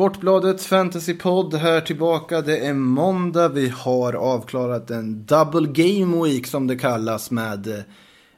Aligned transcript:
Sportbladets 0.00 0.66
fantasypodd 0.66 1.54
här 1.54 1.80
tillbaka. 1.80 2.40
Det 2.40 2.58
är 2.58 2.74
måndag. 2.74 3.48
Vi 3.48 3.68
har 3.68 4.12
avklarat 4.12 4.90
en 4.90 5.24
double 5.26 5.68
game 5.72 6.24
week 6.24 6.46
som 6.46 6.66
det 6.66 6.76
kallas 6.76 7.30
med 7.30 7.66
eh, 7.66 7.84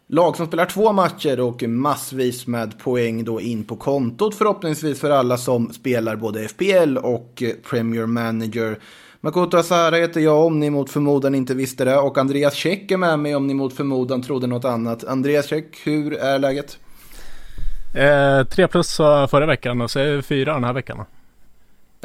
lag 0.09 0.37
som 0.37 0.47
spelar 0.47 0.67
två 0.67 0.93
matcher 0.93 1.41
och 1.41 1.63
massvis 1.63 2.47
med 2.47 2.79
poäng 2.79 3.25
då 3.25 3.41
in 3.41 3.65
på 3.65 3.77
kontot. 3.77 4.35
Förhoppningsvis 4.35 5.01
för 5.01 5.11
alla 5.11 5.37
som 5.37 5.73
spelar 5.73 6.17
både 6.17 6.49
FPL 6.49 6.97
och 6.97 7.43
eh, 7.43 7.51
Premier 7.71 8.07
Manager. 8.07 8.79
Makoto 9.21 9.57
Asahara 9.57 9.97
heter 9.97 10.21
jag 10.21 10.47
om 10.47 10.61
ni 10.61 10.71
mot 10.71 10.91
förmodan 10.91 11.35
inte 11.35 11.55
visste 11.55 11.85
det. 11.85 11.99
Och 11.99 12.19
Andreas 12.19 12.55
Käck 12.55 12.91
är 12.91 12.97
med 12.97 13.19
mig 13.19 13.37
om 13.37 13.47
ni 13.47 13.55
mot 13.55 13.73
förmodan 13.73 14.23
trodde 14.23 14.47
något 14.47 14.65
annat. 14.65 15.05
Andreas 15.05 15.47
Käck, 15.47 15.81
hur 15.85 16.13
är 16.13 16.39
läget? 16.39 16.79
Eh, 17.95 18.47
tre 18.47 18.69
plus 18.69 19.01
eh, 19.01 19.27
förra 19.27 19.47
veckan 19.47 19.81
och 19.81 19.91
så 19.91 19.99
är 19.99 20.17
det 20.17 20.23
fyra 20.23 20.55
den 20.55 20.65
här 20.65 20.73
veckan. 20.73 21.05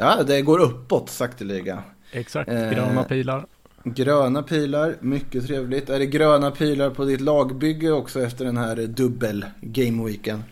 Ja, 0.00 0.22
det 0.22 0.42
går 0.42 0.58
uppåt 0.58 1.10
sakteliga. 1.10 1.82
Exakt, 2.12 2.50
eh, 2.50 2.70
gröna 2.70 3.04
pilar. 3.04 3.46
Gröna 3.84 4.42
pilar, 4.42 4.96
mycket 5.00 5.46
trevligt. 5.46 5.90
Är 5.90 5.98
det 5.98 6.06
gröna 6.06 6.50
pilar 6.50 6.90
på 6.90 7.04
ditt 7.04 7.20
lagbygge 7.20 7.90
också 7.90 8.20
efter 8.20 8.44
den 8.44 8.56
här 8.56 8.76
dubbel 8.76 9.46
gameweeken? 9.60 10.44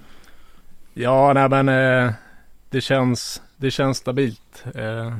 Ja, 0.94 1.32
nej 1.32 1.48
men 1.48 1.68
eh, 1.68 2.12
det, 2.70 2.80
känns, 2.80 3.42
det 3.56 3.70
känns 3.70 3.98
stabilt. 3.98 4.64
Eh, 4.74 5.16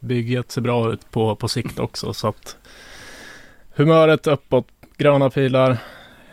bygget 0.00 0.50
ser 0.50 0.60
bra 0.60 0.92
ut 0.92 1.10
på, 1.10 1.36
på 1.36 1.48
sikt 1.48 1.78
också 1.78 2.12
så 2.12 2.28
att 2.28 2.56
humöret 3.74 4.26
uppåt, 4.26 4.66
gröna 4.96 5.30
pilar, 5.30 5.78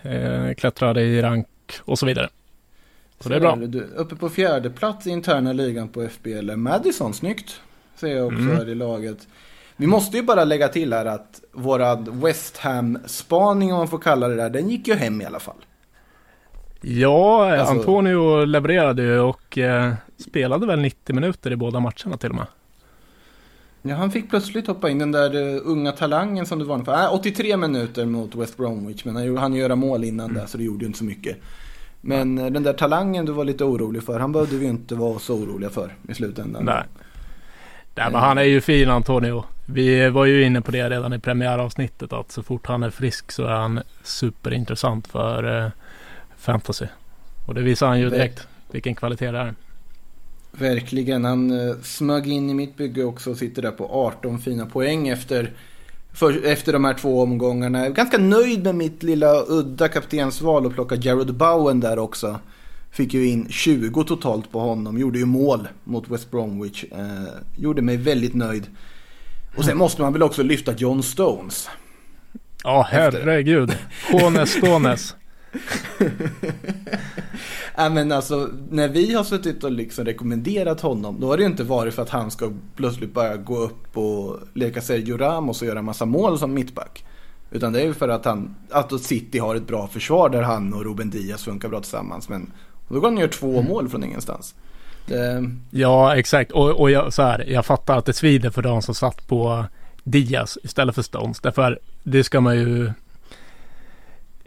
eh, 0.02 0.54
klättrar 0.54 0.98
i 1.00 1.22
rank 1.22 1.48
och 1.82 2.00
så 2.00 2.06
vidare. 2.06 2.30
Så 3.24 3.30
det 3.30 3.36
är 3.36 3.40
bra. 3.40 3.56
Du, 3.56 3.82
uppe 3.82 4.16
på 4.16 4.30
fjärde 4.30 4.70
plats 4.70 5.08
i 5.08 5.10
interna 5.10 5.54
ligan 5.54 5.88
på 5.88 6.08
FBL. 6.08 6.56
Madison, 6.56 7.14
snyggt. 7.14 7.62
Ser 7.96 8.16
jag 8.16 8.26
också 8.26 8.40
mm. 8.40 8.56
här 8.58 8.70
i 8.70 8.76
laget. 8.76 9.28
Vi 9.76 9.88
måste 9.88 10.18
ju 10.18 10.24
bara 10.24 10.44
lägga 10.44 10.68
till 10.68 10.94
här 10.94 11.06
att 11.06 11.42
våran 11.52 12.22
West 12.22 12.58
Ham-spaning, 12.58 13.74
om 13.74 13.78
man 13.78 13.88
får 13.88 14.00
kalla 14.00 14.28
det 14.28 14.36
där, 14.36 14.50
den 14.50 14.70
gick 14.70 14.88
ju 14.88 14.94
hem 14.94 15.22
i 15.22 15.26
alla 15.26 15.40
fall. 15.40 15.66
Ja, 16.82 17.58
alltså... 17.58 17.76
Antonio 17.76 18.46
levererade 18.46 19.04
ju 19.04 19.20
och 19.20 19.58
eh, 19.58 19.94
spelade 20.18 20.68
väl 20.68 20.80
90 20.80 21.16
minuter 21.16 21.52
i 21.52 21.56
båda 21.56 21.80
matcherna 21.80 22.18
till 22.18 22.30
och 22.30 22.36
med. 22.36 22.48
Ja, 23.82 23.96
han 23.96 24.12
fick 24.12 24.30
plötsligt 24.30 24.68
hoppa 24.68 24.90
in 24.90 25.00
den 25.00 25.12
där 25.12 25.36
uh, 25.36 25.62
unga 25.64 25.92
talangen 25.92 26.46
som 26.46 26.60
du 26.60 26.66
var 26.66 26.80
för. 26.80 26.94
Äh, 26.94 27.14
83 27.14 27.58
minuter 27.58 28.06
mot 28.06 28.36
West 28.36 28.58
Bromwich, 28.58 29.06
men 29.06 29.16
han 29.16 29.38
hann 29.38 29.54
göra 29.54 29.76
mål 29.76 30.04
innan 30.04 30.30
mm. 30.30 30.42
där 30.42 30.48
så 30.48 30.58
det 30.58 30.64
gjorde 30.64 30.80
ju 30.80 30.88
inte 30.88 31.00
så 31.00 31.06
mycket. 31.06 31.38
Men 32.02 32.38
uh, 32.38 32.52
den 32.52 32.64
där 32.64 32.74
talangen 32.74 33.26
du 33.26 33.32
var 33.32 33.46
lite 33.46 33.64
orolig 33.64 34.04
för, 34.04 34.20
han 34.20 34.32
behövde 34.32 34.56
vi 34.56 34.66
ju 34.66 34.72
inte 34.72 34.96
vara 34.96 35.20
så 35.20 35.36
oroliga 35.36 35.70
för 35.70 35.96
i 36.10 36.14
slutändan. 36.14 36.66
Nej. 36.66 36.84
Nej 37.96 38.12
men 38.12 38.22
han 38.22 38.38
är 38.38 38.44
ju 38.44 38.62
fin 38.62 38.90
Antonio. 38.90 39.44
Vi 39.66 40.10
var 40.10 40.26
ju 40.26 40.44
inne 40.44 40.62
på 40.62 40.72
det 40.72 40.90
redan 40.90 41.14
i 41.14 41.20
premiäravsnittet 41.20 42.14
att 42.14 42.32
så 42.32 42.44
fort 42.44 42.68
han 42.68 42.84
är 42.84 42.90
frisk 42.90 43.32
så 43.32 43.44
är 43.44 43.52
han 43.54 43.80
superintressant 44.04 45.08
för 45.08 45.64
uh, 45.64 45.70
fantasy. 46.38 46.86
Och 47.46 47.54
det 47.54 47.62
visar 47.62 47.88
han 47.88 48.00
ju 48.00 48.10
direkt 48.10 48.48
vilken 48.72 48.96
kvalitet 48.96 49.32
det 49.32 49.38
är. 49.38 49.54
Verkligen. 50.52 51.26
Han 51.26 51.52
uh, 51.52 51.82
smög 51.82 52.28
in 52.28 52.50
i 52.50 52.54
mitt 52.54 52.78
bygge 52.78 53.04
också 53.04 53.32
och 53.32 53.38
sitter 53.38 53.62
där 53.62 53.72
på 53.72 53.86
18 53.86 54.40
fina 54.40 54.66
poäng 54.66 55.08
efter, 55.08 55.52
för, 56.14 56.46
efter 56.46 56.74
de 56.74 56.86
här 56.86 56.94
två 56.94 57.22
omgångarna. 57.22 57.80
Jag 57.80 57.88
är 57.88 57.92
ganska 57.92 58.18
nöjd 58.18 58.64
med 58.64 58.76
mitt 58.76 59.04
lilla 59.04 59.44
udda 59.48 59.88
kaptensval 59.88 60.66
och 60.66 60.74
plocka 60.74 60.96
Jared 60.96 61.34
Bowen 61.34 61.80
där 61.80 62.00
också. 62.00 62.40
Fick 62.92 63.14
ju 63.14 63.28
in 63.28 63.48
20 63.50 64.04
totalt 64.04 64.52
på 64.52 64.60
honom. 64.60 64.98
Gjorde 64.98 65.20
ju 65.20 65.26
mål 65.26 65.68
mot 65.84 66.10
West 66.10 66.32
Bromwich. 66.32 66.84
Uh, 66.84 67.28
gjorde 67.58 67.82
mig 67.82 67.98
väldigt 67.98 68.34
nöjd. 68.34 68.68
Och 69.56 69.66
sen 69.66 69.78
måste 69.78 70.02
man 70.02 70.14
väl 70.14 70.24
också 70.24 70.44
lyfta 70.44 70.74
John 70.74 71.04
Stones. 71.04 71.70
Ja, 72.64 72.88
herregud. 72.90 73.78
Jones 74.12 74.50
Stones. 74.52 75.16
ja, 77.78 77.90
men 77.90 78.12
alltså, 78.12 78.50
när 78.70 78.88
vi 78.88 79.14
har 79.14 79.24
suttit 79.24 79.64
och 79.64 79.72
liksom 79.72 80.06
rekommenderat 80.06 80.82
honom, 80.82 81.20
då 81.20 81.28
har 81.28 81.38
det 81.38 81.44
ju 81.44 81.50
inte 81.50 81.64
varit 81.64 81.94
för 81.94 82.02
att 82.02 82.10
han 82.10 82.32
ska 82.32 82.52
plötsligt 82.76 83.14
börja 83.14 83.38
gå 83.38 83.58
upp 83.58 83.98
och 83.98 84.40
leka 84.54 84.82
Sergio 84.82 85.18
Ramos 85.18 85.62
och 85.62 85.68
göra 85.68 85.82
massa 85.82 86.06
mål 86.06 86.40
som 86.40 86.54
mittback. 86.54 87.06
Utan 87.52 87.74
det 87.74 87.82
är 87.82 87.86
ju 87.86 87.94
för 87.94 88.10
att, 88.10 88.26
han, 88.26 88.56
att 88.70 89.02
City 89.02 89.40
har 89.40 89.56
ett 89.56 89.68
bra 89.68 89.88
försvar 89.88 90.30
där 90.30 90.42
han 90.42 90.74
och 90.74 90.86
Ruben 90.86 91.10
Diaz 91.10 91.44
funkar 91.44 91.70
bra 91.70 91.80
tillsammans. 91.80 92.30
Men 92.30 92.52
då 92.88 93.00
går 93.00 93.08
han 93.08 93.16
och 93.16 93.22
gör 93.22 93.28
två 93.28 93.52
mm. 93.52 93.66
mål 93.66 93.90
från 93.90 94.04
ingenstans. 94.04 94.56
Det... 95.06 95.50
Ja, 95.70 96.16
exakt. 96.16 96.52
Och, 96.52 96.70
och 96.70 96.92
jag, 96.92 97.14
så 97.14 97.22
här, 97.22 97.46
jag 97.48 97.66
fattar 97.66 97.98
att 97.98 98.06
det 98.06 98.14
svider 98.14 98.50
för 98.50 98.62
de 98.62 98.82
som 98.82 98.96
satt 98.96 99.28
på 99.28 99.66
Diaz 100.04 100.58
istället 100.64 100.96
för 100.96 101.02
Stones. 101.02 101.40
Därför 101.40 101.80
det 102.04 102.24
ska 102.24 102.42
man 102.42 102.56
ju 102.56 102.92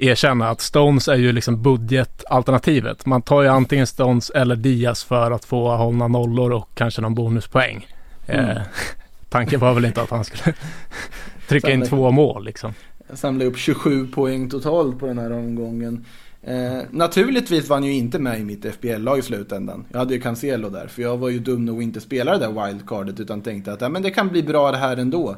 erkänna 0.07 0.49
att 0.49 0.61
Stones 0.61 1.09
är 1.09 1.17
ju 1.17 1.33
liksom 1.33 1.63
budgetalternativet. 1.63 3.07
Man 3.07 3.23
tar 3.23 3.43
ju 3.43 3.49
antingen 3.49 3.87
Stones 3.87 4.31
eller 4.31 4.57
Diaz 4.57 5.05
för 5.05 5.31
att 5.31 5.45
få 5.45 5.77
hålla 5.77 6.09
nollor 6.09 6.53
och 6.53 6.69
kanske 6.75 7.03
någon 7.03 7.15
bonuspoäng. 7.15 7.87
Mm. 8.27 8.51
Eh, 8.51 8.63
tanken 9.29 9.61
var 9.61 9.75
väl 9.75 9.85
inte 9.85 10.03
att 10.03 10.11
han 10.11 10.25
skulle 10.25 10.55
trycka 11.49 11.71
in 11.71 11.87
två 11.87 12.11
mål 12.11 12.45
liksom. 12.45 12.75
Jag 13.09 13.19
samlade 13.19 13.51
upp 13.51 13.59
27 13.59 14.07
poäng 14.07 14.51
totalt 14.51 14.99
på 14.99 15.07
den 15.07 15.19
här 15.19 15.33
omgången. 15.33 16.05
Eh, 16.43 16.83
naturligtvis 16.91 17.69
var 17.69 17.77
han 17.77 17.85
ju 17.85 17.93
inte 17.93 18.19
med 18.19 18.41
i 18.41 18.45
mitt 18.45 18.65
FBL-lag 18.75 19.19
i 19.19 19.23
slutändan. 19.23 19.85
Jag 19.93 19.99
hade 19.99 20.15
ju 20.15 20.21
Cancelo 20.21 20.69
där, 20.69 20.87
för 20.87 21.03
jag 21.03 21.17
var 21.17 21.29
ju 21.29 21.39
dum 21.39 21.65
nog 21.65 21.79
att 21.79 21.83
inte 21.83 22.01
spela 22.01 22.39
det 22.39 22.47
där 22.47 22.67
wildcardet 22.67 23.21
utan 23.21 23.41
tänkte 23.43 23.73
att 23.73 23.81
ja, 23.81 23.89
men 23.89 24.03
det 24.03 24.11
kan 24.11 24.29
bli 24.29 24.43
bra 24.43 24.71
det 24.71 24.77
här 24.77 24.97
ändå. 24.97 25.37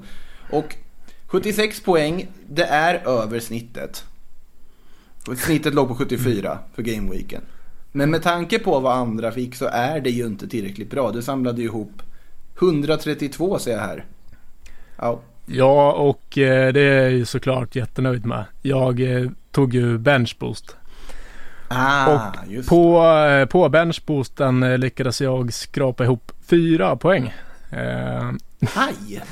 Och 0.51 0.77
76 1.27 1.81
poäng, 1.81 2.27
det 2.47 2.65
är 2.65 3.09
över 3.09 3.41
snittet. 3.41 4.05
Snittet 5.35 5.75
låg 5.75 5.89
på 5.89 5.95
74 5.95 6.59
för 6.75 6.83
gameweeken. 6.83 7.43
Men 7.93 8.11
med 8.11 8.23
tanke 8.23 8.59
på 8.59 8.81
vad 8.81 8.97
andra 8.97 9.33
fick 9.33 9.55
så 9.55 9.67
är 9.67 10.01
det 10.01 10.11
ju 10.11 10.27
inte 10.27 10.49
tillräckligt 10.49 10.91
bra. 10.91 11.13
Du 11.13 11.23
samlade 11.23 11.61
ju 11.61 11.67
ihop 11.67 12.03
132 12.59 13.59
ser 13.59 13.73
jag 13.73 13.79
här. 13.79 14.05
Ja. 14.99 15.21
Ja, 15.47 15.93
och 15.93 16.39
eh, 16.39 16.73
det 16.73 16.81
är 16.81 17.09
ju 17.09 17.25
såklart 17.25 17.77
jättenöjd 17.77 18.27
med. 18.27 18.45
Jag 18.63 19.01
eh, 19.01 19.31
tog 19.51 19.75
ju 19.75 19.99
benchboost. 19.99 20.77
Ah, 21.69 22.15
och 22.15 22.67
på, 22.69 23.07
eh, 23.07 23.47
på 23.47 23.69
benchboosten 23.69 24.63
eh, 24.63 24.79
lyckades 24.79 25.21
jag 25.21 25.53
skrapa 25.53 26.05
ihop 26.05 26.33
fyra 26.47 26.97
poäng. 26.97 27.35
Aj! 28.75 29.23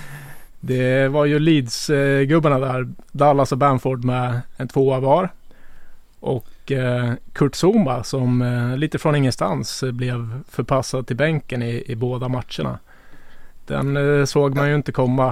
Det 0.66 1.08
var 1.08 1.24
ju 1.24 1.38
Leeds-gubbarna 1.38 2.58
där, 2.58 2.88
Dallas 3.12 3.52
och 3.52 3.58
Bamford 3.58 4.04
med 4.04 4.40
en 4.56 4.68
tvåa 4.68 5.00
var. 5.00 5.30
Och 6.24 6.72
eh, 6.72 7.12
Kurt 7.32 7.54
Zuma 7.54 8.04
som 8.04 8.42
eh, 8.42 8.76
lite 8.76 8.98
från 8.98 9.16
ingenstans 9.16 9.82
eh, 9.82 9.92
blev 9.92 10.42
förpassad 10.48 11.06
till 11.06 11.16
bänken 11.16 11.62
i, 11.62 11.84
i 11.86 11.96
båda 11.96 12.28
matcherna. 12.28 12.78
Den 13.66 13.96
eh, 13.96 14.24
såg 14.24 14.56
man 14.56 14.68
ju 14.68 14.74
inte 14.74 14.92
komma. 14.92 15.28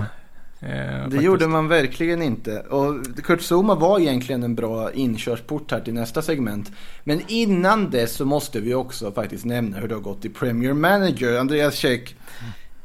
Eh, 0.60 0.68
det 0.68 1.00
faktiskt. 1.00 1.22
gjorde 1.22 1.46
man 1.46 1.68
verkligen 1.68 2.22
inte. 2.22 2.60
Och 2.60 2.94
Kurt 3.24 3.40
Zuma 3.40 3.74
var 3.74 4.00
egentligen 4.00 4.42
en 4.42 4.54
bra 4.54 4.92
inkörsport 4.92 5.70
här 5.70 5.80
till 5.80 5.94
nästa 5.94 6.22
segment. 6.22 6.72
Men 7.04 7.20
innan 7.28 7.90
dess 7.90 8.12
så 8.12 8.24
måste 8.24 8.60
vi 8.60 8.74
också 8.74 9.12
faktiskt 9.12 9.44
nämna 9.44 9.78
hur 9.78 9.88
det 9.88 9.94
har 9.94 10.02
gått 10.02 10.24
i 10.24 10.28
Premier 10.28 10.72
Manager. 10.72 11.38
Andreas 11.38 11.74
Käck, 11.74 12.16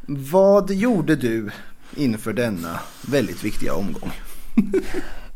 mm. 0.07 0.25
vad 0.31 0.71
gjorde 0.71 1.15
du 1.15 1.49
inför 1.95 2.33
denna 2.33 2.79
väldigt 3.07 3.43
viktiga 3.43 3.73
omgång? 3.73 4.11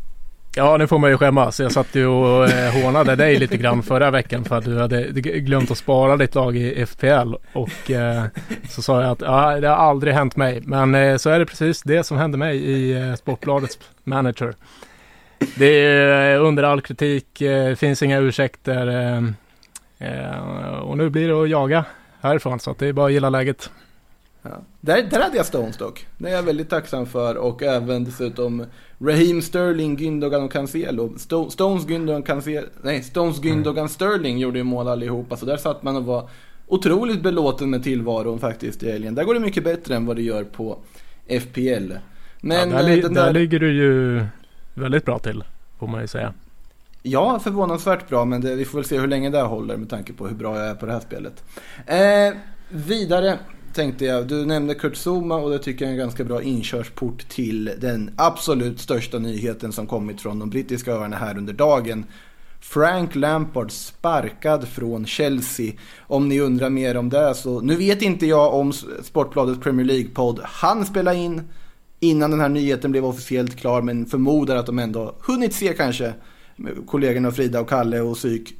Ja, 0.56 0.78
nu 0.78 0.88
får 0.88 1.00
man 1.00 1.10
ju 1.10 1.18
skämmas. 1.18 1.60
Jag 1.60 1.72
satt 1.72 1.96
ju 1.96 2.08
och 2.08 2.50
eh, 2.50 2.84
hånade 2.84 3.16
dig 3.16 3.40
lite 3.40 3.58
grann 3.58 3.84
förra 3.84 4.12
veckan 4.12 4.46
för 4.46 4.58
att 4.58 4.66
du 4.66 4.80
hade 4.80 5.04
glömt 5.22 5.72
att 5.72 5.78
spara 5.78 6.18
ditt 6.18 6.36
lag 6.36 6.58
i 6.58 6.86
FPL. 6.86 7.34
Och 7.54 7.92
eh, 7.92 8.24
så 8.70 8.82
sa 8.82 9.02
jag 9.02 9.12
att 9.12 9.22
ja, 9.22 9.60
det 9.60 9.68
har 9.68 9.76
aldrig 9.76 10.14
hänt 10.14 10.36
mig. 10.36 10.62
Men 10.66 10.96
eh, 10.96 11.18
så 11.18 11.30
är 11.30 11.40
det 11.40 11.46
precis 11.46 11.82
det 11.82 12.04
som 12.04 12.18
hände 12.18 12.38
mig 12.38 12.58
i 12.58 13.02
eh, 13.02 13.16
Sportbladets 13.16 13.80
manager. 14.04 14.54
Det 15.56 15.66
är 15.66 16.36
eh, 16.36 16.46
under 16.46 16.64
all 16.64 16.82
kritik, 16.82 17.42
eh, 17.42 17.70
det 17.70 17.76
finns 17.76 18.04
inga 18.04 18.20
ursäkter. 18.20 18.88
Och 20.82 20.98
nu 20.98 21.10
blir 21.10 21.28
det 21.28 21.44
att 21.44 21.50
jaga 21.50 21.86
härifrån. 22.22 22.60
Så 22.60 22.72
att 22.72 22.80
det 22.80 22.88
är 22.88 22.94
bara 22.94 23.06
att 23.06 23.12
gilla 23.12 23.30
läget. 23.30 23.70
Ja. 24.42 24.62
Där, 24.82 25.04
där 25.04 25.22
hade 25.22 25.38
jag 25.38 25.46
Stones 25.46 25.78
dock. 25.78 26.06
Det 26.18 26.30
är 26.30 26.34
jag 26.34 26.44
väldigt 26.44 26.70
tacksam 26.70 27.06
för. 27.06 27.36
Och 27.36 27.64
även 27.64 28.04
dessutom 28.04 28.66
Raheem 29.00 29.42
Sterling, 29.42 29.98
Gündogan 29.98 30.44
och 30.44 30.52
Cancelo. 30.52 31.18
Stones, 31.50 31.86
Gündogan, 31.86 32.24
Cancelo. 32.24 32.68
Nej, 32.82 33.04
Stones, 33.04 33.40
Gündogan, 33.40 33.78
mm. 33.78 33.90
Sterling 33.90 34.38
gjorde 34.38 34.58
ju 34.58 34.64
mål 34.64 34.88
allihopa. 34.88 35.38
Så 35.38 35.46
där 35.46 35.58
satt 35.58 35.84
man 35.84 35.96
och 35.96 36.06
var 36.06 36.30
otroligt 36.68 37.22
belåten 37.22 37.70
med 37.70 37.84
tillvaron 37.84 38.40
faktiskt 38.40 38.84
i 38.84 38.92
helgen. 38.92 39.16
Där 39.16 39.24
går 39.24 39.34
det 39.34 39.40
mycket 39.40 39.64
bättre 39.64 39.96
än 39.96 40.06
vad 40.06 40.16
det 40.16 40.22
gör 40.22 40.44
på 40.44 40.78
FPL. 41.42 41.94
Men 42.42 42.72
ja, 42.72 42.78
där, 42.78 42.84
li 42.84 43.02
där... 43.02 43.10
där 43.10 43.34
ligger 43.34 43.60
du 43.60 43.74
ju 43.74 44.26
väldigt 44.74 45.06
bra 45.06 45.20
till, 45.20 45.44
får 45.80 45.88
man 45.88 46.02
ju 46.02 46.08
säga. 46.08 46.34
Ja, 47.04 47.40
förvånansvärt 47.40 48.10
bra, 48.10 48.26
men 48.26 48.42
det, 48.42 48.56
vi 48.56 48.66
får 48.66 48.78
väl 48.78 48.86
se 48.86 49.00
hur 49.00 49.08
länge 49.08 49.30
det 49.30 49.42
håller 49.42 49.78
med 49.78 49.90
tanke 49.90 50.14
på 50.14 50.28
hur 50.28 50.36
bra 50.36 50.58
jag 50.58 50.68
är 50.68 50.76
på 50.76 50.86
det 50.86 50.92
här 50.92 51.00
spelet. 51.00 51.44
Eh, 51.86 52.38
vidare 52.70 53.40
tänkte 53.74 54.06
jag, 54.06 54.28
du 54.28 54.46
nämnde 54.46 54.76
Kurt 54.76 54.96
Zuma 54.96 55.36
och 55.36 55.50
det 55.50 55.60
tycker 55.60 55.86
jag 55.86 55.90
är 55.90 55.94
en 55.94 56.00
ganska 56.00 56.24
bra 56.24 56.42
inkörsport 56.42 57.30
till 57.30 57.72
den 57.78 58.14
absolut 58.18 58.80
största 58.80 59.20
nyheten 59.20 59.72
som 59.72 59.88
kommit 59.88 60.22
från 60.22 60.40
de 60.40 60.50
brittiska 60.50 60.92
öarna 60.92 61.18
här 61.18 61.38
under 61.38 61.54
dagen. 61.54 62.06
Frank 62.60 63.16
Lampard 63.16 63.72
sparkad 63.72 64.68
från 64.68 65.06
Chelsea. 65.06 65.74
Om 66.00 66.30
ni 66.30 66.40
undrar 66.40 66.70
mer 66.70 66.98
om 66.98 67.10
det 67.10 67.36
så, 67.36 67.62
nu 67.62 67.76
vet 67.76 68.02
inte 68.02 68.26
jag 68.26 68.54
om 68.54 68.74
Sportbladets 69.04 69.60
Premier 69.60 69.86
League-podd 69.86 70.40
han 70.44 70.86
spela 70.86 71.14
in 71.14 71.42
innan 72.00 72.32
den 72.32 72.40
här 72.40 72.50
nyheten 72.50 72.92
blev 72.92 73.06
officiellt 73.06 73.56
klar 73.56 73.82
men 73.82 74.06
förmodar 74.06 74.56
att 74.56 74.66
de 74.66 74.80
ändå 74.80 75.16
hunnit 75.20 75.54
se 75.54 75.74
kanske 75.74 76.14
kollegorna 76.88 77.32
Frida 77.32 77.62
och 77.62 77.70
Kalle 77.70 78.02
och 78.02 78.16
Psyk 78.16 78.54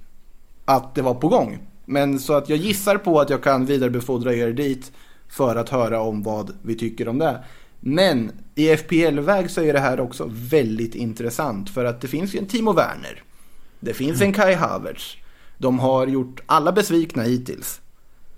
att 0.66 0.96
det 0.96 1.02
var 1.02 1.14
på 1.14 1.28
gång. 1.28 1.71
Men 1.92 2.20
så 2.20 2.34
att 2.34 2.50
jag 2.50 2.58
gissar 2.58 2.98
på 2.98 3.20
att 3.20 3.30
jag 3.30 3.44
kan 3.44 3.66
vidarebefordra 3.66 4.34
er 4.34 4.52
dit 4.52 4.92
för 5.28 5.56
att 5.56 5.70
höra 5.70 6.02
om 6.02 6.24
vad 6.24 6.58
vi 6.62 6.76
tycker 6.76 7.08
om 7.08 7.18
det. 7.18 7.44
Men 7.80 8.32
i 8.56 8.78
FPL-väg 8.78 9.52
så 9.52 9.62
är 9.62 9.74
det 9.74 9.80
här 9.80 10.00
också 10.00 10.30
väldigt 10.32 10.96
intressant 10.96 11.70
för 11.70 11.86
att 11.86 12.02
det 12.02 12.08
finns 12.08 12.36
ju 12.36 12.40
en 12.40 12.46
Timo 12.46 12.74
Werner. 12.74 13.24
Det 13.80 13.94
finns 13.94 14.22
en 14.22 14.34
Kai 14.34 14.54
Havertz. 14.54 15.18
De 15.58 15.80
har 15.80 16.08
gjort 16.08 16.42
alla 16.46 16.72
besvikna 16.72 17.24
hittills. 17.24 17.82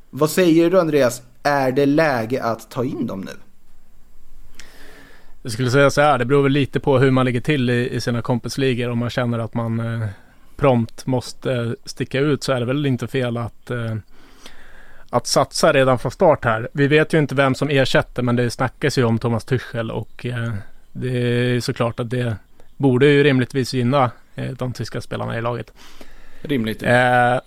Vad 0.09 0.29
säger 0.29 0.69
du 0.69 0.79
Andreas? 0.79 1.21
Är 1.43 1.71
det 1.71 1.85
läge 1.85 2.43
att 2.43 2.71
ta 2.71 2.83
in 2.83 3.07
dem 3.07 3.21
nu? 3.21 3.31
Jag 5.41 5.51
skulle 5.51 5.71
säga 5.71 5.89
så 5.89 6.01
här, 6.01 6.17
det 6.17 6.25
beror 6.25 6.43
väl 6.43 6.51
lite 6.51 6.79
på 6.79 6.99
hur 6.99 7.11
man 7.11 7.25
ligger 7.25 7.41
till 7.41 7.69
i, 7.69 7.89
i 7.89 8.01
sina 8.01 8.21
kompisligor. 8.21 8.89
Om 8.89 8.97
man 8.97 9.09
känner 9.09 9.39
att 9.39 9.53
man 9.53 9.79
eh, 9.79 10.07
prompt 10.63 11.05
måste 11.05 11.75
sticka 11.85 12.19
ut 12.19 12.43
så 12.43 12.51
är 12.51 12.59
det 12.59 12.65
väl 12.65 12.85
inte 12.85 13.07
fel 13.07 13.37
att 13.37 13.71
eh, 13.71 13.95
att 15.09 15.27
satsa 15.27 15.73
redan 15.73 15.99
från 15.99 16.11
start 16.11 16.45
här. 16.45 16.69
Vi 16.73 16.87
vet 16.87 17.13
ju 17.13 17.19
inte 17.19 17.35
vem 17.35 17.55
som 17.55 17.69
ersätter 17.69 18.23
men 18.23 18.35
det 18.35 18.49
snackas 18.49 18.97
ju 18.97 19.03
om 19.03 19.19
Thomas 19.19 19.45
Tuchel 19.45 19.91
och 19.91 20.25
eh, 20.25 20.53
det 20.91 21.17
är 21.17 21.59
såklart 21.59 21.99
att 21.99 22.09
det 22.09 22.35
borde 22.77 23.05
ju 23.05 23.23
rimligtvis 23.23 23.73
gynna 23.73 24.11
eh, 24.35 24.51
de 24.51 24.73
tyska 24.73 25.01
spelarna 25.01 25.37
i 25.37 25.41
laget. 25.41 25.73
Rimligt. 26.41 26.83
Eh, 26.83 27.39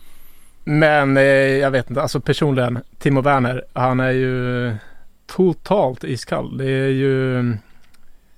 men 0.65 1.17
eh, 1.17 1.23
jag 1.25 1.71
vet 1.71 1.91
inte, 1.91 2.03
alltså 2.03 2.21
personligen 2.21 2.79
Timo 2.99 3.21
Werner, 3.21 3.65
han 3.73 4.01
är 4.01 4.13
ju 4.13 4.73
totalt 5.27 6.05
iskall. 6.05 6.59
Det 6.59 6.71
är 6.71 6.89
ju 6.89 7.43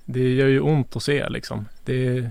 det 0.05 0.33
gör 0.33 0.47
ju 0.47 0.59
ont 0.59 0.95
att 0.95 1.03
se 1.03 1.29
liksom. 1.29 1.65
Det, 1.85 2.29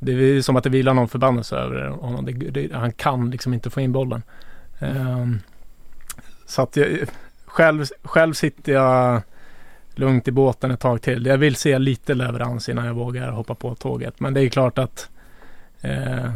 det 0.00 0.12
är 0.12 0.42
som 0.42 0.56
att 0.56 0.64
det 0.64 0.70
vilar 0.70 0.94
någon 0.94 1.08
förbannelse 1.08 1.56
över 1.56 1.88
honom. 1.88 2.24
Det, 2.24 2.32
det, 2.32 2.72
han 2.72 2.92
kan 2.92 3.30
liksom 3.30 3.54
inte 3.54 3.70
få 3.70 3.80
in 3.80 3.92
bollen. 3.92 4.22
Um, 4.78 5.40
så 6.46 6.62
att 6.62 6.76
jag, 6.76 6.88
själv, 7.46 7.84
själv 8.02 8.32
sitter 8.32 8.72
jag 8.72 9.22
lugnt 9.94 10.28
i 10.28 10.32
båten 10.32 10.70
ett 10.70 10.80
tag 10.80 11.02
till. 11.02 11.26
Jag 11.26 11.38
vill 11.38 11.56
se 11.56 11.78
lite 11.78 12.14
leverans 12.14 12.68
innan 12.68 12.86
jag 12.86 12.94
vågar 12.94 13.30
hoppa 13.30 13.54
på 13.54 13.74
tåget. 13.74 14.20
Men 14.20 14.34
det 14.34 14.40
är 14.40 14.48
klart 14.48 14.78
att 14.78 15.10
eh, 15.80 16.32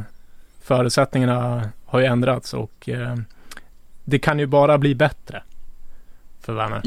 förutsättningarna 0.63 1.69
har 1.85 2.01
ju 2.01 2.07
ändrats 2.07 2.55
och 2.55 2.89
eh, 2.89 3.17
det 4.05 4.19
kan 4.19 4.39
ju 4.39 4.47
bara 4.47 4.79
bli 4.79 4.95
bättre 4.95 5.43
för 6.41 6.53
Werner. 6.53 6.83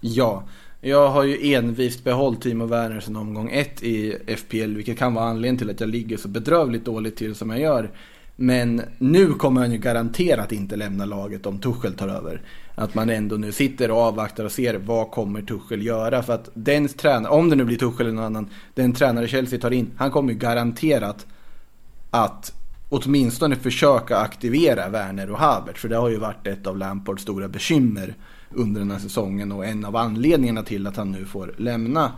Ja, 0.00 0.42
jag 0.80 1.08
har 1.08 1.24
ju 1.24 1.54
envist 1.54 2.04
behållit 2.04 2.40
Timo 2.40 2.66
Werner 2.66 3.00
sedan 3.00 3.16
omgång 3.16 3.50
ett 3.52 3.82
i 3.82 4.18
FPL, 4.36 4.74
vilket 4.74 4.98
kan 4.98 5.14
vara 5.14 5.24
anledningen 5.24 5.58
till 5.58 5.70
att 5.70 5.80
jag 5.80 5.88
ligger 5.88 6.16
så 6.16 6.28
bedrövligt 6.28 6.84
dåligt 6.84 7.16
till 7.16 7.34
som 7.34 7.50
jag 7.50 7.60
gör. 7.60 7.90
Men 8.36 8.82
nu 8.98 9.32
kommer 9.32 9.60
han 9.60 9.72
ju 9.72 9.78
garanterat 9.78 10.52
inte 10.52 10.76
lämna 10.76 11.04
laget 11.04 11.46
om 11.46 11.58
Tuchel 11.58 11.94
tar 11.94 12.08
över. 12.08 12.42
Att 12.74 12.94
man 12.94 13.10
ändå 13.10 13.36
nu 13.36 13.52
sitter 13.52 13.90
och 13.90 13.98
avvaktar 13.98 14.44
och 14.44 14.52
ser 14.52 14.74
vad 14.78 15.10
kommer 15.10 15.42
Tuchel 15.42 15.86
göra. 15.86 16.22
För 16.22 16.32
att 16.32 16.50
den 16.54 16.88
tränare, 16.88 17.32
om 17.32 17.50
det 17.50 17.56
nu 17.56 17.64
blir 17.64 17.76
Tuchel 17.76 18.06
eller 18.06 18.16
någon 18.16 18.24
annan, 18.24 18.50
den 18.74 18.92
tränare 18.92 19.28
Chelsea 19.28 19.60
tar 19.60 19.70
in, 19.70 19.90
han 19.96 20.10
kommer 20.10 20.32
ju 20.32 20.38
garanterat 20.38 21.26
att 22.10 22.52
åtminstone 22.88 23.56
försöka 23.56 24.16
aktivera 24.16 24.88
Werner 24.88 25.30
och 25.30 25.38
Habert. 25.38 25.78
För 25.78 25.88
det 25.88 25.96
har 25.96 26.08
ju 26.08 26.16
varit 26.16 26.46
ett 26.46 26.66
av 26.66 26.78
Lampards 26.78 27.22
stora 27.22 27.48
bekymmer 27.48 28.14
under 28.50 28.80
den 28.80 28.90
här 28.90 28.98
säsongen 28.98 29.52
och 29.52 29.66
en 29.66 29.84
av 29.84 29.96
anledningarna 29.96 30.62
till 30.62 30.86
att 30.86 30.96
han 30.96 31.12
nu 31.12 31.24
får 31.24 31.54
lämna. 31.56 32.12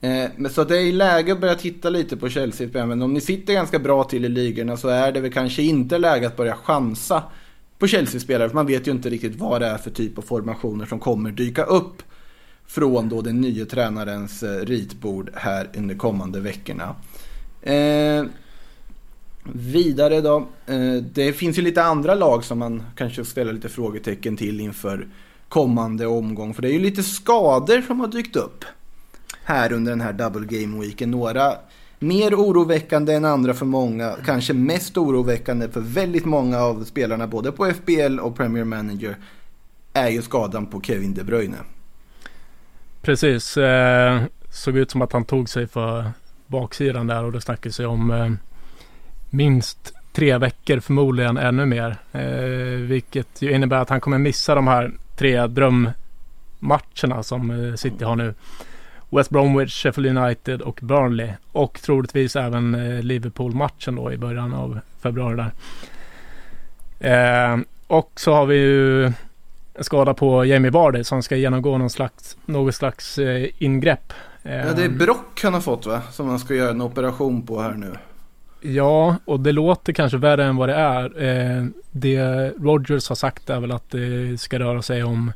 Eh, 0.00 0.30
men 0.36 0.50
så 0.50 0.64
det 0.64 0.78
är 0.78 0.92
läge 0.92 1.32
att 1.32 1.40
börja 1.40 1.54
titta 1.54 1.90
lite 1.90 2.16
på 2.16 2.28
Chelsea. 2.28 2.86
Men 2.86 3.02
om 3.02 3.14
ni 3.14 3.20
sitter 3.20 3.52
ganska 3.52 3.78
bra 3.78 4.04
till 4.04 4.24
i 4.24 4.28
ligorna 4.28 4.76
så 4.76 4.88
är 4.88 5.12
det 5.12 5.20
väl 5.20 5.32
kanske 5.32 5.62
inte 5.62 5.98
läge 5.98 6.26
att 6.26 6.36
börja 6.36 6.56
chansa 6.56 7.22
på 7.78 7.86
Chelsea-spelare. 7.86 8.48
För 8.48 8.54
man 8.54 8.66
vet 8.66 8.86
ju 8.86 8.90
inte 8.90 9.10
riktigt 9.10 9.36
vad 9.36 9.60
det 9.60 9.66
är 9.66 9.78
för 9.78 9.90
typ 9.90 10.18
av 10.18 10.22
formationer 10.22 10.86
som 10.86 10.98
kommer 10.98 11.30
dyka 11.30 11.62
upp 11.64 12.02
från 12.66 13.08
då 13.08 13.22
den 13.22 13.40
nya 13.40 13.66
tränarens 13.66 14.42
eh, 14.42 14.66
ritbord 14.66 15.30
här 15.34 15.68
under 15.76 15.94
kommande 15.94 16.40
veckorna. 16.40 16.94
Eh, 17.62 18.24
vidare 19.52 20.20
då. 20.20 20.48
Eh, 20.66 20.94
det 21.12 21.32
finns 21.32 21.58
ju 21.58 21.62
lite 21.62 21.82
andra 21.82 22.14
lag 22.14 22.44
som 22.44 22.58
man 22.58 22.82
kanske 22.96 23.24
ställer 23.24 23.52
lite 23.52 23.68
frågetecken 23.68 24.36
till 24.36 24.60
inför 24.60 25.06
kommande 25.48 26.06
omgång. 26.06 26.54
För 26.54 26.62
det 26.62 26.68
är 26.68 26.72
ju 26.72 26.78
lite 26.78 27.02
skador 27.02 27.80
som 27.80 28.00
har 28.00 28.08
dykt 28.08 28.36
upp 28.36 28.64
här 29.44 29.72
under 29.72 29.92
den 29.92 30.00
här 30.00 30.12
double 30.12 30.46
game 30.46 30.80
weeken. 30.80 31.10
Några 31.10 31.52
mer 31.98 32.34
oroväckande 32.34 33.14
än 33.14 33.24
andra 33.24 33.54
för 33.54 33.66
många. 33.66 34.16
Kanske 34.24 34.52
mest 34.52 34.96
oroväckande 34.96 35.68
för 35.68 35.80
väldigt 35.80 36.24
många 36.24 36.58
av 36.58 36.84
spelarna 36.84 37.26
både 37.26 37.52
på 37.52 37.72
FBL 37.72 38.18
och 38.18 38.36
Premier 38.36 38.64
Manager 38.64 39.16
är 39.92 40.08
ju 40.08 40.22
skadan 40.22 40.66
på 40.66 40.80
Kevin 40.80 41.14
De 41.14 41.24
Bruyne. 41.24 41.56
Precis. 43.02 43.56
Eh, 43.56 44.22
såg 44.50 44.76
ut 44.76 44.90
som 44.90 45.02
att 45.02 45.12
han 45.12 45.24
tog 45.24 45.48
sig 45.48 45.66
för 45.66 46.10
baksidan 46.46 47.06
där 47.06 47.24
och 47.24 47.32
det 47.32 47.40
snackades 47.40 47.80
ju 47.80 47.86
om 47.86 48.10
eh, 48.10 48.30
minst 49.30 49.95
tre 50.16 50.38
veckor, 50.38 50.80
förmodligen 50.80 51.36
ännu 51.36 51.66
mer. 51.66 51.96
Eh, 52.12 52.80
vilket 52.80 53.42
ju 53.42 53.52
innebär 53.52 53.76
att 53.76 53.90
han 53.90 54.00
kommer 54.00 54.18
missa 54.18 54.54
de 54.54 54.66
här 54.66 54.92
tre 55.16 55.46
drömmatcherna 55.46 57.22
som 57.22 57.50
eh, 57.50 57.74
City 57.74 58.04
har 58.04 58.16
nu. 58.16 58.34
West 59.10 59.30
Bromwich, 59.30 59.82
Sheffield 59.82 60.18
United 60.18 60.62
och 60.62 60.78
Burnley. 60.82 61.30
Och 61.52 61.80
troligtvis 61.82 62.36
även 62.36 62.74
eh, 62.74 63.02
Liverpool-matchen 63.02 63.94
då 63.94 64.12
i 64.12 64.16
början 64.18 64.54
av 64.54 64.80
februari 65.02 65.36
där. 65.36 65.52
Eh, 67.52 67.58
och 67.86 68.12
så 68.14 68.34
har 68.34 68.46
vi 68.46 68.56
ju 68.56 69.04
en 69.04 69.14
skada 69.84 70.14
på 70.14 70.44
Jamie 70.44 70.70
Vardy 70.70 71.04
som 71.04 71.22
ska 71.22 71.36
genomgå 71.36 71.78
någon 71.78 71.90
slags, 71.90 72.36
något 72.46 72.74
slags 72.74 73.18
eh, 73.18 73.48
ingrepp. 73.58 74.12
Ja, 74.42 74.72
det 74.76 74.84
är 74.84 74.88
Brock 74.88 75.40
han 75.42 75.54
har 75.54 75.60
fått 75.60 75.86
va? 75.86 76.02
Som 76.10 76.28
han 76.28 76.38
ska 76.38 76.54
göra 76.54 76.70
en 76.70 76.82
operation 76.82 77.46
på 77.46 77.60
här 77.60 77.72
nu. 77.72 77.92
Ja, 78.60 79.16
och 79.24 79.40
det 79.40 79.52
låter 79.52 79.92
kanske 79.92 80.18
värre 80.18 80.44
än 80.44 80.56
vad 80.56 80.68
det 80.68 80.74
är. 80.74 81.22
Eh, 81.22 81.64
det 81.90 82.50
Rogers 82.50 83.08
har 83.08 83.16
sagt 83.16 83.50
är 83.50 83.60
väl 83.60 83.72
att 83.72 83.90
det 83.90 84.40
ska 84.40 84.58
röra 84.58 84.82
sig 84.82 85.04
om 85.04 85.32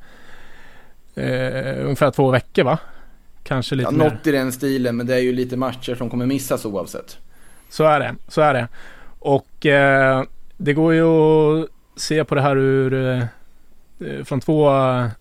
eh, 1.15 1.85
ungefär 1.85 2.11
två 2.11 2.31
veckor 2.31 2.65
va? 2.65 2.79
Kanske 3.43 3.75
lite 3.75 3.89
ja, 3.93 3.99
mer. 3.99 4.11
Något 4.11 4.27
i 4.27 4.33
den 4.33 4.53
stilen, 4.53 4.97
men 4.97 5.07
det 5.07 5.15
är 5.15 5.21
ju 5.21 5.33
lite 5.33 5.57
matcher 5.57 5.95
som 5.95 6.11
kommer 6.11 6.27
missas 6.27 6.65
oavsett. 6.65 7.19
Så 7.69 7.85
är 7.85 8.01
det, 8.01 8.15
så 8.29 8.41
är 8.41 8.55
det. 8.55 8.69
Och 9.19 9.67
eh, 9.67 10.25
det 10.57 10.73
går 10.73 10.95
ju 10.95 11.05
att 11.05 11.69
se 11.97 12.25
på 12.25 12.35
det 12.35 12.43
här 12.43 12.57
ur 12.57 12.95
eh, 12.95 14.25
från 14.25 14.41
två 14.41 14.71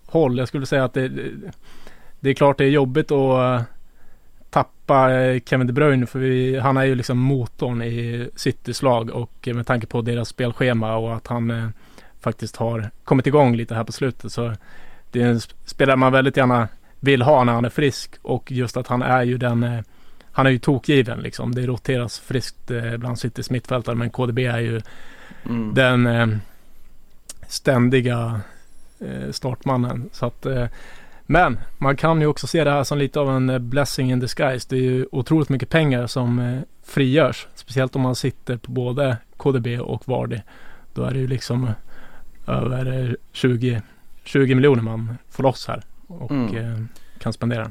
håll. 0.06 0.38
Jag 0.38 0.48
skulle 0.48 0.66
säga 0.66 0.84
att 0.84 0.94
det, 0.94 1.10
det 2.20 2.30
är 2.30 2.34
klart 2.34 2.58
det 2.58 2.64
är 2.64 2.68
jobbigt 2.70 3.10
att 3.10 3.62
tappa 4.50 5.12
eh, 5.12 5.40
Kevin 5.46 5.66
De 5.66 5.72
Bruyne 5.72 6.06
för 6.06 6.18
vi, 6.18 6.58
han 6.58 6.76
är 6.76 6.84
ju 6.84 6.94
liksom 6.94 7.18
motorn 7.18 7.82
i 7.82 8.28
Citys 8.36 8.82
lag 8.82 9.10
och 9.10 9.48
med 9.54 9.66
tanke 9.66 9.86
på 9.86 10.02
deras 10.02 10.28
spelschema 10.28 10.96
och 10.96 11.16
att 11.16 11.26
han 11.26 11.50
eh, 11.50 11.68
faktiskt 12.20 12.56
har 12.56 12.90
kommit 13.04 13.26
igång 13.26 13.56
lite 13.56 13.74
här 13.74 13.84
på 13.84 13.92
slutet 13.92 14.32
så 14.32 14.52
det 15.10 15.22
är 15.22 15.26
en 15.26 15.40
spelare 15.64 15.96
man 15.96 16.12
väldigt 16.12 16.36
gärna 16.36 16.68
vill 17.00 17.22
ha 17.22 17.44
när 17.44 17.52
han 17.52 17.64
är 17.64 17.70
frisk 17.70 18.14
och 18.22 18.52
just 18.52 18.76
att 18.76 18.86
han 18.86 19.02
är 19.02 19.22
ju 19.22 19.38
den 19.38 19.62
eh, 19.62 19.80
han 20.32 20.46
är 20.46 20.50
ju 20.50 20.58
tokgiven 20.58 21.20
liksom. 21.20 21.54
Det 21.54 21.66
roteras 21.66 22.18
friskt 22.18 22.70
eh, 22.70 22.96
bland 22.96 23.18
Citys 23.18 23.50
mittfältare 23.50 23.94
men 23.94 24.10
KDB 24.10 24.38
är 24.38 24.58
ju 24.58 24.80
mm. 25.46 25.74
den 25.74 26.06
eh, 26.06 26.28
ständiga 27.48 28.40
eh, 29.00 29.30
startmannen. 29.30 30.10
Så 30.12 30.26
att 30.26 30.46
men 31.30 31.58
man 31.78 31.96
kan 31.96 32.20
ju 32.20 32.26
också 32.26 32.46
se 32.46 32.64
det 32.64 32.70
här 32.70 32.84
som 32.84 32.98
lite 32.98 33.20
av 33.20 33.30
en 33.30 33.50
eh, 33.50 33.58
blessing 33.58 34.12
in 34.12 34.20
disguise. 34.20 34.66
Det 34.70 34.76
är 34.76 34.80
ju 34.80 35.06
otroligt 35.12 35.48
mycket 35.48 35.68
pengar 35.68 36.06
som 36.06 36.38
eh, 36.38 36.60
frigörs. 36.82 37.46
Speciellt 37.54 37.96
om 37.96 38.02
man 38.02 38.14
sitter 38.14 38.56
på 38.56 38.72
både 38.72 39.16
KDB 39.36 39.80
och 39.80 40.08
Vardy. 40.08 40.40
Då 40.94 41.02
är 41.02 41.10
det 41.12 41.18
ju 41.18 41.26
liksom 41.26 41.64
eh, 41.64 42.54
över 42.54 43.16
20, 43.32 43.82
20 44.24 44.54
miljoner 44.54 44.82
man 44.82 45.18
får 45.28 45.42
loss 45.42 45.66
här 45.68 45.82
och 46.06 46.30
mm. 46.30 46.88
kan 47.18 47.32
spendera. 47.32 47.70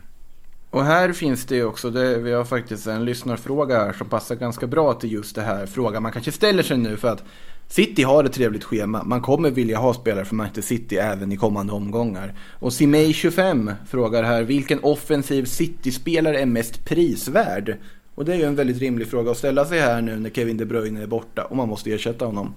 Och 0.69 0.85
här 0.85 1.13
finns 1.13 1.45
det 1.45 1.55
ju 1.55 1.65
också, 1.65 1.89
det, 1.89 2.17
vi 2.17 2.31
har 2.31 2.45
faktiskt 2.45 2.87
en 2.87 3.05
lyssnarfråga 3.05 3.77
här 3.77 3.93
som 3.93 4.09
passar 4.09 4.35
ganska 4.35 4.67
bra 4.67 4.93
till 4.93 5.11
just 5.11 5.35
det 5.35 5.41
här 5.41 5.65
frågan 5.65 6.03
man 6.03 6.11
kanske 6.11 6.31
ställer 6.31 6.63
sig 6.63 6.77
nu 6.77 6.97
för 6.97 7.07
att 7.07 7.23
City 7.71 8.03
har 8.03 8.23
ett 8.23 8.33
trevligt 8.33 8.63
schema. 8.63 9.03
Man 9.03 9.21
kommer 9.21 9.51
vilja 9.51 9.77
ha 9.77 9.93
spelare 9.93 10.25
från 10.25 10.37
Manchester 10.37 10.61
City 10.61 10.95
även 10.95 11.31
i 11.31 11.37
kommande 11.37 11.73
omgångar. 11.73 12.33
Och 12.59 12.69
Simei25 12.69 13.73
frågar 13.89 14.23
här, 14.23 14.43
vilken 14.43 14.79
offensiv 14.83 15.45
City-spelare 15.45 16.39
är 16.39 16.45
mest 16.45 16.85
prisvärd? 16.85 17.77
Och 18.15 18.25
det 18.25 18.33
är 18.33 18.37
ju 18.37 18.43
en 18.43 18.55
väldigt 18.55 18.79
rimlig 18.79 19.07
fråga 19.07 19.31
att 19.31 19.37
ställa 19.37 19.65
sig 19.65 19.79
här 19.79 20.01
nu 20.01 20.15
när 20.15 20.29
Kevin 20.29 20.57
De 20.57 20.65
Bruyne 20.65 21.01
är 21.03 21.07
borta 21.07 21.43
och 21.43 21.57
man 21.57 21.69
måste 21.69 21.91
ersätta 21.91 22.25
honom. 22.25 22.53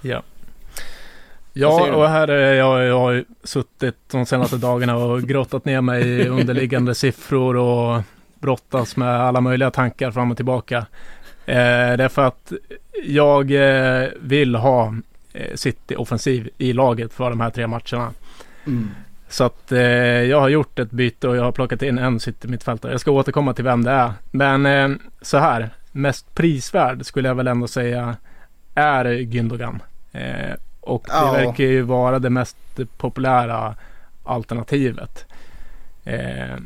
Ja. 0.00 0.22
Ja, 1.52 1.94
och 1.94 2.08
här 2.08 2.28
är 2.28 2.54
jag, 2.54 2.84
jag 2.84 2.98
har 2.98 3.24
suttit 3.44 3.96
de 4.10 4.26
senaste 4.26 4.56
dagarna 4.56 4.96
och 4.96 5.22
grottat 5.22 5.64
ner 5.64 5.80
mig 5.80 6.02
i 6.02 6.28
underliggande 6.28 6.94
siffror 6.94 7.56
och 7.56 8.02
brottas 8.40 8.96
med 8.96 9.20
alla 9.20 9.40
möjliga 9.40 9.70
tankar 9.70 10.10
fram 10.10 10.30
och 10.30 10.36
tillbaka. 10.36 10.86
Eh, 11.46 11.96
därför 11.96 12.22
att 12.22 12.52
jag 13.04 13.50
eh, 13.50 14.08
vill 14.20 14.54
ha 14.54 14.94
eh, 15.32 15.54
City 15.54 15.96
offensiv 15.96 16.48
i 16.58 16.72
laget 16.72 17.12
för 17.12 17.30
de 17.30 17.40
här 17.40 17.50
tre 17.50 17.66
matcherna. 17.66 18.10
Mm. 18.66 18.90
Så 19.28 19.44
att 19.44 19.72
eh, 19.72 19.80
jag 20.22 20.40
har 20.40 20.48
gjort 20.48 20.78
ett 20.78 20.90
byte 20.90 21.28
och 21.28 21.36
jag 21.36 21.42
har 21.42 21.52
plockat 21.52 21.82
in 21.82 21.98
en 21.98 22.20
City 22.20 22.48
mittfältare. 22.48 22.92
Jag 22.92 23.00
ska 23.00 23.10
återkomma 23.10 23.52
till 23.54 23.64
vem 23.64 23.84
det 23.84 23.90
är. 23.90 24.12
Men 24.30 24.66
eh, 24.66 24.96
så 25.22 25.38
här, 25.38 25.70
mest 25.92 26.34
prisvärd 26.34 27.06
skulle 27.06 27.28
jag 27.28 27.34
väl 27.34 27.48
ändå 27.48 27.66
säga 27.66 28.16
är 28.74 29.04
Gündogan. 29.04 29.80
Eh, 30.12 30.54
och 30.80 31.02
det 31.06 31.12
ja. 31.12 31.32
verkar 31.32 31.64
ju 31.64 31.82
vara 31.82 32.18
det 32.18 32.30
mest 32.30 32.56
populära 32.96 33.74
alternativet. 34.24 35.26
Eh, 36.04 36.56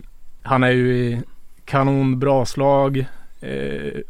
han 0.43 0.65
är 0.65 0.71
ju 0.71 0.97
i 0.97 1.23
kanonbra 1.65 2.45
slag. 2.45 3.07
Eh, 3.41 4.01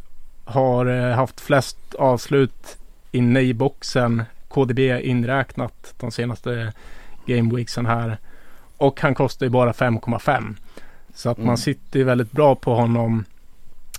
har 0.49 0.87
eh, 0.87 1.17
haft 1.17 1.41
flest 1.41 1.95
avslut 1.95 2.79
inne 3.13 3.41
i 3.41 3.55
boxen. 3.55 4.23
KDB 4.49 4.79
inräknat 4.79 5.95
de 6.01 6.11
senaste 6.11 6.73
gameweeksen 7.27 7.87
här. 7.87 8.19
Och 8.77 9.01
han 9.01 9.15
kostar 9.15 9.47
ju 9.47 9.51
bara 9.51 9.73
5,5. 9.73 10.57
Så 11.15 11.31
att 11.31 11.37
mm. 11.37 11.47
man 11.47 11.59
sitter 11.59 11.99
ju 11.99 12.05
väldigt 12.05 12.33
bra 12.33 12.55
på 12.55 12.75
honom. 12.75 13.25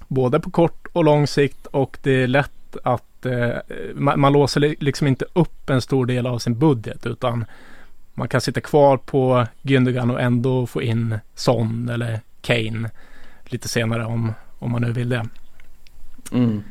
Både 0.07 0.39
på 0.39 0.51
kort 0.51 0.87
och 0.93 1.03
lång 1.03 1.27
sikt 1.27 1.65
och 1.65 1.97
det 2.03 2.23
är 2.23 2.27
lätt 2.27 2.77
att 2.83 3.25
eh, 3.25 3.57
man, 3.93 4.19
man, 4.19 4.33
låser 4.33 4.75
liksom 4.79 5.07
inte 5.07 5.25
upp 5.33 5.69
en 5.69 5.81
stor 5.81 6.05
del 6.05 6.27
av 6.27 6.39
sin 6.39 6.59
budget 6.59 7.05
utan 7.05 7.45
man 8.13 8.27
kan 8.27 8.41
sitta 8.41 8.61
kvar 8.61 8.97
på 8.97 9.45
Gündogan 9.61 10.11
och 10.11 10.21
ändå 10.21 10.67
få 10.67 10.81
in 10.81 11.19
Son 11.35 11.89
eller 11.89 12.19
Kane 12.41 12.89
lite 13.45 13.67
senare 13.67 14.05
om, 14.05 14.33
om 14.59 14.71
man 14.71 14.81
nu 14.81 14.91
vill 14.91 15.09
det. 15.09 15.27
Mm. 16.31 16.63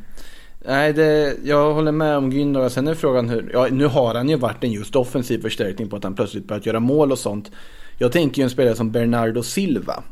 Nej, 0.65 0.93
det, 0.93 1.37
jag 1.45 1.75
håller 1.75 1.93
med 1.93 2.17
om 2.17 2.33
Gündogan. 2.33 2.69
Sen 2.69 2.89
är 2.89 2.95
frågan 2.95 3.29
hur, 3.29 3.51
ja 3.53 3.69
nu 3.71 3.87
har 3.87 4.15
han 4.15 4.29
ju 4.29 4.37
varit 4.37 4.65
en 4.65 4.73
just 4.73 4.97
offensiv 4.97 5.43
förstärkning 5.43 5.89
på 5.89 5.97
att 5.97 6.05
han 6.05 6.15
plötsligt 6.15 6.49
börjat 6.49 6.67
göra 6.67 6.81
mål 6.81 7.13
och 7.13 7.19
sånt. 7.19 7.51
Jag 7.99 8.13
tänker 8.13 8.43
ju 8.43 8.45
en 8.45 8.51
spelare 8.51 8.77
som 8.77 8.91
Bernardo 8.91 9.43
Silva. 9.43 10.03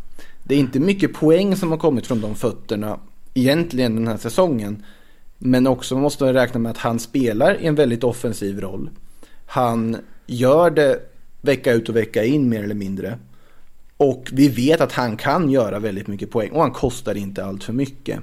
Det 0.45 0.55
är 0.55 0.59
inte 0.59 0.81
mycket 0.81 1.15
poäng 1.15 1.57
som 1.57 1.71
har 1.71 1.79
kommit 1.79 2.07
från 2.07 2.21
de 2.21 2.35
fötterna 2.35 2.99
egentligen 3.35 3.97
den 3.97 4.09
här 4.09 4.17
säsongen. 4.17 4.85
Men 5.39 5.67
också 5.67 5.97
måste 5.97 6.25
man 6.25 6.35
räkna 6.35 6.61
med 6.61 6.71
att 6.71 6.79
han 6.79 6.99
spelar 6.99 7.61
i 7.61 7.67
en 7.67 7.75
väldigt 7.75 8.05
offensiv 8.05 8.61
roll. 8.61 8.91
Han 9.47 9.97
gör 10.27 10.71
det 10.71 11.01
vecka 11.41 11.73
ut 11.73 11.89
och 11.89 11.97
vecka 11.97 12.25
in 12.25 12.49
mer 12.49 12.63
eller 12.63 12.75
mindre. 12.75 13.19
Och 13.97 14.29
vi 14.33 14.49
vet 14.49 14.81
att 14.81 14.93
han 14.93 15.17
kan 15.17 15.51
göra 15.51 15.79
väldigt 15.79 16.07
mycket 16.07 16.31
poäng 16.31 16.51
och 16.51 16.61
han 16.61 16.71
kostar 16.71 17.15
inte 17.15 17.45
allt 17.45 17.65
för 17.65 17.73
mycket. 17.73 18.21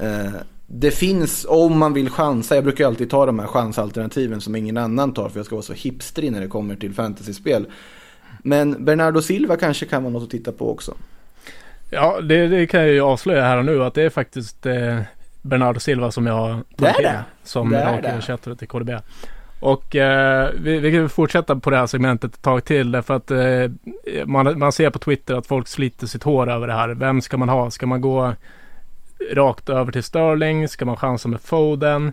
Eh, 0.00 0.32
det 0.66 0.90
finns, 0.90 1.46
om 1.48 1.78
man 1.78 1.92
vill 1.92 2.10
chansa, 2.10 2.54
jag 2.54 2.64
brukar 2.64 2.86
alltid 2.86 3.10
ta 3.10 3.26
de 3.26 3.38
här 3.38 3.46
chansalternativen 3.46 4.40
som 4.40 4.56
ingen 4.56 4.76
annan 4.76 5.14
tar 5.14 5.28
för 5.28 5.38
jag 5.38 5.46
ska 5.46 5.54
vara 5.54 5.62
så 5.62 5.72
hipstrig 5.72 6.32
när 6.32 6.40
det 6.40 6.48
kommer 6.48 6.76
till 6.76 6.94
fantasyspel. 6.94 7.66
Men 8.42 8.84
Bernardo 8.84 9.22
Silva 9.22 9.56
kanske 9.56 9.86
kan 9.86 10.02
vara 10.02 10.12
något 10.12 10.22
att 10.22 10.30
titta 10.30 10.52
på 10.52 10.70
också. 10.70 10.94
Ja, 11.90 12.20
det, 12.20 12.48
det 12.48 12.66
kan 12.66 12.80
jag 12.80 12.90
ju 12.90 13.00
avslöja 13.00 13.42
här 13.42 13.56
och 13.56 13.64
nu 13.64 13.84
att 13.84 13.94
det 13.94 14.02
är 14.02 14.10
faktiskt 14.10 14.66
eh, 14.66 15.00
Bernardo 15.42 15.80
Silva 15.80 16.10
som 16.10 16.26
jag 16.26 16.60
tagit 16.76 16.98
in 16.98 17.06
som 17.44 17.72
rakerköttare 17.72 18.56
till 18.56 18.68
KDB. 18.68 18.90
Och 19.60 19.96
eh, 19.96 20.50
vi, 20.60 20.78
vi 20.78 20.92
kan 20.92 21.08
fortsätta 21.08 21.56
på 21.56 21.70
det 21.70 21.76
här 21.76 21.86
segmentet 21.86 22.34
ett 22.34 22.42
tag 22.42 22.64
till 22.64 22.92
därför 22.92 23.14
att 23.14 23.30
eh, 23.30 24.26
man, 24.26 24.58
man 24.58 24.72
ser 24.72 24.90
på 24.90 24.98
Twitter 24.98 25.34
att 25.34 25.46
folk 25.46 25.68
sliter 25.68 26.06
sitt 26.06 26.22
hår 26.22 26.50
över 26.50 26.66
det 26.66 26.72
här. 26.72 26.88
Vem 26.88 27.20
ska 27.20 27.36
man 27.36 27.48
ha? 27.48 27.70
Ska 27.70 27.86
man 27.86 28.00
gå 28.00 28.34
rakt 29.32 29.68
över 29.68 29.92
till 29.92 30.02
Sterling? 30.02 30.68
Ska 30.68 30.84
man 30.84 30.96
chansa 30.96 31.28
med 31.28 31.40
Foden? 31.40 32.12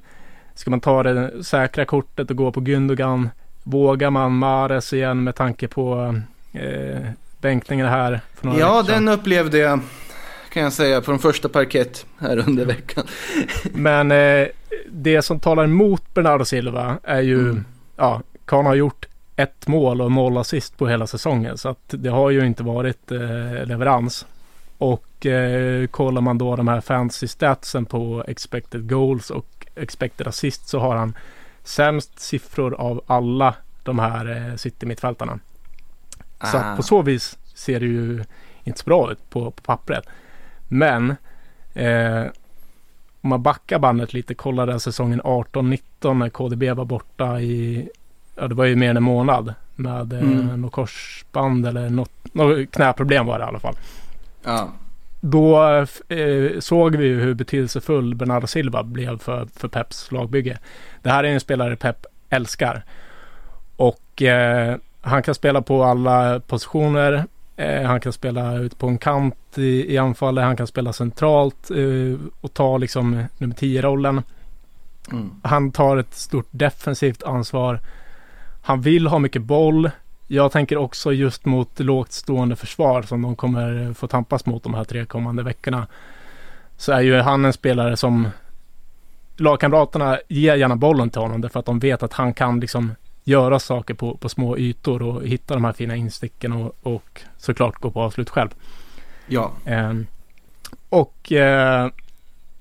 Ska 0.55 0.69
man 0.69 0.79
ta 0.79 1.03
det 1.03 1.43
säkra 1.43 1.85
kortet 1.85 2.29
och 2.29 2.37
gå 2.37 2.51
på 2.51 2.61
Gündogan? 2.61 3.29
Vågar 3.63 4.09
man 4.09 4.37
Mares 4.37 4.93
igen 4.93 5.23
med 5.23 5.35
tanke 5.35 5.67
på 5.67 6.15
eh, 6.53 7.01
bänkningen 7.41 7.87
här? 7.87 8.21
ja, 8.41 8.83
den 8.87 9.07
upplevde 9.07 9.57
jag 9.57 9.79
kan 10.53 10.63
jag 10.63 10.73
säga 10.73 11.01
från 11.01 11.19
första 11.19 11.49
parkett 11.49 12.05
här 12.19 12.37
under 12.47 12.65
veckan. 12.65 13.03
Men 13.63 14.11
eh, 14.11 14.47
det 14.87 15.21
som 15.21 15.39
talar 15.39 15.63
emot 15.63 16.13
Bernardo 16.13 16.45
Silva 16.45 16.97
är 17.03 17.21
ju, 17.21 17.39
mm. 17.39 17.65
ja, 17.95 18.21
Kahn 18.45 18.65
har 18.65 18.75
gjort 18.75 19.05
ett 19.35 19.67
mål 19.67 20.01
och 20.01 20.11
noll 20.11 20.37
assist 20.37 20.77
på 20.77 20.87
hela 20.87 21.07
säsongen. 21.07 21.57
Så 21.57 21.69
att 21.69 21.83
det 21.87 22.09
har 22.09 22.29
ju 22.29 22.45
inte 22.45 22.63
varit 22.63 23.11
eh, 23.11 23.65
leverans. 23.65 24.25
Och 24.77 25.05
eh, 25.25 25.87
kollar 25.87 26.21
man 26.21 26.37
då 26.37 26.55
de 26.55 26.67
här 26.67 26.81
fantasy 26.81 27.27
statsen 27.27 27.85
på 27.85 28.23
expected 28.27 28.89
goals 28.89 29.29
och 29.29 29.65
expected 29.75 30.27
assist 30.27 30.67
så 30.67 30.79
har 30.79 30.95
han 30.95 31.13
sämst 31.63 32.19
siffror 32.19 32.73
av 32.73 33.03
alla 33.07 33.55
de 33.83 33.99
här 33.99 34.49
eh, 34.49 34.55
city-mittfältarna. 34.55 35.39
Ah. 36.37 36.47
Så 36.47 36.75
på 36.75 36.83
så 36.83 37.01
vis 37.01 37.37
ser 37.53 37.79
det 37.79 37.85
ju 37.85 38.23
inte 38.63 38.79
så 38.79 38.85
bra 38.85 39.11
ut 39.11 39.29
på, 39.29 39.51
på 39.51 39.61
pappret. 39.61 40.05
Men 40.67 41.15
eh, 41.73 42.23
om 43.21 43.29
man 43.29 43.43
backar 43.43 43.79
bandet 43.79 44.13
lite, 44.13 44.33
kollar 44.33 44.67
den 44.67 44.79
säsongen 44.79 45.21
18-19 45.21 46.13
när 46.13 46.29
KDB 46.29 46.63
var 46.63 46.85
borta 46.85 47.41
i, 47.41 47.89
ja 48.35 48.47
det 48.47 48.55
var 48.55 48.65
ju 48.65 48.75
mer 48.75 48.89
än 48.89 48.97
en 48.97 49.03
månad 49.03 49.53
med 49.75 50.13
eh, 50.13 50.19
mm. 50.19 50.61
något 50.61 50.71
korsband 50.71 51.65
eller 51.65 51.89
något, 51.89 52.33
något 52.33 52.71
knäproblem 52.71 53.25
var 53.25 53.39
det 53.39 53.45
i 53.45 53.47
alla 53.47 53.59
fall. 53.59 53.75
Ja. 54.43 54.71
Då 55.25 55.63
eh, 56.09 56.59
såg 56.59 56.95
vi 56.95 57.07
hur 57.07 57.33
betydelsefull 57.33 58.15
Bernardo 58.15 58.47
Silva 58.47 58.83
blev 58.83 59.19
för, 59.19 59.47
för 59.55 59.67
Peps 59.67 60.11
lagbygge. 60.11 60.59
Det 61.01 61.09
här 61.09 61.23
är 61.23 61.27
en 61.27 61.39
spelare 61.39 61.75
Pep 61.75 62.05
älskar. 62.29 62.83
Och 63.75 64.21
eh, 64.21 64.77
han 65.01 65.23
kan 65.23 65.35
spela 65.35 65.61
på 65.61 65.83
alla 65.83 66.39
positioner. 66.39 67.25
Eh, 67.55 67.81
han 67.81 67.99
kan 67.99 68.13
spela 68.13 68.57
ut 68.57 68.77
på 68.77 68.87
en 68.87 68.97
kant 68.97 69.57
i, 69.57 69.93
i 69.93 69.97
anfallet. 69.97 70.43
Han 70.43 70.57
kan 70.57 70.67
spela 70.67 70.93
centralt 70.93 71.71
eh, 71.71 72.19
och 72.41 72.53
ta 72.53 72.77
liksom 72.77 73.23
nummer 73.37 73.55
10-rollen. 73.55 74.21
Mm. 75.11 75.31
Han 75.43 75.71
tar 75.71 75.97
ett 75.97 76.13
stort 76.13 76.47
defensivt 76.51 77.23
ansvar. 77.23 77.79
Han 78.63 78.81
vill 78.81 79.07
ha 79.07 79.19
mycket 79.19 79.41
boll. 79.41 79.91
Jag 80.27 80.51
tänker 80.51 80.77
också 80.77 81.13
just 81.13 81.45
mot 81.45 81.79
lågt 81.79 82.11
stående 82.11 82.55
försvar 82.55 83.01
som 83.01 83.21
de 83.21 83.35
kommer 83.35 83.93
få 83.93 84.07
tampas 84.07 84.45
mot 84.45 84.63
de 84.63 84.73
här 84.73 84.83
tre 84.83 85.05
kommande 85.05 85.43
veckorna. 85.43 85.87
Så 86.77 86.91
är 86.91 87.01
ju 87.01 87.19
han 87.19 87.45
en 87.45 87.53
spelare 87.53 87.97
som 87.97 88.27
lagkamraterna 89.37 90.19
ger 90.27 90.55
gärna 90.55 90.75
bollen 90.75 91.09
till 91.09 91.21
honom 91.21 91.41
därför 91.41 91.59
att 91.59 91.65
de 91.65 91.79
vet 91.79 92.03
att 92.03 92.13
han 92.13 92.33
kan 92.33 92.59
liksom 92.59 92.91
göra 93.23 93.59
saker 93.59 93.93
på, 93.93 94.17
på 94.17 94.29
små 94.29 94.57
ytor 94.57 95.01
och 95.01 95.27
hitta 95.27 95.53
de 95.53 95.63
här 95.63 95.73
fina 95.73 95.95
insticken 95.95 96.53
och, 96.53 96.75
och 96.83 97.21
såklart 97.37 97.75
gå 97.75 97.91
på 97.91 98.01
avslut 98.01 98.29
själv. 98.29 98.49
Ja. 99.27 99.51
Eh, 99.65 99.93
och 100.89 101.31
eh, 101.31 101.89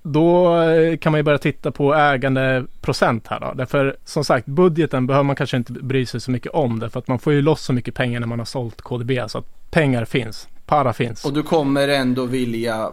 då 0.03 0.57
kan 1.01 1.13
man 1.13 1.19
ju 1.19 1.23
börja 1.23 1.39
titta 1.39 1.71
på 1.71 1.95
ägandeprocent 1.95 3.27
här 3.27 3.41
då. 3.41 3.53
Därför 3.55 3.97
som 4.05 4.25
sagt 4.25 4.47
budgeten 4.47 5.07
behöver 5.07 5.25
man 5.25 5.37
kanske 5.37 5.57
inte 5.57 5.73
bry 5.73 6.07
sig 6.07 6.21
så 6.21 6.31
mycket 6.31 6.53
om. 6.53 6.79
Därför 6.79 6.99
att 6.99 7.09
man 7.09 7.19
får 7.19 7.33
ju 7.33 7.43
loss 7.43 7.63
så 7.63 7.73
mycket 7.73 7.95
pengar 7.95 8.21
när 8.21 8.27
man 8.27 8.39
har 8.39 8.47
sålt 8.47 8.83
KDB. 8.83 9.11
Så 9.27 9.39
att 9.39 9.71
pengar 9.71 10.05
finns. 10.05 10.49
Para 10.67 10.93
finns. 10.93 11.25
Och 11.25 11.33
du 11.33 11.43
kommer 11.43 11.89
ändå 11.89 12.27
vilja 12.27 12.93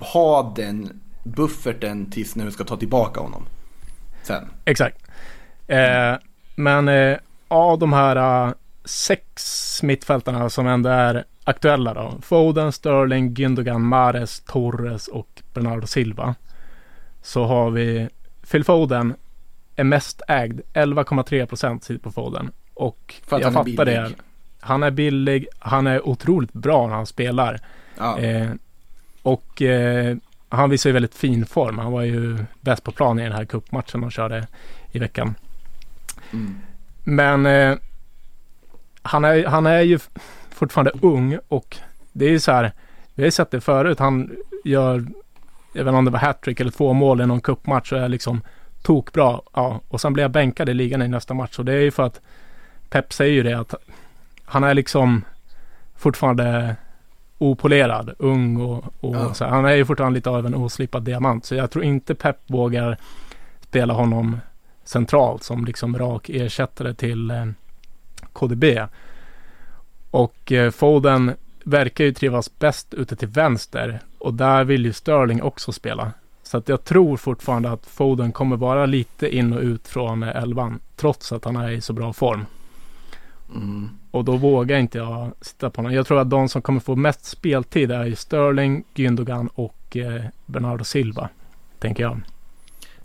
ha 0.00 0.52
den 0.56 1.00
bufferten 1.22 2.10
tills 2.10 2.36
när 2.36 2.44
du 2.44 2.50
ska 2.50 2.64
ta 2.64 2.76
tillbaka 2.76 3.20
honom. 3.20 3.46
Sen. 4.22 4.48
Exakt. 4.64 4.96
Eh, 5.66 6.14
men 6.54 6.88
eh, 6.88 7.16
av 7.48 7.78
de 7.78 7.92
här 7.92 8.46
uh, 8.46 8.52
sex 8.84 9.82
mittfältarna 9.82 10.50
som 10.50 10.66
ändå 10.66 10.90
är 10.90 11.24
aktuella 11.44 11.94
då. 11.94 12.14
Foden, 12.22 12.72
Sterling, 12.72 13.34
Gündogan, 13.34 13.82
Mares, 13.82 14.40
Torres 14.40 15.08
och 15.08 15.42
Bernardo 15.54 15.86
Silva. 15.86 16.34
Så 17.22 17.44
har 17.44 17.70
vi 17.70 18.08
Phil 18.50 18.64
Foden 18.64 19.14
är 19.76 19.84
mest 19.84 20.22
ägd. 20.28 20.60
11,3 20.72 21.46
procent 21.46 21.84
sitter 21.84 22.00
på 22.02 22.10
Foden. 22.10 22.50
Och 22.74 23.14
För 23.26 23.40
jag 23.40 23.52
fattar 23.52 23.84
det. 23.84 24.12
Han 24.60 24.82
är 24.82 24.90
billig. 24.90 25.46
Han 25.58 25.86
är 25.86 26.08
otroligt 26.08 26.52
bra 26.52 26.86
när 26.86 26.94
han 26.94 27.06
spelar. 27.06 27.60
Ja. 27.98 28.18
Eh, 28.18 28.50
och 29.22 29.62
eh, 29.62 30.16
han 30.48 30.70
visar 30.70 30.90
ju 30.90 30.94
väldigt 30.94 31.14
fin 31.14 31.46
form. 31.46 31.78
Han 31.78 31.92
var 31.92 32.02
ju 32.02 32.38
bäst 32.60 32.84
på 32.84 32.92
plan 32.92 33.18
i 33.18 33.22
den 33.22 33.32
här 33.32 33.44
cupmatchen 33.44 34.00
de 34.00 34.10
körde 34.10 34.46
i 34.92 34.98
veckan. 34.98 35.34
Mm. 36.32 36.60
Men 37.04 37.46
eh, 37.46 37.76
han, 39.02 39.24
är, 39.24 39.46
han 39.46 39.66
är 39.66 39.80
ju 39.80 39.98
fortfarande 40.60 40.92
ung 41.02 41.38
och 41.48 41.76
det 42.12 42.24
är 42.24 42.30
ju 42.30 42.40
så 42.40 42.52
här. 42.52 42.72
Vi 43.14 43.22
har 43.22 43.26
ju 43.26 43.30
sett 43.30 43.50
det 43.50 43.60
förut. 43.60 43.98
Han 43.98 44.36
gör, 44.64 45.06
jag 45.72 45.84
vet 45.84 45.88
inte 45.88 45.98
om 45.98 46.04
det 46.04 46.10
var 46.10 46.18
hattrick 46.18 46.60
eller 46.60 46.70
två 46.70 46.92
mål 46.92 47.20
i 47.20 47.26
någon 47.26 47.40
cupmatch 47.40 47.92
och 47.92 47.98
är 47.98 48.08
liksom 48.08 48.40
tokbra. 48.82 49.40
Ja, 49.54 49.80
och 49.88 50.00
sen 50.00 50.12
blir 50.12 50.24
jag 50.24 50.30
bänkad 50.30 50.68
i 50.68 50.74
ligan 50.74 51.02
i 51.02 51.08
nästa 51.08 51.34
match 51.34 51.58
och 51.58 51.64
det 51.64 51.72
är 51.72 51.80
ju 51.80 51.90
för 51.90 52.02
att 52.02 52.20
Pep 52.90 53.12
säger 53.12 53.32
ju 53.32 53.42
det 53.42 53.58
att 53.58 53.74
han 54.44 54.64
är 54.64 54.74
liksom 54.74 55.24
fortfarande 55.96 56.76
opolerad, 57.38 58.14
ung 58.18 58.56
och, 58.60 58.84
och 59.00 59.16
ja. 59.16 59.34
så. 59.34 59.44
Han 59.44 59.64
är 59.64 59.74
ju 59.74 59.84
fortfarande 59.84 60.14
lite 60.18 60.30
av 60.30 60.46
en 60.46 60.54
oslipad 60.54 61.02
diamant. 61.02 61.44
Så 61.44 61.54
jag 61.54 61.70
tror 61.70 61.84
inte 61.84 62.14
Pep 62.14 62.36
vågar 62.46 62.96
spela 63.60 63.94
honom 63.94 64.40
centralt 64.84 65.42
som 65.42 65.64
liksom 65.64 65.98
rak 65.98 66.28
ersättare 66.28 66.94
till 66.94 67.30
eh, 67.30 67.46
KDB. 68.32 68.64
Och 70.10 70.52
eh, 70.52 70.70
Foden 70.70 71.32
verkar 71.64 72.04
ju 72.04 72.12
trivas 72.12 72.58
bäst 72.58 72.94
ute 72.94 73.16
till 73.16 73.28
vänster 73.28 74.00
och 74.18 74.34
där 74.34 74.64
vill 74.64 74.84
ju 74.84 74.92
Sterling 74.92 75.42
också 75.42 75.72
spela. 75.72 76.12
Så 76.42 76.56
att 76.56 76.68
jag 76.68 76.84
tror 76.84 77.16
fortfarande 77.16 77.70
att 77.70 77.86
Foden 77.86 78.32
kommer 78.32 78.56
vara 78.56 78.86
lite 78.86 79.36
in 79.36 79.52
och 79.52 79.60
ut 79.60 79.88
från 79.88 80.22
eh, 80.22 80.42
elvan 80.42 80.80
trots 80.96 81.32
att 81.32 81.44
han 81.44 81.56
är 81.56 81.70
i 81.70 81.80
så 81.80 81.92
bra 81.92 82.12
form. 82.12 82.46
Mm. 83.54 83.88
Och 84.10 84.24
då 84.24 84.36
vågar 84.36 84.78
inte 84.78 84.98
jag 84.98 85.32
sitta 85.40 85.70
på 85.70 85.78
honom. 85.78 85.94
Jag 85.94 86.06
tror 86.06 86.20
att 86.20 86.30
de 86.30 86.48
som 86.48 86.62
kommer 86.62 86.80
få 86.80 86.96
mest 86.96 87.24
speltid 87.24 87.90
är 87.90 88.14
Sterling, 88.14 88.84
Gündogan 88.94 89.48
och 89.54 89.96
eh, 89.96 90.24
Bernardo 90.46 90.84
Silva. 90.84 91.28
Tänker 91.78 92.02
jag. 92.02 92.20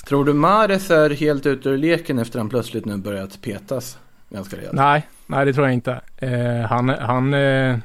Tror 0.08 0.26
du 0.26 0.34
Mares 0.34 0.92
är 0.92 1.10
helt 1.10 1.46
ute 1.46 1.70
ur 1.70 1.78
leken 1.78 2.20
efter 2.20 2.40
att 2.40 2.42
han 2.42 2.50
plötsligt 2.50 2.86
nu 2.86 2.98
börjat 2.98 3.42
petas 3.42 3.98
ganska 4.30 4.58
rejält? 4.58 4.74
Nej, 4.74 5.08
nej 5.28 5.46
det 5.46 5.54
tror 5.54 5.68
jag 5.68 5.74
inte. 5.74 6.02
Eh, 6.18 6.60
han, 6.60 6.90
han, 6.90 7.34
eh, 7.34 7.78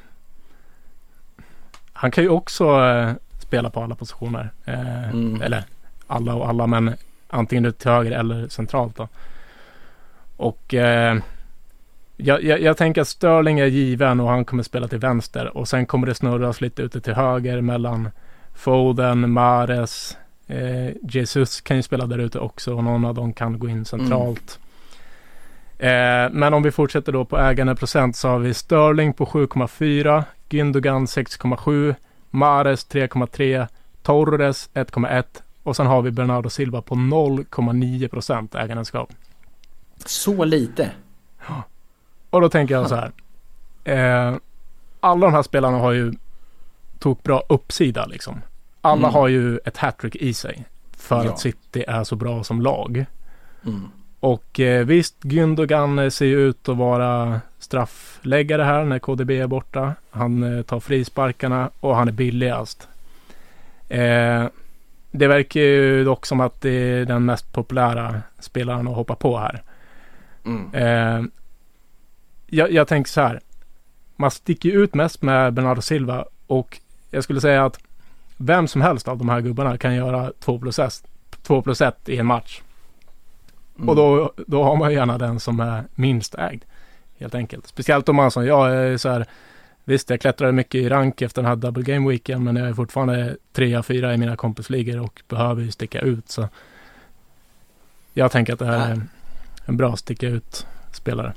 han 1.93 2.11
kan 2.11 2.25
ju 2.25 2.31
också 2.31 2.65
eh, 2.65 3.13
spela 3.39 3.71
på 3.71 3.83
alla 3.83 3.95
positioner. 3.95 4.51
Eh, 4.65 5.11
mm. 5.11 5.43
Eller 5.43 5.65
alla 6.07 6.35
och 6.35 6.49
alla, 6.49 6.67
men 6.67 6.95
antingen 7.29 7.73
till 7.73 7.91
höger 7.91 8.13
eller 8.13 8.49
centralt 8.49 8.97
då. 8.97 9.09
Och 10.37 10.75
eh, 10.75 11.17
jag, 12.17 12.45
jag, 12.45 12.61
jag, 12.61 12.77
tänker 12.77 13.01
att 13.01 13.09
Sterling 13.09 13.59
är 13.59 13.67
given 13.67 14.21
och 14.21 14.29
han 14.29 14.45
kommer 14.45 14.63
spela 14.63 14.89
till 14.89 14.99
vänster 14.99 15.57
och 15.57 15.69
sen 15.69 15.87
kommer 15.87 16.07
det 16.07 16.15
snurras 16.15 16.61
lite 16.61 16.83
ute 16.83 17.01
till 17.01 17.15
höger 17.15 17.61
mellan 17.61 18.11
Foden, 18.55 19.31
Mares, 19.33 20.17
eh, 20.47 20.91
Jesus 21.03 21.61
kan 21.61 21.77
ju 21.77 21.83
spela 21.83 22.07
där 22.07 22.19
ute 22.19 22.39
också 22.39 22.75
och 22.75 22.85
någon 22.85 23.05
av 23.05 23.15
dem 23.15 23.33
kan 23.33 23.59
gå 23.59 23.69
in 23.69 23.85
centralt. 23.85 24.59
Mm. 24.59 24.70
Eh, 25.81 26.31
men 26.31 26.55
om 26.55 26.63
vi 26.63 26.71
fortsätter 26.71 27.13
då 27.13 27.25
på 27.25 27.39
ägandeprocent 27.39 28.17
så 28.17 28.29
har 28.29 28.39
vi 28.39 28.55
Sterling 28.55 29.13
på 29.13 29.25
7,4, 29.27 30.25
Gündogan 30.49 31.07
6,7, 31.07 31.95
Mares 32.31 32.87
3,3, 32.91 33.67
Torres 34.03 34.71
1,1 34.75 35.25
och 35.63 35.77
sen 35.77 35.87
har 35.87 36.03
vi 36.03 36.11
Bernardo 36.11 36.51
Silva 36.51 36.83
på 36.83 36.95
0,9 36.95 38.09
procent 38.09 38.55
ägandeskap. 38.55 39.13
Så 40.05 40.45
lite? 40.45 40.91
Ja. 41.49 41.63
Och 42.31 42.41
då 42.41 42.49
tänker 42.49 42.75
jag 42.75 42.89
så 42.89 42.95
här. 42.95 43.13
Eh, 43.85 44.37
alla 45.01 45.27
de 45.27 45.33
här 45.33 45.43
spelarna 45.43 45.79
har 45.79 45.93
ju 45.93 46.13
tog 46.99 47.19
bra 47.23 47.43
uppsida 47.49 48.07
liksom. 48.07 48.43
Alla 48.81 49.09
mm. 49.09 49.15
har 49.15 49.29
ju 49.29 49.59
ett 49.59 49.77
hattrick 49.77 50.17
i 50.17 50.35
sig. 50.35 50.65
För 50.93 51.25
ja. 51.25 51.33
att 51.33 51.41
City 51.41 51.85
är 51.89 52.05
så 52.05 52.17
bra 52.17 52.45
som 52.45 52.63
lag. 52.63 53.07
Mm. 53.67 53.89
Och 54.21 54.61
eh, 54.61 54.87
visst, 54.87 55.25
Gündogan 55.25 56.11
ser 56.11 56.27
ju 56.27 56.41
ut 56.49 56.69
att 56.69 56.77
vara 56.77 57.41
straffläggare 57.59 58.63
här 58.63 58.85
när 58.85 58.99
KDB 58.99 59.31
är 59.31 59.47
borta. 59.47 59.95
Han 60.11 60.43
eh, 60.43 60.63
tar 60.63 60.81
frisparkarna 60.81 61.71
och 61.81 61.97
han 61.97 62.09
är 62.09 62.13
billigast. 62.13 62.89
Eh, 63.89 64.47
det 65.11 65.27
verkar 65.27 65.61
ju 65.61 66.05
dock 66.05 66.27
som 66.27 66.41
att 66.41 66.61
det 66.61 66.71
är 66.71 67.05
den 67.05 67.25
mest 67.25 67.53
populära 67.53 68.23
spelaren 68.39 68.89
att 68.89 68.97
hoppa 68.97 69.15
på 69.15 69.39
här. 69.39 69.63
Mm. 70.45 70.75
Eh, 70.75 71.25
jag, 72.47 72.73
jag 72.73 72.89
tänker 72.89 73.11
så 73.11 73.21
här. 73.21 73.41
Man 74.17 74.31
sticker 74.31 74.71
ut 74.71 74.95
mest 74.95 75.23
med 75.23 75.53
Bernardo 75.53 75.83
Silva 75.83 76.25
och 76.47 76.81
jag 77.11 77.25
skulle 77.25 77.41
säga 77.41 77.65
att 77.65 77.79
vem 78.37 78.69
som 78.69 78.81
helst 78.81 79.09
av 79.09 79.19
de 79.19 79.29
här 79.29 79.41
gubbarna 79.41 79.79
kan 79.79 79.95
göra 79.95 80.33
2 80.41 80.59
plus 80.59 80.79
1, 80.79 81.05
2 81.43 81.63
plus 81.63 81.81
1 81.81 82.09
i 82.09 82.17
en 82.17 82.27
match. 82.27 82.63
Mm. 83.81 83.89
Och 83.89 83.97
då, 83.97 84.33
då 84.47 84.63
har 84.63 84.77
man 84.77 84.93
gärna 84.93 85.19
den 85.19 85.41
som 85.41 85.61
är 85.61 85.85
minst 85.95 86.35
ägd. 86.35 86.65
Helt 87.19 87.35
enkelt. 87.35 87.67
Speciellt 87.67 88.09
om 88.09 88.17
man 88.17 88.31
som 88.31 88.47
jag 88.47 88.75
är 88.75 88.97
så 88.97 89.09
här. 89.09 89.27
Visst, 89.85 90.11
jag 90.11 90.21
klättrade 90.21 90.53
mycket 90.53 90.75
i 90.75 90.89
rank 90.89 91.23
efter 91.23 91.43
den 91.43 91.49
här 91.49 91.57
double 91.57 91.83
game 91.83 92.09
weekend, 92.09 92.45
men 92.45 92.57
jag 92.57 92.69
är 92.69 92.75
fortfarande 92.75 93.37
3-4 93.55 94.15
i 94.15 94.17
mina 94.17 94.37
kompisligor 94.37 95.01
och 95.01 95.23
behöver 95.29 95.63
ju 95.63 95.71
sticka 95.71 96.01
ut. 96.01 96.31
Så 96.31 96.49
jag 98.15 98.33
tänker 98.33 98.53
att 98.53 98.59
det 98.59 98.67
här 98.67 98.91
är 98.91 99.03
en 99.65 99.77
bra 99.77 99.97
sticka 99.97 100.29
ut 100.29 100.67
spelare. 100.93 101.33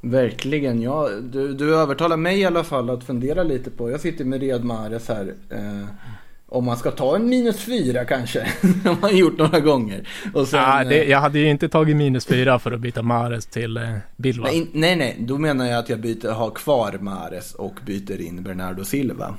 Verkligen, 0.00 0.82
ja. 0.82 1.08
Du, 1.22 1.54
du 1.54 1.76
övertalar 1.76 2.16
mig 2.16 2.40
i 2.40 2.44
alla 2.44 2.64
fall 2.64 2.90
att 2.90 3.04
fundera 3.04 3.42
lite 3.42 3.70
på. 3.70 3.90
Jag 3.90 4.00
sitter 4.00 4.24
med 4.24 4.40
Riyad 4.40 4.64
Mahrez 4.64 5.08
här. 5.08 5.34
Eh, 5.50 5.86
om 6.56 6.64
man 6.64 6.76
ska 6.76 6.90
ta 6.90 7.16
en 7.16 7.28
minus 7.28 7.60
fyra 7.60 8.04
kanske. 8.04 8.46
Som 8.82 8.96
man 9.00 9.16
gjort 9.16 9.38
några 9.38 9.60
gånger. 9.60 10.08
Och 10.34 10.48
sen, 10.48 10.60
ah, 10.64 10.84
det, 10.84 11.04
jag 11.04 11.20
hade 11.20 11.38
ju 11.38 11.50
inte 11.50 11.68
tagit 11.68 11.96
minus 11.96 12.26
fyra 12.26 12.58
för 12.58 12.72
att 12.72 12.80
byta 12.80 13.02
Mahrez 13.02 13.46
till 13.46 13.76
eh, 13.76 13.96
Bilva. 14.16 14.46
Nej, 14.46 14.70
nej, 14.72 14.96
nej, 14.96 15.16
då 15.20 15.38
menar 15.38 15.66
jag 15.66 15.78
att 15.78 15.88
jag 15.88 16.00
byter, 16.00 16.32
har 16.32 16.50
kvar 16.50 16.98
Mahrez 17.00 17.54
och 17.54 17.74
byter 17.86 18.20
in 18.20 18.42
Bernardo 18.42 18.84
Silva. 18.84 19.34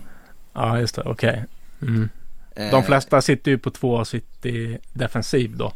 Ja, 0.54 0.62
ah, 0.62 0.80
just 0.80 0.96
det, 0.96 1.02
okej. 1.06 1.44
Okay. 1.80 1.90
Mm. 1.90 2.10
Eh, 2.56 2.72
De 2.72 2.84
flesta 2.84 3.22
sitter 3.22 3.52
ju 3.52 3.58
på 3.58 3.70
två 3.70 4.06
City 4.06 4.78
defensiv 4.94 5.58
då. 5.58 5.74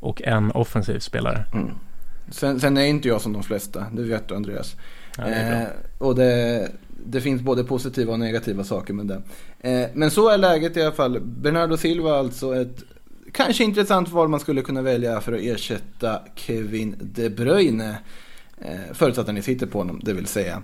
Och 0.00 0.22
en 0.22 0.50
offensiv 0.50 0.98
spelare. 0.98 1.44
Mm. 1.54 1.70
Sen, 2.30 2.60
sen, 2.60 2.76
är 2.76 2.84
inte 2.84 3.08
jag 3.08 3.20
som 3.20 3.32
de 3.32 3.42
flesta, 3.42 3.86
det 3.92 4.02
vet 4.02 4.28
du 4.28 4.34
Andreas. 4.34 4.76
Ja, 5.18 5.24
eh, 5.24 5.66
och 5.98 6.14
det, 6.14 6.68
det, 7.04 7.20
finns 7.20 7.42
både 7.42 7.64
positiva 7.64 8.12
och 8.12 8.18
negativa 8.18 8.64
saker 8.64 8.94
med 8.94 9.06
det. 9.06 9.22
Eh, 9.70 9.88
men 9.94 10.10
så 10.10 10.28
är 10.28 10.38
läget 10.38 10.76
i 10.76 10.82
alla 10.82 10.92
fall. 10.92 11.20
Bernardo 11.20 11.76
Silva 11.76 12.18
alltså 12.18 12.56
ett 12.56 12.84
kanske 13.32 13.64
intressant 13.64 14.08
val 14.08 14.28
man 14.28 14.40
skulle 14.40 14.62
kunna 14.62 14.82
välja 14.82 15.20
för 15.20 15.32
att 15.32 15.40
ersätta 15.40 16.20
Kevin 16.34 16.96
De 17.00 17.28
Bruyne. 17.28 17.98
Eh, 18.58 18.94
förutsatt 18.94 19.28
att 19.28 19.34
ni 19.34 19.42
sitter 19.42 19.66
på 19.66 19.78
honom, 19.78 20.00
det 20.04 20.12
vill 20.12 20.26
säga. 20.26 20.62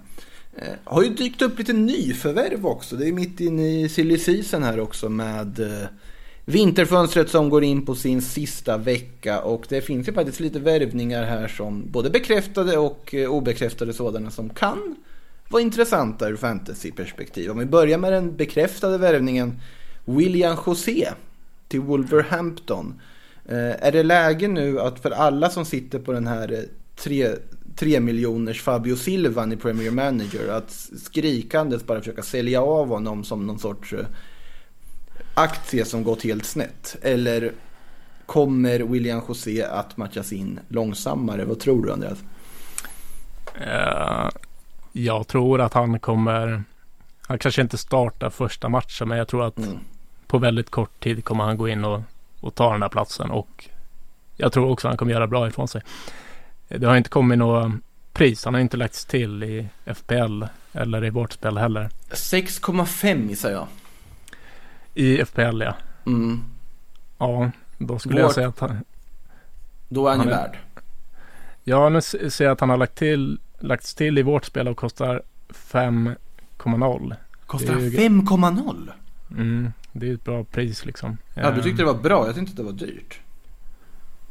Eh, 0.57 0.75
har 0.85 1.03
ju 1.03 1.09
dykt 1.09 1.43
upp 1.43 1.59
lite 1.59 1.73
nyförvärv 1.73 2.67
också. 2.67 2.97
Det 2.97 3.09
är 3.09 3.13
mitt 3.13 3.41
inne 3.41 3.81
i 3.81 3.89
silly 3.89 4.19
season 4.19 4.63
här 4.63 4.81
också 4.81 5.09
med 5.09 5.61
eh, 5.61 5.89
vinterfönstret 6.45 7.31
som 7.31 7.49
går 7.49 7.65
in 7.65 7.87
på 7.87 7.95
sin 7.95 8.23
sista 8.23 8.77
vecka 8.77 9.41
och 9.41 9.67
det 9.69 9.81
finns 9.81 10.09
ju 10.09 10.13
faktiskt 10.13 10.41
lite 10.41 10.59
värvningar 10.59 11.25
här 11.25 11.49
som 11.49 11.91
både 11.91 12.11
bekräftade 12.11 12.79
och 12.79 13.15
eh, 13.15 13.31
obekräftade 13.31 13.93
sådana 13.93 14.31
som 14.31 14.49
kan 14.49 14.97
var 15.51 15.61
intressanta 15.61 16.29
ur 16.29 16.37
fantasyperspektiv. 16.37 17.51
Om 17.51 17.59
vi 17.59 17.67
börjar 17.67 17.99
med 17.99 18.13
den 18.13 18.37
bekräftade 18.37 18.99
värvningen 18.99 19.61
William 20.05 20.57
José 20.67 21.09
till 21.69 21.81
Wolverhampton. 21.81 23.01
Eh, 23.45 23.87
är 23.87 23.93
det 23.93 24.03
läge 24.03 24.49
nu 24.49 24.81
att 24.81 25.01
för 25.01 25.11
alla 25.11 25.51
som 25.51 25.65
sitter 25.65 25.99
på 25.99 26.13
den 26.13 26.27
här 26.27 26.53
eh, 26.53 26.59
3, 26.97 27.29
3 27.77 28.01
miljoners 28.01 28.63
Fabio 28.63 28.97
Silvan 28.97 29.53
i 29.53 29.57
Premier 29.57 29.91
Manager 29.91 30.49
att 30.49 30.89
skrikandes 31.03 31.87
bara 31.87 31.99
försöka 31.99 32.23
sälja 32.23 32.63
av 32.63 32.89
honom 32.89 33.25
som 33.25 33.47
någon 33.47 33.59
sorts 33.59 33.93
eh, 33.93 34.07
aktie 35.35 35.85
som 35.85 36.05
gått 36.05 36.23
helt 36.23 36.47
snett? 36.47 36.97
Eller 37.03 37.53
kommer 38.27 38.81
William 38.81 39.23
José 39.29 39.63
att 39.63 39.97
matchas 39.97 40.33
in 40.33 40.61
långsammare? 40.69 41.45
Vad 41.45 41.61
tror 41.61 41.87
du 41.87 41.93
Andreas? 41.93 42.19
Uh, 43.57 44.31
jag 44.93 45.27
tror 45.27 45.61
att 45.61 45.75
han 45.75 46.01
kommer, 46.01 46.63
han 47.27 47.39
kanske 47.39 47.63
inte 47.63 47.79
startar 47.79 48.31
första 48.31 48.69
matchen 48.69 49.09
men 49.09 49.19
jag 49.19 49.29
tror 49.29 49.45
att 49.45 49.59
mm. 49.59 49.79
på 50.27 50.39
väldigt 50.39 50.71
kort 50.71 51.01
tid 51.01 51.25
kommer 51.25 51.45
han 51.45 51.57
gå 51.57 51.69
in 51.69 51.85
och, 51.85 52.03
och 52.41 52.55
ta 52.55 52.73
den 52.73 52.83
här 52.83 52.89
platsen 52.89 53.31
och 53.31 53.69
jag 54.37 54.53
tror 54.53 54.71
också 54.71 54.89
att 54.89 54.91
han 54.91 54.99
kommer 54.99 55.13
göra 55.13 55.27
bra 55.27 55.49
ifrån 55.49 55.69
sig. 55.69 55.83
Det 56.69 56.87
har 56.87 56.97
inte 56.97 57.11
kommit 57.11 57.39
något 57.39 57.73
pris. 58.13 58.45
Han 58.45 58.55
har 58.55 58.61
inte 58.61 58.77
lagts 58.77 59.05
till 59.05 59.43
i 59.43 59.69
FPL 59.95 60.45
eller 60.73 61.05
i 61.05 61.11
vårt 61.11 61.33
spel 61.33 61.59
heller. 61.59 61.91
6,5 62.11 63.29
gissar 63.29 63.51
jag. 63.51 63.67
I 64.95 65.25
FPL 65.25 65.63
ja. 65.63 65.75
Mm. 66.07 66.45
Ja, 67.19 67.51
då 67.79 67.99
skulle 67.99 68.15
Vår... 68.15 68.23
jag 68.23 68.33
säga 68.33 68.49
att 68.49 68.61
han... 68.61 68.85
Då 69.89 70.07
är 70.07 70.11
han, 70.11 70.19
han 70.19 70.29
ju 70.29 70.35
värd. 70.35 70.59
Ja, 71.65 71.89
nu 71.89 72.01
ser 72.01 72.45
jag 72.45 72.53
att 72.53 72.61
han 72.61 72.71
har 72.71 72.77
lagt 72.77 72.95
till, 72.95 73.39
lagts 73.61 73.95
till 73.95 74.19
i 74.19 74.23
vårt 74.23 74.45
spel 74.45 74.69
och 74.69 74.77
kostar 74.77 75.23
5,0. 75.49 77.15
Kostar 77.47 77.75
5,0? 77.75 78.91
Mm. 79.31 79.73
det 79.93 80.09
är 80.09 80.15
ett 80.15 80.25
bra 80.25 80.45
pris 80.45 80.87
liksom. 80.87 81.19
Ja, 81.35 81.51
du 81.51 81.63
tyckte 81.63 81.83
det 81.83 81.87
var 81.87 82.03
bra. 82.03 82.27
Jag 82.27 82.35
tyckte 82.35 82.57
det 82.57 82.63
var 82.63 82.73
dyrt. 82.73 83.21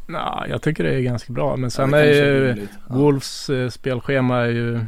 Nej, 0.06 0.50
jag 0.50 0.62
tycker 0.62 0.84
det 0.84 0.96
är 0.96 1.02
ganska 1.02 1.34
bra. 1.34 1.56
Men 1.56 1.72
sen 1.72 1.90
ja, 1.90 1.98
är 1.98 2.06
ju 2.06 2.68
Wolves 2.88 3.50
eh, 3.50 3.70
spelschema 3.70 4.38
är 4.38 4.50
ju 4.50 4.86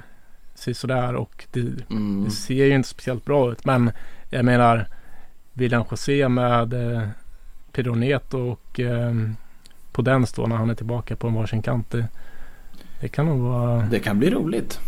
sådär 0.55 1.15
och 1.15 1.45
det, 1.51 1.59
mm. 1.89 2.23
det, 2.23 2.31
ser 2.31 2.65
ju 2.65 2.75
inte 2.75 2.89
speciellt 2.89 3.25
bra 3.25 3.51
ut. 3.51 3.65
Men 3.65 3.91
jag 4.29 4.45
menar 4.45 4.87
William 5.53 5.83
José 5.91 6.29
med 6.29 6.73
eh, 6.73 7.07
Pironet 7.71 8.33
och 8.33 8.79
eh, 8.79 9.13
Podens 9.91 10.33
då 10.33 10.47
när 10.47 10.55
han 10.55 10.69
är 10.69 10.75
tillbaka 10.75 11.15
på 11.15 11.27
en 11.27 11.33
varsin 11.33 11.61
kant. 11.61 11.91
Det, 11.91 12.07
det 13.01 13.07
kan 13.07 13.25
nog 13.25 13.39
vara... 13.39 13.81
Det 13.91 13.99
kan 13.99 14.19
bli 14.19 14.29
roligt. 14.29 14.79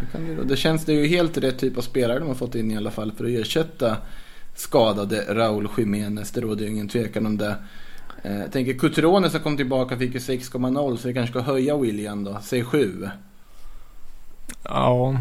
Det, 0.00 0.06
kan 0.12 0.24
bli, 0.24 0.44
det 0.44 0.56
känns 0.56 0.84
det 0.84 0.92
ju 0.92 1.06
helt 1.06 1.38
rätt 1.38 1.58
typ 1.58 1.78
av 1.78 1.82
spelare 1.82 2.18
de 2.18 2.28
har 2.28 2.34
fått 2.34 2.54
in 2.54 2.70
i 2.70 2.76
alla 2.76 2.90
fall 2.90 3.12
för 3.12 3.24
att 3.24 3.30
ersätta 3.30 3.96
skadade 4.54 5.24
Raúl 5.28 5.68
Jiménez. 5.78 6.30
Det 6.30 6.40
råder 6.40 6.64
ju 6.64 6.70
ingen 6.70 6.88
tvekan 6.88 7.26
om 7.26 7.36
det. 7.36 7.56
Eh, 8.22 8.38
jag 8.38 8.52
tänker 8.52 8.72
Cutrone 8.72 9.30
som 9.30 9.40
kom 9.40 9.56
tillbaka 9.56 9.96
fick 9.96 10.14
ju 10.14 10.20
6,0 10.20 10.96
så 10.96 11.08
vi 11.08 11.14
kanske 11.14 11.32
ska 11.32 11.52
höja 11.52 11.76
William 11.76 12.24
då. 12.24 12.38
Säg 12.42 12.64
7. 12.64 13.08
Ja, 14.62 15.16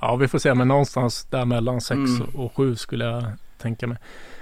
ja 0.00 0.16
vi 0.16 0.28
får 0.28 0.38
se. 0.38 0.54
Men 0.54 0.68
någonstans 0.68 1.24
där 1.24 1.44
mellan 1.44 1.80
6 1.80 1.96
mm. 1.96 2.22
och 2.34 2.56
7 2.56 2.76
skulle 2.76 3.04
jag 3.04 3.24
tänka 3.58 3.86
mig. 3.86 3.98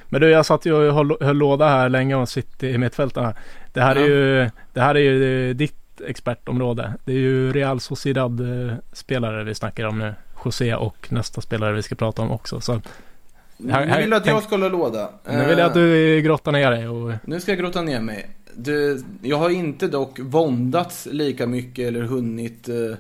Men 0.09 0.20
du, 0.20 0.31
jag 0.31 0.47
satt 0.47 0.66
ju 0.66 0.73
och 0.73 0.94
höll, 0.94 1.16
höll 1.20 1.37
låda 1.37 1.68
här 1.68 1.88
länge 1.88 2.14
och 2.14 2.29
sitter 2.29 2.68
i 2.68 2.79
mittfältarna. 2.79 3.35
Det 3.73 3.81
här 3.81 3.97
ja. 3.97 4.03
är 4.03 4.07
ju, 4.07 4.51
det 4.73 4.81
här 4.81 4.94
är 4.94 5.01
ju 5.01 5.55
ditt 5.55 5.84
expertområde. 6.00 6.94
Det 7.04 7.12
är 7.12 7.16
ju 7.16 7.52
Real 7.52 7.80
Sociedad-spelare 7.80 9.44
vi 9.44 9.54
snackar 9.54 9.85
om 9.85 9.98
nu. 9.98 10.14
José 10.44 10.74
och 10.74 11.12
nästa 11.12 11.40
spelare 11.40 11.72
vi 11.72 11.83
ska 11.83 11.94
prata 11.94 12.22
om 12.22 12.30
också. 12.30 12.61
Så 12.61 12.72
här, 12.72 12.83
nu 13.87 14.00
vill 14.00 14.11
du 14.11 14.16
att 14.16 14.26
jag 14.26 14.42
ska 14.42 14.54
hålla 14.54 14.68
låda. 14.68 15.11
Nu 15.30 15.48
vill 15.48 15.59
jag 15.59 15.66
att 15.66 15.74
du 15.74 16.20
grottar 16.20 16.52
ner 16.52 16.70
dig. 16.70 16.88
Och... 16.88 17.12
Nu 17.24 17.40
ska 17.40 17.50
jag 17.50 17.59
grotta 17.59 17.83
ner 17.83 18.00
mig. 18.00 18.28
Du, 18.57 19.02
jag 19.22 19.37
har 19.37 19.50
inte 19.50 19.88
dock 19.88 20.18
våndats 20.18 21.09
lika 21.11 21.46
mycket 21.46 21.88
eller 21.88 22.02
hunnit 22.02 22.68
uh, 22.68 22.94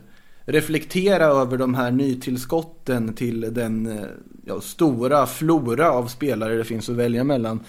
reflektera 0.44 1.24
över 1.24 1.56
de 1.56 1.74
här 1.74 1.90
nytillskotten 1.90 3.14
till 3.14 3.54
den 3.54 4.06
ja, 4.44 4.60
stora 4.60 5.26
flora 5.26 5.90
av 5.90 6.06
spelare 6.06 6.54
det 6.54 6.64
finns 6.64 6.88
att 6.88 6.96
välja 6.96 7.24
mellan 7.24 7.60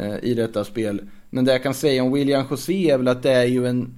uh, 0.00 0.24
i 0.24 0.34
detta 0.34 0.64
spel. 0.64 1.00
Men 1.30 1.44
det 1.44 1.52
jag 1.52 1.62
kan 1.62 1.74
säga 1.74 2.02
om 2.02 2.12
William 2.12 2.46
José 2.50 2.90
är 2.90 2.98
väl 2.98 3.08
att 3.08 3.22
det 3.22 3.32
är 3.32 3.44
ju 3.44 3.66
en 3.66 3.94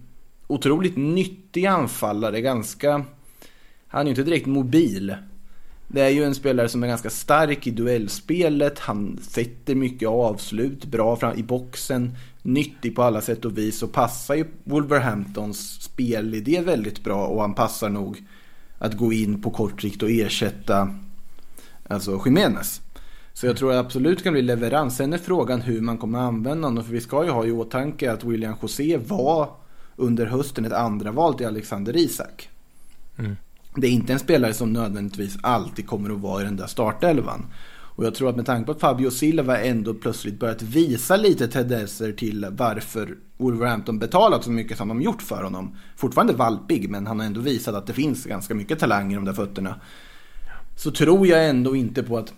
otroligt 0.51 0.97
nyttig 0.97 1.67
anfallare. 1.67 2.41
Ganska... 2.41 3.05
Han 3.89 4.01
är 4.01 4.05
ju 4.05 4.11
inte 4.11 4.23
direkt 4.23 4.47
mobil. 4.47 5.15
Det 5.89 6.01
är 6.01 6.09
ju 6.09 6.25
en 6.25 6.35
spelare 6.35 6.69
som 6.69 6.83
är 6.83 6.89
ganska 6.89 7.11
stark 7.11 7.67
i 7.67 7.71
duellspelet. 7.71 8.79
Han 8.79 9.19
sätter 9.23 9.75
mycket 9.75 10.09
avslut, 10.09 10.85
bra 10.85 11.17
fram 11.17 11.39
i 11.39 11.43
boxen, 11.43 12.17
nyttig 12.43 12.97
på 12.97 13.03
alla 13.03 13.21
sätt 13.21 13.45
och 13.45 13.59
vis 13.59 13.83
och 13.83 13.93
passar 13.93 14.35
ju 14.35 14.45
Wolverhamptons 14.65 15.83
spelidé 15.83 16.61
väldigt 16.61 17.05
bra 17.05 17.27
och 17.27 17.41
han 17.41 17.55
passar 17.55 17.89
nog 17.89 18.25
att 18.79 18.97
gå 18.97 19.13
in 19.13 19.43
på 19.43 19.51
kort 19.51 19.83
sikt 19.83 20.03
och 20.03 20.11
ersätta 20.11 20.95
alltså 21.89 22.23
Jiménez. 22.25 22.81
Så 23.33 23.47
jag 23.47 23.57
tror 23.57 23.73
absolut 23.73 24.23
kan 24.23 24.33
bli 24.33 24.43
leverans. 24.43 24.97
Sen 24.97 25.13
är 25.13 25.19
frågan 25.19 25.61
hur 25.61 25.81
man 25.81 25.99
kommer 25.99 26.19
använda 26.19 26.67
honom. 26.69 26.85
För 26.85 26.93
vi 26.93 27.01
ska 27.01 27.25
ju 27.25 27.31
ha 27.31 27.47
i 27.47 27.53
åtanke 27.53 28.13
att 28.13 28.25
William 28.25 28.55
José 28.63 28.97
var 28.97 29.49
under 30.01 30.27
hösten 30.27 30.65
ett 30.65 30.73
andra 30.73 31.13
val 31.13 31.35
till 31.35 31.47
Alexander 31.47 31.97
Isak. 31.97 32.49
Mm 33.19 33.37
det 33.75 33.87
är 33.87 33.91
inte 33.91 34.13
en 34.13 34.19
spelare 34.19 34.55
som 34.55 34.73
nödvändigtvis 34.73 35.39
alltid 35.41 35.87
kommer 35.87 36.11
att 36.11 36.21
vara 36.21 36.43
i 36.43 36.45
den 36.45 36.57
där 36.57 36.67
startelvan. 36.67 37.47
Och 37.73 38.05
jag 38.05 38.15
tror 38.15 38.29
att 38.29 38.37
med 38.37 38.47
tanke 38.47 38.67
på 38.67 38.73
att 38.73 38.81
Fabio 38.81 39.11
Silva 39.11 39.61
ändå 39.61 39.95
plötsligt 39.95 40.39
börjat 40.39 40.63
visa 40.63 41.17
lite 41.17 41.49
tendenser 41.49 42.13
till 42.13 42.47
varför 42.51 43.17
Wolverhampton 43.37 43.99
betalat 43.99 44.45
så 44.45 44.51
mycket 44.51 44.79
som 44.79 44.89
de 44.89 45.03
gjort 45.03 45.23
för 45.23 45.43
honom. 45.43 45.77
Fortfarande 45.97 46.33
valpig, 46.33 46.91
men 46.91 47.07
han 47.07 47.21
har 47.21 47.27
ändå 47.27 47.41
visat 47.41 47.75
att 47.75 47.87
det 47.87 47.93
finns 47.93 48.25
ganska 48.25 48.55
mycket 48.55 48.79
talang 48.79 49.13
i 49.13 49.15
de 49.15 49.25
där 49.25 49.33
fötterna. 49.33 49.81
Så 50.77 50.91
tror 50.91 51.27
jag 51.27 51.49
ändå 51.49 51.77
inte 51.77 52.03
på 52.03 52.19
att 52.19 52.33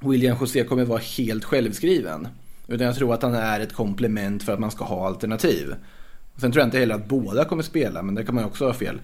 William 0.00 0.36
José 0.40 0.64
kommer 0.64 0.84
vara 0.84 1.00
helt 1.18 1.44
självskriven. 1.44 2.28
Utan 2.66 2.86
jag 2.86 2.96
tror 2.96 3.14
att 3.14 3.22
han 3.22 3.34
är 3.34 3.60
ett 3.60 3.72
komplement 3.72 4.42
för 4.42 4.52
att 4.52 4.60
man 4.60 4.70
ska 4.70 4.84
ha 4.84 5.06
alternativ. 5.06 5.74
Sen 6.36 6.52
tror 6.52 6.60
jag 6.60 6.66
inte 6.66 6.78
heller 6.78 6.94
att 6.94 7.08
båda 7.08 7.44
kommer 7.44 7.62
spela, 7.62 8.02
men 8.02 8.14
det 8.14 8.24
kan 8.24 8.34
man 8.34 8.44
också 8.44 8.66
ha 8.66 8.72
fel. 8.72 9.00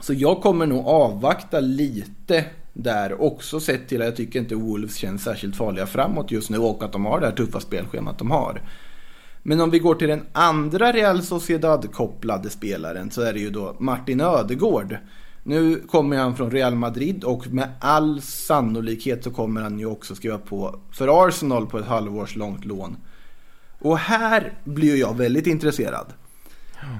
Så 0.00 0.14
jag 0.14 0.42
kommer 0.42 0.66
nog 0.66 0.86
avvakta 0.86 1.60
lite 1.60 2.44
där 2.72 3.22
också 3.22 3.60
sett 3.60 3.88
till 3.88 4.00
att 4.00 4.06
jag 4.06 4.16
tycker 4.16 4.38
inte 4.38 4.54
Wolves 4.54 4.96
känns 4.96 5.22
särskilt 5.22 5.56
farliga 5.56 5.86
framåt 5.86 6.30
just 6.30 6.50
nu 6.50 6.58
och 6.58 6.82
att 6.82 6.92
de 6.92 7.04
har 7.04 7.20
det 7.20 7.26
här 7.26 7.34
tuffa 7.34 7.60
spelschemat 7.60 8.18
de 8.18 8.30
har. 8.30 8.62
Men 9.42 9.60
om 9.60 9.70
vi 9.70 9.78
går 9.78 9.94
till 9.94 10.08
den 10.08 10.26
andra 10.32 10.92
Real 10.92 11.22
Sociedad-kopplade 11.22 12.50
spelaren 12.50 13.10
så 13.10 13.22
är 13.22 13.32
det 13.32 13.40
ju 13.40 13.50
då 13.50 13.76
Martin 13.78 14.20
Ödegård. 14.20 14.96
Nu 15.42 15.76
kommer 15.76 16.16
han 16.16 16.36
från 16.36 16.50
Real 16.50 16.74
Madrid 16.74 17.24
och 17.24 17.46
med 17.46 17.68
all 17.80 18.22
sannolikhet 18.22 19.24
så 19.24 19.30
kommer 19.30 19.62
han 19.62 19.78
ju 19.78 19.86
också 19.86 20.14
skriva 20.14 20.38
på 20.38 20.80
för 20.90 21.26
Arsenal 21.26 21.66
på 21.66 21.78
ett 21.78 21.86
halvårs 21.86 22.36
långt 22.36 22.64
lån. 22.64 22.96
Och 23.84 23.98
här 23.98 24.52
blir 24.64 24.96
jag 24.96 25.16
väldigt 25.16 25.46
intresserad. 25.46 26.06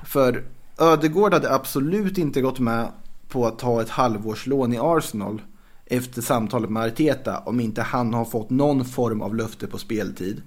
För 0.07 0.45
Ödegård 0.79 1.35
hade 1.35 1.55
absolut 1.55 2.19
inte 2.19 2.41
gått 2.41 2.59
med 2.59 2.89
på 3.29 3.47
att 3.47 3.59
ta 3.59 3.83
ett 3.83 3.89
halvårslån 3.89 4.73
i 4.73 4.79
Arsenal 4.81 5.43
efter 5.87 6.23
samtalet 6.23 6.71
med 6.71 6.83
Arteta 6.83 7.39
om 7.39 7.61
inte 7.61 7.83
han 7.83 8.15
har 8.15 8.25
fått 8.25 8.51
någon 8.51 8.85
form 8.85 9.23
av 9.23 9.35
löfte 9.35 9.67
på 9.67 9.79
speltid. 9.79 10.43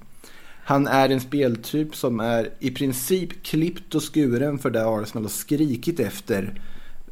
Han 0.63 0.87
är 0.87 1.09
en 1.09 1.21
speltyp 1.21 1.95
som 1.95 2.19
är 2.19 2.49
i 2.59 2.71
princip 2.71 3.43
klippt 3.43 3.95
och 3.95 4.13
skuren 4.13 4.59
för 4.59 4.69
det 4.69 4.85
Arsenal 4.85 5.23
har 5.23 5.29
skrikit 5.29 5.99
efter 5.99 6.61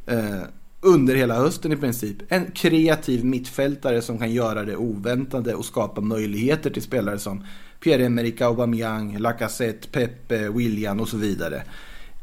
eh, 0.06 0.42
under 0.80 1.14
hela 1.14 1.34
hösten 1.34 1.72
i 1.72 1.76
princip. 1.76 2.16
En 2.28 2.50
kreativ 2.50 3.24
mittfältare 3.24 4.02
som 4.02 4.18
kan 4.18 4.32
göra 4.32 4.64
det 4.64 4.76
oväntade 4.76 5.54
och 5.54 5.64
skapa 5.64 6.00
möjligheter 6.00 6.70
till 6.70 6.82
spelare 6.82 7.18
som 7.18 7.44
Pierre-Emerick 7.86 8.40
Aubameyang, 8.40 9.18
Lacazette, 9.18 9.88
Pepe, 9.88 10.48
William 10.48 11.00
och 11.00 11.08
så 11.08 11.16
vidare. 11.16 11.62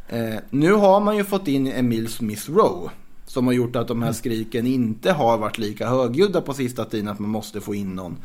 Eh, 0.10 0.36
nu 0.50 0.72
har 0.72 1.02
man 1.02 1.18
ju 1.18 1.24
fått 1.24 1.48
in 1.48 1.68
Emil 1.68 2.08
Smith 2.08 2.52
Rowe. 2.52 2.92
Som 3.26 3.48
har 3.48 3.54
gjort 3.54 3.76
att 3.76 3.88
de 3.88 4.02
här 4.02 4.08
mm. 4.08 4.14
skriken 4.14 4.68
inte 4.68 5.12
har 5.12 5.38
varit 5.38 5.58
lika 5.58 5.88
högljudda 5.88 6.42
på 6.42 6.54
sista 6.54 6.86
tiden 6.86 7.08
att 7.08 7.20
man 7.20 7.30
måste 7.30 7.62
få 7.62 7.76
in 7.76 7.96
någon. 7.96 8.18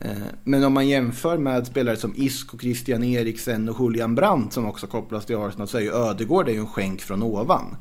Eh, 0.00 0.10
men 0.44 0.64
om 0.64 0.72
man 0.72 0.88
jämför 0.88 1.38
med 1.38 1.66
spelare 1.66 1.96
som 1.96 2.12
Isco, 2.16 2.58
Christian 2.58 3.04
Eriksen 3.04 3.68
och 3.68 3.80
Julian 3.80 4.14
Brandt 4.14 4.52
som 4.52 4.66
också 4.66 4.86
kopplas 4.86 5.26
till 5.26 5.36
Arsenal 5.36 5.68
så 5.68 5.76
är 5.76 5.82
ju 5.82 5.92
Ödegård 5.92 6.48
en 6.48 6.66
skänk 6.66 7.00
från 7.00 7.22
ovan. 7.22 7.76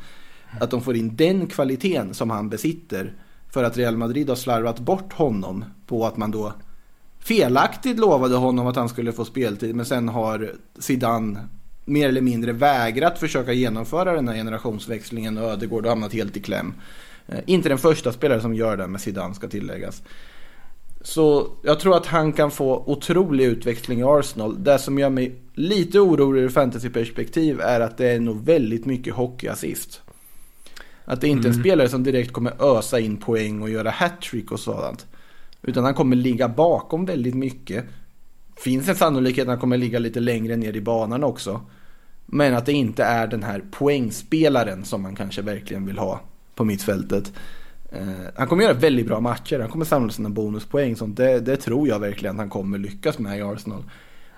Att 0.59 0.71
de 0.71 0.81
får 0.81 0.95
in 0.95 1.15
den 1.15 1.47
kvaliteten 1.47 2.13
som 2.13 2.29
han 2.29 2.49
besitter 2.49 3.13
för 3.49 3.63
att 3.63 3.77
Real 3.77 3.97
Madrid 3.97 4.29
har 4.29 4.35
slarvat 4.35 4.79
bort 4.79 5.13
honom 5.13 5.65
på 5.87 6.05
att 6.05 6.17
man 6.17 6.31
då 6.31 6.53
felaktigt 7.25 7.99
lovade 7.99 8.35
honom 8.35 8.67
att 8.67 8.75
han 8.75 8.89
skulle 8.89 9.11
få 9.11 9.25
speltid 9.25 9.75
men 9.75 9.85
sen 9.85 10.09
har 10.09 10.51
Zidane 10.79 11.39
mer 11.85 12.09
eller 12.09 12.21
mindre 12.21 12.51
vägrat 12.51 13.19
försöka 13.19 13.53
genomföra 13.53 14.13
den 14.13 14.27
här 14.27 14.35
generationsväxlingen 14.35 15.37
och 15.37 15.43
Ödegård 15.43 15.83
har 15.83 15.89
hamnat 15.89 16.13
helt 16.13 16.37
i 16.37 16.41
kläm. 16.41 16.73
Eh, 17.27 17.39
inte 17.45 17.69
den 17.69 17.77
första 17.77 18.11
spelare 18.11 18.41
som 18.41 18.53
gör 18.53 18.77
det 18.77 18.87
med 18.87 19.01
Zidane 19.01 19.35
ska 19.35 19.47
tilläggas. 19.47 20.03
Så 21.01 21.47
jag 21.63 21.79
tror 21.79 21.97
att 21.97 22.05
han 22.05 22.33
kan 22.33 22.51
få 22.51 22.83
otrolig 22.85 23.45
utväxling 23.45 23.99
i 23.99 24.03
Arsenal. 24.03 24.63
Det 24.63 24.79
som 24.79 24.99
gör 24.99 25.09
mig 25.09 25.35
lite 25.53 25.99
orolig 25.99 26.41
ur 26.41 26.49
fantasyperspektiv 26.49 27.61
är 27.61 27.79
att 27.79 27.97
det 27.97 28.07
är 28.07 28.19
nog 28.19 28.45
väldigt 28.45 28.85
mycket 28.85 29.13
hockeyassist. 29.13 30.01
Att 31.05 31.21
det 31.21 31.27
inte 31.27 31.47
är 31.47 31.49
mm. 31.49 31.57
en 31.57 31.63
spelare 31.63 31.89
som 31.89 32.03
direkt 32.03 32.33
kommer 32.33 32.77
ösa 32.77 32.99
in 32.99 33.17
poäng 33.17 33.61
och 33.61 33.69
göra 33.69 33.89
hattrick 33.89 34.51
och 34.51 34.59
sådant. 34.59 35.05
Utan 35.63 35.83
han 35.83 35.93
kommer 35.93 36.15
ligga 36.15 36.49
bakom 36.49 37.05
väldigt 37.05 37.35
mycket 37.35 37.85
finns 38.55 38.89
en 38.89 38.95
sannolikhet 38.95 39.43
att 39.43 39.49
han 39.49 39.59
kommer 39.59 39.77
ligga 39.77 39.99
lite 39.99 40.19
längre 40.19 40.55
ner 40.55 40.75
i 40.75 40.81
banan 40.81 41.23
också. 41.23 41.61
Men 42.25 42.55
att 42.55 42.65
det 42.65 42.73
inte 42.73 43.03
är 43.03 43.27
den 43.27 43.43
här 43.43 43.63
poängspelaren 43.71 44.85
som 44.85 45.01
man 45.01 45.15
kanske 45.15 45.41
verkligen 45.41 45.85
vill 45.85 45.97
ha 45.97 46.21
på 46.55 46.65
mittfältet. 46.65 47.33
Eh, 47.91 48.03
han 48.35 48.47
kommer 48.47 48.63
göra 48.63 48.73
väldigt 48.73 49.07
bra 49.07 49.19
matcher, 49.19 49.59
han 49.59 49.69
kommer 49.69 49.85
samla 49.85 50.11
sina 50.11 50.29
bonuspoäng. 50.29 50.95
Sånt. 50.95 51.17
Det, 51.17 51.39
det 51.39 51.57
tror 51.57 51.87
jag 51.87 51.99
verkligen 51.99 52.35
att 52.35 52.39
han 52.39 52.49
kommer 52.49 52.77
lyckas 52.77 53.19
med 53.19 53.39
i 53.39 53.41
Arsenal. 53.41 53.83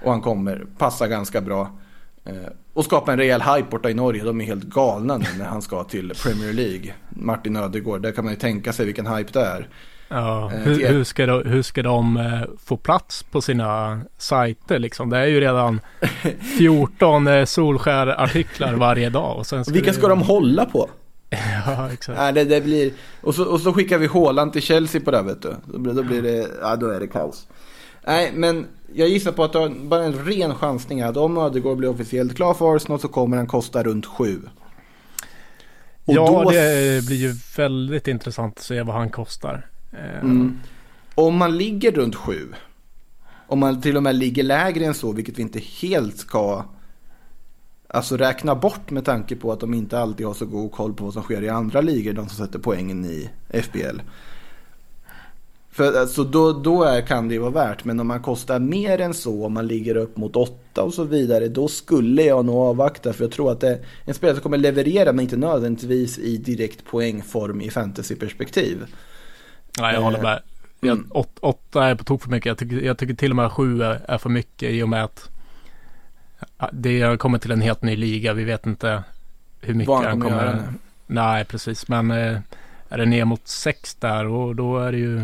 Och 0.04 0.12
han 0.12 0.22
kommer 0.22 0.66
passa 0.78 1.08
ganska 1.08 1.42
bra. 1.42 1.78
Eh, 2.26 2.34
och 2.74 2.86
skapa 2.86 3.12
en 3.12 3.18
rejäl 3.18 3.42
hype 3.42 3.70
borta 3.70 3.90
i 3.90 3.94
Norge. 3.94 4.24
De 4.24 4.42
är 4.42 4.46
helt 4.46 4.64
galna 4.64 5.18
nu 5.18 5.26
när 5.38 5.46
han 5.46 5.62
ska 5.62 5.84
till 5.84 6.14
Premier 6.24 6.54
League. 6.54 6.94
Martin 7.10 7.56
Ödegård, 7.56 8.02
där 8.02 8.12
kan 8.12 8.24
man 8.24 8.34
ju 8.34 8.40
tänka 8.40 8.74
sig 8.74 8.86
vilken 8.86 9.08
hype 9.08 9.40
det 9.40 9.46
är. 9.46 9.70
Ja, 10.08 10.52
eh, 10.54 10.60
hur, 10.60 10.88
hur, 10.88 11.04
ska 11.04 11.26
de, 11.26 11.44
hur 11.46 11.62
ska 11.62 11.84
de 11.84 12.18
eh, 12.18 12.42
få 12.66 12.78
plats 12.78 13.24
på 13.24 13.42
sina 13.42 14.02
sajter 14.18 14.80
liksom? 14.80 15.10
Det 15.10 15.18
är 15.18 15.26
ju 15.26 15.40
redan 15.40 15.82
14 16.58 17.28
eh, 17.28 17.46
Solskär-artiklar 17.46 18.74
varje 18.74 19.10
dag. 19.10 19.38
Och 19.38 19.48
sen 19.48 19.66
ska 19.66 19.74
Vilka 19.74 19.94
ska 19.94 20.08
de 20.08 20.22
hålla 20.22 20.66
på? 20.66 20.90
ja, 21.66 21.90
exakt. 21.94 22.20
Ja, 22.20 22.32
det, 22.32 22.44
det, 22.44 22.62
blir... 22.62 22.92
och, 23.22 23.36
så, 23.36 23.46
och 23.46 23.62
så 23.62 23.74
skickar 23.74 23.98
vi 23.98 24.06
Håland 24.06 24.54
till 24.54 24.62
Chelsea 24.62 25.02
på 25.02 25.12
det 25.12 25.22
vet 25.22 25.42
du. 25.42 25.56
Då 25.66 25.78
blir, 25.78 25.94
då 25.94 26.04
blir 26.04 26.22
det, 26.22 26.48
ja 26.62 26.76
då 26.76 26.90
är 26.90 27.00
det 27.00 27.08
kaos. 27.08 27.48
Nej, 28.08 28.32
men 28.34 28.68
jag 28.94 29.10
gissar 29.10 29.32
på 29.32 29.44
att 29.44 29.54
det 29.54 29.70
bara 29.70 30.04
en 30.04 30.26
ren 30.26 30.56
chansning 30.56 31.02
att 31.02 31.18
om 31.18 31.38
Ödegård 31.38 31.78
blir 31.78 31.90
officiellt 31.90 32.36
klar 32.36 32.54
för 32.54 32.76
Arsenal 32.76 33.00
så 33.00 33.08
kommer 33.08 33.38
han 33.38 33.48
kosta 33.48 33.84
runt 33.84 34.06
7. 34.06 34.42
ja, 36.06 36.44
då... 36.44 36.50
det 36.52 37.06
blir 37.06 37.18
ju 37.18 37.34
väldigt 37.58 38.08
intressant 38.08 38.58
att 38.58 38.64
se 38.64 38.82
vad 38.82 38.96
han 38.96 39.10
kostar. 39.10 39.66
Eh, 39.98 40.20
mm. 40.20 40.60
Om 41.16 41.38
man 41.38 41.58
ligger 41.58 41.92
runt 41.92 42.16
7, 42.16 42.54
om 43.48 43.60
man 43.60 43.82
till 43.82 43.98
och 43.98 44.04
med 44.04 44.16
ligger 44.16 44.44
lägre 44.44 44.86
än 44.86 44.94
så, 44.94 45.12
vilket 45.12 45.38
vi 45.38 45.42
inte 45.42 45.60
helt 45.60 46.18
ska 46.18 46.66
alltså 47.88 48.18
räkna 48.18 48.56
bort 48.56 48.92
med 48.92 49.06
tanke 49.06 49.36
på 49.36 49.52
att 49.52 49.60
de 49.60 49.74
inte 49.74 50.00
alltid 50.00 50.26
har 50.26 50.34
så 50.34 50.46
god 50.46 50.72
koll 50.72 50.94
på 50.94 51.04
vad 51.04 51.14
som 51.14 51.24
sker 51.24 51.42
i 51.42 51.50
andra 51.50 51.82
ligor, 51.82 52.14
de 52.14 52.30
som 52.30 52.46
sätter 52.46 52.60
poängen 52.60 53.06
i 53.06 53.30
FBL. 53.50 54.00
För 55.72 56.00
alltså 56.00 56.24
då, 56.24 56.54
då 56.54 56.84
är, 56.84 57.02
kan 57.02 57.28
det 57.28 57.34
ju 57.34 57.40
vara 57.40 57.52
värt, 57.52 57.86
men 57.86 58.00
om 58.00 58.08
man 58.08 58.22
kostar 58.22 58.60
mer 58.60 59.02
än 59.02 59.14
så, 59.14 59.46
om 59.46 59.54
man 59.54 59.68
ligger 59.68 59.98
upp 59.98 60.18
mot 60.18 60.36
8 60.36 60.84
och 60.84 60.94
så 60.94 61.04
vidare, 61.04 61.48
då 61.48 61.68
skulle 61.68 62.24
jag 62.24 62.46
nog 62.46 62.56
avvakta. 62.56 63.14
För 63.14 63.24
jag 63.24 63.32
tror 63.32 63.52
att 63.52 63.60
det 63.60 63.70
är 63.70 63.80
en 64.06 64.14
spelare 64.14 64.36
som 64.36 64.44
kommer 64.44 64.58
leverera, 64.58 65.14
men 65.14 65.24
inte 65.24 65.38
nödvändigtvis 65.38 66.18
i 66.18 66.38
direkt 66.38 66.86
poängform 66.86 67.62
i 67.62 67.70
fantasyperspektiv. 67.70 68.86
Nej, 69.80 69.94
jag 69.94 70.02
håller 70.02 70.22
med. 70.22 70.42
Mm. 70.82 71.08
åtta 71.42 71.86
är 71.86 71.96
på 71.96 72.04
tok 72.04 72.22
för 72.22 72.30
mycket. 72.30 72.46
Jag 72.46 72.58
tycker, 72.58 72.82
jag 72.82 72.98
tycker 72.98 73.14
till 73.14 73.32
och 73.32 73.36
med 73.36 73.52
sju 73.52 73.84
är, 73.84 74.02
är 74.08 74.18
för 74.18 74.30
mycket 74.30 74.72
i 74.72 74.84
och 74.84 74.90
med 74.90 75.04
att 75.04 75.30
det 76.72 77.02
har 77.02 77.18
kommit 77.18 77.42
till 77.42 77.52
en 77.52 77.62
helt 77.62 77.82
ny 77.82 77.96
liga. 77.96 78.34
Vi 78.34 78.44
vet 78.44 78.66
inte 78.66 79.04
hur 79.62 79.74
mycket 79.74 79.88
Vad 79.88 80.04
han 80.04 80.22
kommer... 80.22 80.46
Göra. 80.46 80.74
Nej, 81.08 81.46
precis. 81.46 81.88
Men 81.88 82.12
eh, 82.12 82.40
är 82.90 82.98
det 82.98 83.06
ner 83.06 83.26
mot 83.26 83.48
sex 83.48 83.96
där 83.96 84.26
och 84.28 84.56
då 84.56 84.80
är 84.80 84.92
det 84.92 84.98
ju 84.98 85.22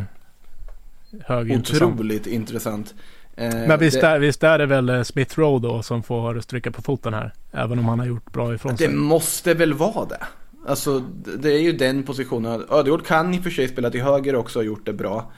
högintressant. 1.25 1.93
Otroligt 1.93 2.27
intressant. 2.27 2.93
Eh, 3.35 3.55
Men 3.67 3.79
visst, 3.79 4.01
det, 4.01 4.07
är, 4.07 4.19
visst 4.19 4.43
är 4.43 4.57
det 4.57 4.65
väl 4.65 4.89
eh, 4.89 5.03
Smith 5.03 5.39
Rowe 5.39 5.67
då 5.67 5.83
som 5.83 6.03
får 6.03 6.39
stryka 6.39 6.71
på 6.71 6.81
foten 6.81 7.13
här? 7.13 7.33
Även 7.51 7.79
om 7.79 7.85
han 7.85 7.99
har 7.99 8.05
gjort 8.05 8.31
bra 8.31 8.55
ifrån 8.55 8.77
sig. 8.77 8.87
Det 8.87 8.93
måste 8.93 9.53
väl 9.53 9.73
vara 9.73 10.05
det. 10.05 10.23
Alltså 10.65 10.99
det 11.37 11.53
är 11.53 11.59
ju 11.59 11.71
den 11.71 12.03
positionen. 12.03 12.65
Ödegård 12.69 13.05
kan 13.05 13.33
i 13.33 13.39
och 13.39 13.43
för 13.43 13.49
sig 13.49 13.67
spela 13.67 13.89
till 13.89 14.01
höger 14.01 14.35
också 14.35 14.59
och 14.59 14.65
gjort 14.65 14.85
det 14.85 14.93
bra. 14.93 15.31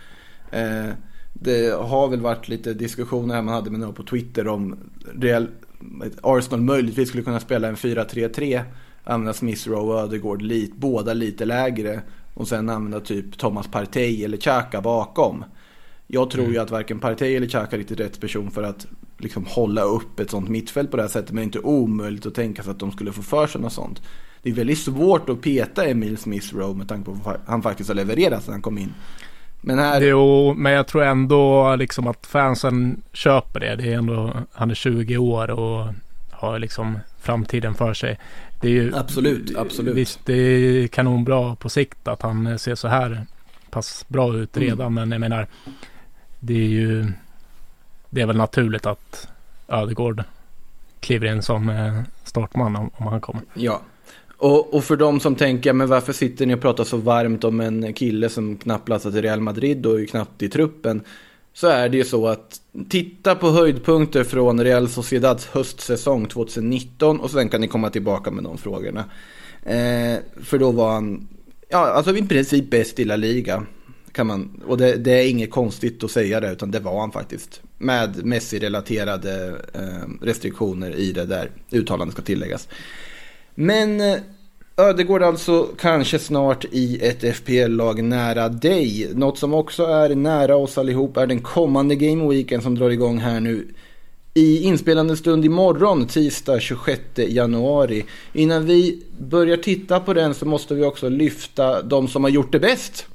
Eh, 0.51 0.89
det 1.33 1.73
har 1.73 2.07
väl 2.07 2.21
varit 2.21 2.47
lite 2.47 2.73
diskussioner 2.73 3.35
här 3.35 3.41
man 3.41 3.53
hade 3.53 3.71
med 3.71 3.79
några 3.79 3.93
på 3.93 4.03
Twitter 4.03 4.47
om 4.47 4.75
Real, 5.15 5.47
Arsenal 6.21 6.61
möjligtvis 6.61 7.09
skulle 7.09 7.23
kunna 7.23 7.39
spela 7.39 7.67
en 7.67 7.75
4-3-3. 7.75 8.61
Använda 9.03 9.33
Smith 9.33 9.69
Rowe 9.69 9.93
och 9.93 9.99
Ödegård 9.99 10.41
lit, 10.41 10.75
båda 10.75 11.13
lite 11.13 11.45
lägre. 11.45 12.01
Och 12.33 12.47
sen 12.47 12.69
använda 12.69 12.99
typ 12.99 13.37
Thomas 13.37 13.67
Partey 13.67 14.23
eller 14.23 14.37
Xhaka 14.37 14.81
bakom. 14.81 15.45
Jag 16.13 16.29
tror 16.29 16.43
mm. 16.43 16.53
ju 16.53 16.59
att 16.59 16.71
varken 16.71 16.99
Partey 16.99 17.35
eller 17.35 17.47
Xhaka 17.47 17.75
är 17.75 17.77
riktigt 17.77 17.99
rätt 17.99 18.21
person 18.21 18.51
för 18.51 18.63
att 18.63 18.87
liksom 19.17 19.45
hålla 19.45 19.81
upp 19.81 20.19
ett 20.19 20.29
sånt 20.29 20.49
mittfält 20.49 20.91
på 20.91 20.97
det 20.97 21.03
här 21.03 21.09
sättet. 21.09 21.31
Men 21.31 21.35
det 21.35 21.41
är 21.41 21.45
inte 21.45 21.59
omöjligt 21.59 22.25
att 22.25 22.35
tänka 22.35 22.63
sig 22.63 22.71
att 22.71 22.79
de 22.79 22.91
skulle 22.91 23.11
få 23.11 23.21
för 23.21 23.47
sig 23.47 23.61
något 23.61 23.73
sånt. 23.73 24.01
Det 24.41 24.49
är 24.49 24.53
väldigt 24.53 24.79
svårt 24.79 25.29
att 25.29 25.41
peta 25.41 25.85
Emil 25.85 26.17
Smith 26.17 26.55
Rowe 26.55 26.77
med 26.77 26.87
tanke 26.87 27.05
på 27.05 27.11
vad 27.11 27.37
han 27.45 27.61
faktiskt 27.61 27.89
har 27.89 27.95
levererat 27.95 28.43
sedan 28.43 28.51
han 28.51 28.61
kom 28.61 28.77
in. 28.77 28.93
Men 29.61 29.79
här... 29.79 30.01
Jo, 30.01 30.53
men 30.53 30.71
jag 30.71 30.87
tror 30.87 31.03
ändå 31.03 31.75
liksom 31.75 32.07
att 32.07 32.25
fansen 32.25 33.01
köper 33.13 33.59
det. 33.59 33.75
Det 33.75 33.93
är 33.93 33.97
ändå, 33.97 34.33
han 34.51 34.71
är 34.71 34.75
20 34.75 35.17
år 35.17 35.51
och 35.51 35.93
har 36.31 36.59
liksom 36.59 36.99
framtiden 37.21 37.73
för 37.73 37.93
sig. 37.93 38.19
Det 38.61 38.67
är 38.67 38.71
ju, 38.71 38.95
absolut, 38.95 39.57
absolut. 39.57 39.95
Visst, 39.95 40.19
det 40.25 40.33
är 40.33 40.87
kanonbra 40.87 41.55
på 41.55 41.69
sikt 41.69 42.07
att 42.07 42.21
han 42.21 42.59
ser 42.59 42.75
så 42.75 42.87
här 42.87 43.25
pass 43.69 44.05
bra 44.07 44.35
ut 44.35 44.57
mm. 44.57 44.69
redan. 44.69 44.87
Mm. 44.87 44.93
Men 44.93 45.11
jag 45.11 45.19
menar, 45.19 45.47
det 46.45 46.53
är 46.53 46.67
ju, 46.67 47.11
det 48.09 48.21
är 48.21 48.25
väl 48.25 48.37
naturligt 48.37 48.85
att 48.85 49.27
Ödegård 49.67 50.23
kliver 50.99 51.27
in 51.27 51.41
som 51.41 51.69
eh, 51.69 52.01
startman 52.23 52.75
om, 52.75 52.89
om 52.95 53.07
han 53.07 53.21
kommer. 53.21 53.43
Ja, 53.53 53.81
och, 54.37 54.73
och, 54.73 54.83
för 54.83 54.95
de 54.95 55.19
som 55.19 55.35
tänker, 55.35 55.73
men 55.73 55.87
varför 55.87 56.13
sitter 56.13 56.45
ni 56.45 56.55
och 56.55 56.61
pratar 56.61 56.83
så 56.83 56.97
varmt 56.97 57.43
om 57.43 57.59
en 57.59 57.93
kille 57.93 58.29
som 58.29 58.57
knappt 58.57 58.85
platsar 58.85 59.11
till 59.11 59.21
Real 59.21 59.39
Madrid 59.39 59.85
och 59.85 59.99
är 59.99 60.05
knappt 60.05 60.41
i 60.41 60.49
truppen? 60.49 61.01
Så 61.53 61.67
är 61.67 61.89
det 61.89 61.97
ju 61.97 62.03
så 62.03 62.27
att 62.27 62.61
titta 62.89 63.35
på 63.35 63.49
höjdpunkter 63.49 64.23
från 64.23 64.63
Real 64.63 64.89
Sociedads 64.89 65.45
höstsäsong 65.45 66.25
2019 66.25 67.19
och 67.19 67.31
sen 67.31 67.49
kan 67.49 67.61
ni 67.61 67.67
komma 67.67 67.89
tillbaka 67.89 68.31
med 68.31 68.43
de 68.43 68.57
frågorna. 68.57 69.05
Eh, 69.63 70.17
för 70.43 70.57
då 70.57 70.71
var 70.71 70.93
han, 70.93 71.27
ja 71.69 71.77
alltså 71.77 72.15
i 72.17 72.27
princip 72.27 72.69
bäst 72.69 72.99
i 72.99 73.05
La 73.05 73.15
Liga. 73.15 73.65
Kan 74.13 74.27
man, 74.27 74.61
och 74.67 74.77
det, 74.77 74.95
det, 74.95 75.11
är 75.11 75.29
inget 75.29 75.51
konstigt 75.51 76.03
att 76.03 76.11
säga 76.11 76.39
det 76.39 76.51
utan 76.51 76.71
det 76.71 76.79
var 76.79 76.99
han 76.99 77.11
faktiskt. 77.11 77.61
Med 77.77 78.25
Messi-relaterade 78.25 79.55
eh, 79.73 80.25
restriktioner 80.25 80.95
i 80.95 81.11
det 81.11 81.25
där 81.25 81.49
uttalandet 81.71 82.13
ska 82.13 82.21
tilläggas. 82.21 82.67
Men 83.55 84.01
eh, 84.01 84.17
Ödegård 84.77 85.23
alltså 85.23 85.67
kanske 85.79 86.19
snart 86.19 86.65
i 86.71 86.99
ett 87.01 87.35
FPL-lag 87.35 88.03
nära 88.03 88.49
dig. 88.49 89.09
Något 89.13 89.37
som 89.37 89.53
också 89.53 89.83
är 89.85 90.15
nära 90.15 90.55
oss 90.55 90.77
allihop 90.77 91.17
är 91.17 91.27
den 91.27 91.41
kommande 91.41 91.95
Game 91.95 92.29
Weeken 92.29 92.61
som 92.61 92.75
drar 92.75 92.89
igång 92.89 93.17
här 93.17 93.39
nu 93.39 93.67
i 94.33 94.63
inspelande 94.63 95.17
stund 95.17 95.45
imorgon, 95.45 96.07
tisdag 96.07 96.59
26 96.59 97.01
januari. 97.15 98.05
Innan 98.33 98.65
vi 98.65 99.03
börjar 99.19 99.57
titta 99.57 99.99
på 99.99 100.13
den 100.13 100.33
så 100.33 100.45
måste 100.45 100.75
vi 100.75 100.83
också 100.83 101.09
lyfta 101.09 101.81
de 101.81 102.07
som 102.07 102.23
har 102.23 102.31
gjort 102.31 102.51
det 102.51 102.59
bäst 102.59 103.07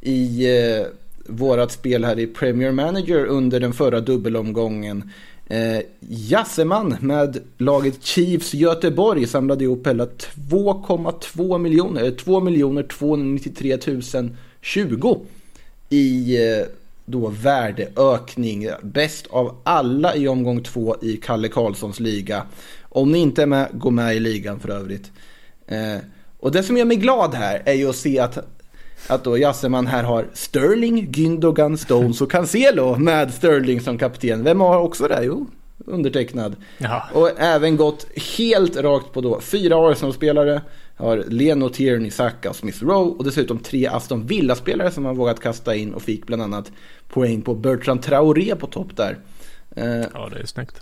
i 0.00 0.46
eh, 0.46 0.86
vårat 1.26 1.72
spel 1.72 2.04
här 2.04 2.18
i 2.18 2.26
Premier 2.26 2.72
Manager 2.72 3.24
under 3.24 3.60
den 3.60 3.72
förra 3.72 4.00
dubbelomgången. 4.00 5.10
Eh, 5.46 5.80
Jasseman 6.00 6.96
med 7.00 7.38
laget 7.58 8.04
Chiefs 8.04 8.54
Göteborg 8.54 9.26
samlade 9.26 9.64
ihop 9.64 9.86
hela 9.86 10.06
2,2 10.06 11.58
miljoner, 11.58 12.04
eh, 12.04 12.10
2 12.10 12.40
miljoner 12.40 12.82
293 12.82 13.78
020 14.60 15.20
i 15.88 16.36
eh, 16.36 16.66
då 17.04 17.28
värdeökning. 17.28 18.68
Bäst 18.82 19.26
av 19.26 19.56
alla 19.62 20.16
i 20.16 20.28
omgång 20.28 20.62
två 20.62 20.96
i 21.02 21.16
Kalle 21.16 21.48
Karlssons 21.48 22.00
liga. 22.00 22.42
Om 22.82 23.12
ni 23.12 23.18
inte 23.18 23.42
är 23.42 23.46
med, 23.46 23.68
gå 23.72 23.90
med 23.90 24.16
i 24.16 24.20
ligan 24.20 24.60
för 24.60 24.68
övrigt. 24.68 25.10
Eh, 25.66 25.96
och 26.40 26.52
det 26.52 26.62
som 26.62 26.76
gör 26.76 26.84
mig 26.84 26.96
glad 26.96 27.34
här 27.34 27.62
är 27.64 27.74
ju 27.74 27.88
att 27.88 27.96
se 27.96 28.18
att 28.18 28.38
att 29.06 29.24
då 29.24 29.38
Jasseman 29.38 29.86
här 29.86 30.02
har 30.02 30.26
Sterling, 30.32 31.06
Gündogan, 31.10 31.76
Stones 31.76 32.20
och 32.20 32.30
Cancelo 32.30 32.96
med 32.96 33.34
Sterling 33.34 33.80
som 33.80 33.98
kapten. 33.98 34.44
Vem 34.44 34.60
har 34.60 34.78
också 34.78 35.08
det? 35.08 35.24
Jo, 35.24 35.46
undertecknad. 35.86 36.56
Ja. 36.78 37.08
Och 37.12 37.40
även 37.40 37.76
gått 37.76 38.06
helt 38.38 38.76
rakt 38.76 39.12
på 39.12 39.20
då 39.20 39.40
fyra 39.40 39.90
Arsenal-spelare. 39.90 40.62
Har 40.96 41.24
Leno, 41.28 41.68
Tierney, 41.68 42.10
Saka 42.10 42.50
och 42.50 42.56
Smith 42.56 42.84
Rowe 42.84 43.14
och 43.18 43.24
dessutom 43.24 43.58
tre 43.58 43.86
Aston 43.86 44.26
Villa-spelare 44.26 44.90
som 44.90 45.04
har 45.04 45.14
vågat 45.14 45.40
kasta 45.40 45.74
in 45.74 45.94
och 45.94 46.02
fick 46.02 46.26
bland 46.26 46.42
annat 46.42 46.72
poäng 47.08 47.42
på 47.42 47.54
Bertrand 47.54 48.02
Traoré 48.02 48.56
på 48.56 48.66
topp 48.66 48.96
där. 48.96 49.18
Eh, 49.76 50.06
ja, 50.14 50.28
det 50.32 50.40
är 50.40 50.46
snyggt. 50.46 50.80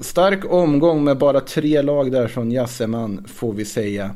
Stark 0.00 0.52
omgång 0.52 1.04
med 1.04 1.18
bara 1.18 1.40
tre 1.40 1.82
lag 1.82 2.12
där 2.12 2.28
från 2.28 2.52
Jasseman 2.52 3.24
får 3.28 3.52
vi 3.52 3.64
säga. 3.64 4.14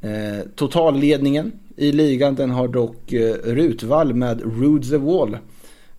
Eh, 0.00 0.46
totalledningen 0.56 1.52
i 1.76 1.92
ligan 1.92 2.34
den 2.34 2.50
har 2.50 2.68
dock 2.68 3.12
eh, 3.12 3.34
Rutvall 3.34 4.14
med 4.14 4.40
Rude 4.40 4.88
the 4.88 4.96
Wall. 4.96 5.36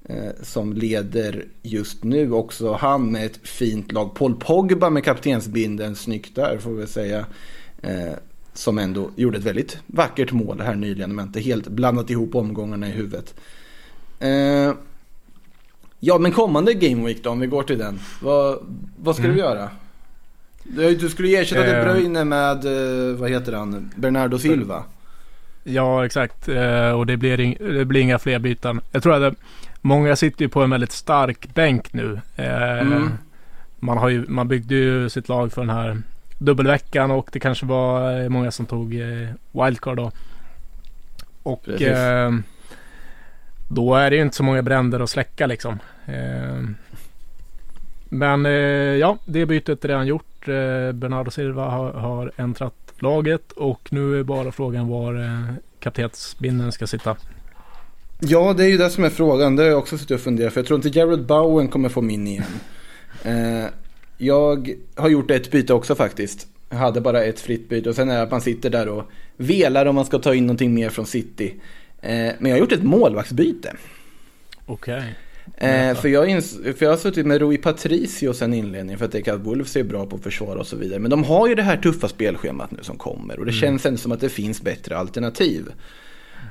Eh, 0.05 0.31
som 0.41 0.73
leder 0.73 1.45
just 1.62 2.03
nu 2.03 2.31
också 2.31 2.73
han 2.73 3.12
med 3.12 3.25
ett 3.25 3.39
fint 3.43 3.91
lag. 3.91 4.15
Paul 4.15 4.36
Pogba 4.36 4.89
med 4.89 5.03
kaptensbinden, 5.03 5.95
snyggt 5.95 6.36
där 6.36 6.57
får 6.57 6.71
vi 6.71 6.88
säga. 6.88 7.25
Eh, 7.81 8.13
som 8.53 8.77
ändå 8.77 9.09
gjorde 9.15 9.38
ett 9.38 9.43
väldigt 9.43 9.77
vackert 9.88 10.31
mål 10.31 10.62
här 10.62 10.75
nyligen. 10.75 11.15
Men 11.15 11.25
inte 11.25 11.39
helt 11.39 11.67
blandat 11.67 12.09
ihop 12.09 12.36
omgångarna 12.36 12.88
i 12.88 12.91
huvudet. 12.91 13.36
Eh, 14.19 14.73
ja 15.99 16.17
men 16.19 16.31
kommande 16.31 16.73
Game 16.73 17.05
Week 17.05 17.23
då 17.23 17.29
om 17.29 17.39
vi 17.39 17.47
går 17.47 17.63
till 17.63 17.77
den. 17.77 17.99
Vad, 18.21 18.59
vad 18.97 19.15
ska 19.15 19.23
mm. 19.23 19.36
du 19.36 19.43
göra? 19.43 19.69
Du 20.99 21.09
skulle 21.09 21.41
ersätta 21.41 21.63
De 21.63 21.83
Bruyne 21.83 22.23
med, 22.23 22.63
vad 23.17 23.29
heter 23.29 23.53
han, 23.53 23.91
Bernardo 23.95 24.38
Silva. 24.38 24.83
Ja 25.63 26.06
exakt 26.06 26.47
och 26.95 27.06
det 27.06 27.17
blir, 27.17 27.58
det 27.73 27.86
blir 27.86 28.02
inga 28.02 28.19
fler 28.19 28.39
byten. 28.39 28.82
Jag 28.91 29.04
tror 29.04 29.23
att 29.23 29.34
Många 29.86 30.15
sitter 30.15 30.45
ju 30.45 30.49
på 30.49 30.62
en 30.62 30.69
väldigt 30.69 30.91
stark 30.91 31.54
bänk 31.54 31.93
nu. 31.93 32.21
Eh, 32.36 32.80
mm. 32.80 33.10
man, 33.80 33.97
har 33.97 34.10
ju, 34.10 34.26
man 34.28 34.47
byggde 34.47 34.76
ju 34.76 35.10
sitt 35.10 35.30
lag 35.30 35.54
för 35.54 35.62
den 35.62 35.69
här 35.69 35.97
dubbelveckan 36.38 37.12
och 37.12 37.30
det 37.34 37.39
kanske 37.39 37.65
var 37.65 38.21
eh, 38.21 38.30
många 38.30 38.52
som 38.52 38.65
tog 38.65 38.95
eh, 38.95 39.30
wildcard 39.52 39.97
då. 39.97 40.12
Och 41.43 41.82
eh, 41.82 42.32
då 43.67 43.95
är 43.95 44.10
det 44.10 44.15
ju 44.15 44.21
inte 44.21 44.36
så 44.36 44.43
många 44.43 44.62
bränder 44.62 44.99
att 44.99 45.10
släcka 45.10 45.47
liksom. 45.47 45.80
Eh, 46.06 46.63
men 48.10 48.45
eh, 48.45 48.52
ja, 48.52 49.17
det 49.26 49.45
bytet 49.45 49.86
är 49.86 49.88
redan 49.88 50.08
gjort. 50.08 50.45
Bernardo 50.93 51.32
Silva 51.32 51.69
har, 51.69 51.93
har 51.93 52.32
äntrat 52.38 52.83
laget 53.03 53.51
och 53.51 53.89
nu 53.91 54.19
är 54.19 54.23
bara 54.23 54.51
frågan 54.51 54.87
var 54.87 55.15
eh, 55.23 55.53
kaptensbindeln 55.79 56.71
ska 56.71 56.87
sitta. 56.87 57.15
Ja, 58.19 58.53
det 58.53 58.63
är 58.63 58.67
ju 58.67 58.77
det 58.77 58.89
som 58.89 59.03
är 59.03 59.09
frågan. 59.09 59.55
Det 59.55 59.63
har 59.63 59.69
jag 59.69 59.79
också 59.79 59.97
suttit 59.97 60.11
och 60.11 60.21
funderat 60.21 60.53
för 60.53 60.59
jag 60.59 60.67
tror 60.67 60.85
inte 60.85 60.99
Jared 60.99 61.25
Bowen 61.25 61.67
kommer 61.67 61.89
få 61.89 62.01
min 62.01 62.27
igen. 62.27 62.43
Eh, 63.23 63.65
jag 64.17 64.75
har 64.95 65.09
gjort 65.09 65.31
ett 65.31 65.51
byte 65.51 65.73
också 65.73 65.95
faktiskt. 65.95 66.47
Jag 66.69 66.77
hade 66.77 67.01
bara 67.01 67.23
ett 67.23 67.39
fritt 67.39 67.69
byte 67.69 67.89
och 67.89 67.95
sen 67.95 68.09
är 68.09 68.15
det 68.15 68.21
att 68.21 68.31
man 68.31 68.41
sitter 68.41 68.69
där 68.69 68.87
och 68.87 69.03
velar 69.37 69.85
om 69.85 69.95
man 69.95 70.05
ska 70.05 70.19
ta 70.19 70.35
in 70.35 70.45
någonting 70.45 70.73
mer 70.73 70.89
från 70.89 71.05
City. 71.05 71.53
Eh, 72.01 72.11
men 72.11 72.45
jag 72.45 72.51
har 72.51 72.59
gjort 72.59 72.71
ett 72.71 72.83
målvaktsbyte. 72.83 73.75
Okej. 74.65 74.97
Okay. 74.97 75.09
Eh, 75.58 75.95
för, 75.95 76.08
jag 76.08 76.29
ins- 76.29 76.73
för 76.73 76.86
jag 76.86 76.91
har 76.91 76.97
suttit 76.97 77.25
med 77.25 77.41
Rui 77.41 77.58
Patricio 77.58 78.34
sen 78.34 78.53
inledningen 78.53 78.99
för 78.99 79.06
att 79.06 79.12
det 79.12 79.27
att 79.27 79.39
Wolves 79.39 79.75
är 79.75 79.84
bra 79.84 80.06
på 80.06 80.15
att 80.15 80.23
försvara 80.23 80.60
och 80.60 80.67
så 80.67 80.77
vidare. 80.77 80.99
Men 80.99 81.12
de 81.12 81.23
har 81.23 81.47
ju 81.47 81.56
det 81.56 81.63
här 81.63 81.77
tuffa 81.77 82.08
spelschemat 82.08 82.71
nu 82.71 82.79
som 82.82 82.97
kommer 82.97 83.39
och 83.39 83.45
det 83.45 83.51
mm. 83.51 83.62
känns 83.62 83.86
ändå 83.86 83.97
som 83.97 84.12
att 84.12 84.19
det 84.19 84.29
finns 84.29 84.62
bättre 84.62 84.97
alternativ. 84.97 85.71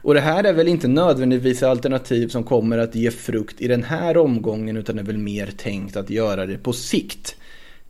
Och 0.03 0.15
det 0.15 0.21
här 0.21 0.45
är 0.45 0.53
väl 0.53 0.69
inte 0.69 0.89
nödvändigtvis 0.89 1.63
alternativ 1.63 2.29
som 2.29 2.45
kommer 2.45 2.79
att 2.79 2.95
ge 2.95 3.11
frukt 3.11 3.61
i 3.61 3.69
den 3.69 3.83
här 3.83 4.17
omgången 4.17 4.77
utan 4.77 4.99
är 4.99 5.03
väl 5.03 5.19
mer 5.19 5.47
tänkt 5.47 5.97
att 5.97 6.11
göra 6.11 6.47
det 6.47 6.59
på 6.59 6.73
sikt. 6.73 7.37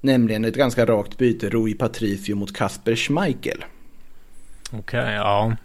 Nämligen 0.01 0.45
ett 0.45 0.57
ganska 0.57 0.87
rakt 0.87 1.19
byte, 1.19 1.49
Rui 1.49 1.75
Patricio 1.75 2.35
mot 2.35 2.57
Kasper 2.57 2.97
Schmeichel. 2.97 3.65
Okej, 4.73 5.01
okay, 5.01 5.15
ja. 5.15 5.57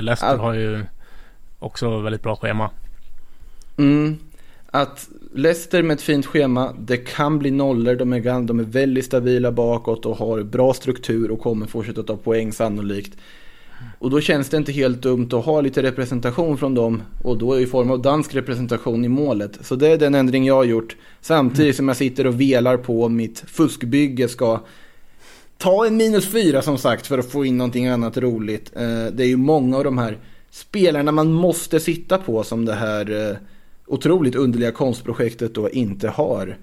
Leicester 0.00 0.36
har 0.36 0.54
ju 0.54 0.84
också 1.58 2.00
väldigt 2.00 2.22
bra 2.22 2.36
schema. 2.36 2.70
Mm. 3.78 4.18
Att 4.74 5.08
Leicester 5.34 5.82
med 5.82 5.94
ett 5.94 6.02
fint 6.02 6.26
schema, 6.26 6.74
det 6.78 6.96
kan 6.96 7.38
bli 7.38 7.50
nollor, 7.50 7.94
de 7.94 8.12
är, 8.12 8.40
de 8.40 8.60
är 8.60 8.64
väldigt 8.64 9.04
stabila 9.04 9.52
bakåt 9.52 10.06
och 10.06 10.16
har 10.16 10.42
bra 10.42 10.74
struktur 10.74 11.30
och 11.30 11.40
kommer 11.40 11.66
fortsätta 11.66 12.02
ta 12.02 12.16
poäng 12.16 12.52
sannolikt. 12.52 13.16
Och 13.98 14.10
då 14.10 14.20
känns 14.20 14.48
det 14.48 14.56
inte 14.56 14.72
helt 14.72 15.02
dumt 15.02 15.28
att 15.32 15.44
ha 15.44 15.60
lite 15.60 15.82
representation 15.82 16.58
från 16.58 16.74
dem 16.74 17.02
och 17.22 17.38
då 17.38 17.60
i 17.60 17.66
form 17.66 17.90
av 17.90 18.02
dansk 18.02 18.34
representation 18.34 19.04
i 19.04 19.08
målet. 19.08 19.58
Så 19.60 19.76
det 19.76 19.88
är 19.88 19.98
den 19.98 20.14
ändring 20.14 20.44
jag 20.44 20.54
har 20.54 20.64
gjort. 20.64 20.96
Samtidigt 21.20 21.76
som 21.76 21.88
jag 21.88 21.96
sitter 21.96 22.26
och 22.26 22.40
velar 22.40 22.76
på 22.76 23.04
om 23.04 23.16
mitt 23.16 23.44
fuskbygge 23.46 24.28
ska 24.28 24.60
ta 25.58 25.86
en 25.86 25.96
minus 25.96 26.28
fyra 26.28 26.62
som 26.62 26.78
sagt 26.78 27.06
för 27.06 27.18
att 27.18 27.30
få 27.30 27.44
in 27.44 27.58
någonting 27.58 27.86
annat 27.86 28.16
roligt. 28.16 28.72
Eh, 28.76 29.06
det 29.12 29.24
är 29.24 29.28
ju 29.28 29.36
många 29.36 29.76
av 29.76 29.84
de 29.84 29.98
här 29.98 30.18
spelarna 30.50 31.12
man 31.12 31.32
måste 31.32 31.80
sitta 31.80 32.18
på 32.18 32.42
som 32.42 32.64
det 32.64 32.74
här 32.74 33.30
eh, 33.30 33.36
otroligt 33.92 34.34
underliga 34.34 34.72
konstprojektet 34.72 35.54
då 35.54 35.70
inte 35.70 36.08
har. 36.08 36.56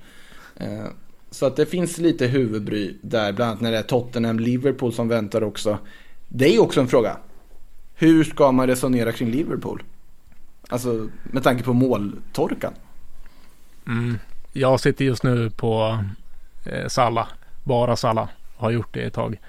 Eh, 0.55 0.85
så 1.31 1.45
att 1.45 1.55
det 1.55 1.65
finns 1.65 1.97
lite 1.97 2.27
huvudbry 2.27 2.97
där, 3.01 3.33
bland 3.33 3.51
annat 3.51 3.61
när 3.61 3.71
det 3.71 3.77
är 3.77 3.83
Tottenham-Liverpool 3.83 4.91
som 4.91 5.07
väntar 5.07 5.43
också. 5.43 5.77
Det 6.27 6.55
är 6.55 6.61
också 6.61 6.81
en 6.81 6.87
fråga. 6.87 7.17
Hur 7.95 8.23
ska 8.23 8.51
man 8.51 8.67
resonera 8.67 9.11
kring 9.11 9.31
Liverpool? 9.31 9.83
Alltså 10.69 11.07
med 11.23 11.43
tanke 11.43 11.63
på 11.63 11.73
måltorkan. 11.73 12.73
Mm. 13.87 14.17
Jag 14.53 14.79
sitter 14.79 15.05
just 15.05 15.23
nu 15.23 15.49
på 15.49 16.03
eh, 16.65 16.87
Salla. 16.87 17.27
Bara 17.63 17.95
Salla. 17.95 18.29
Har 18.57 18.71
gjort 18.71 18.93
det 18.93 19.01
ett 19.01 19.13
tag. 19.13 19.39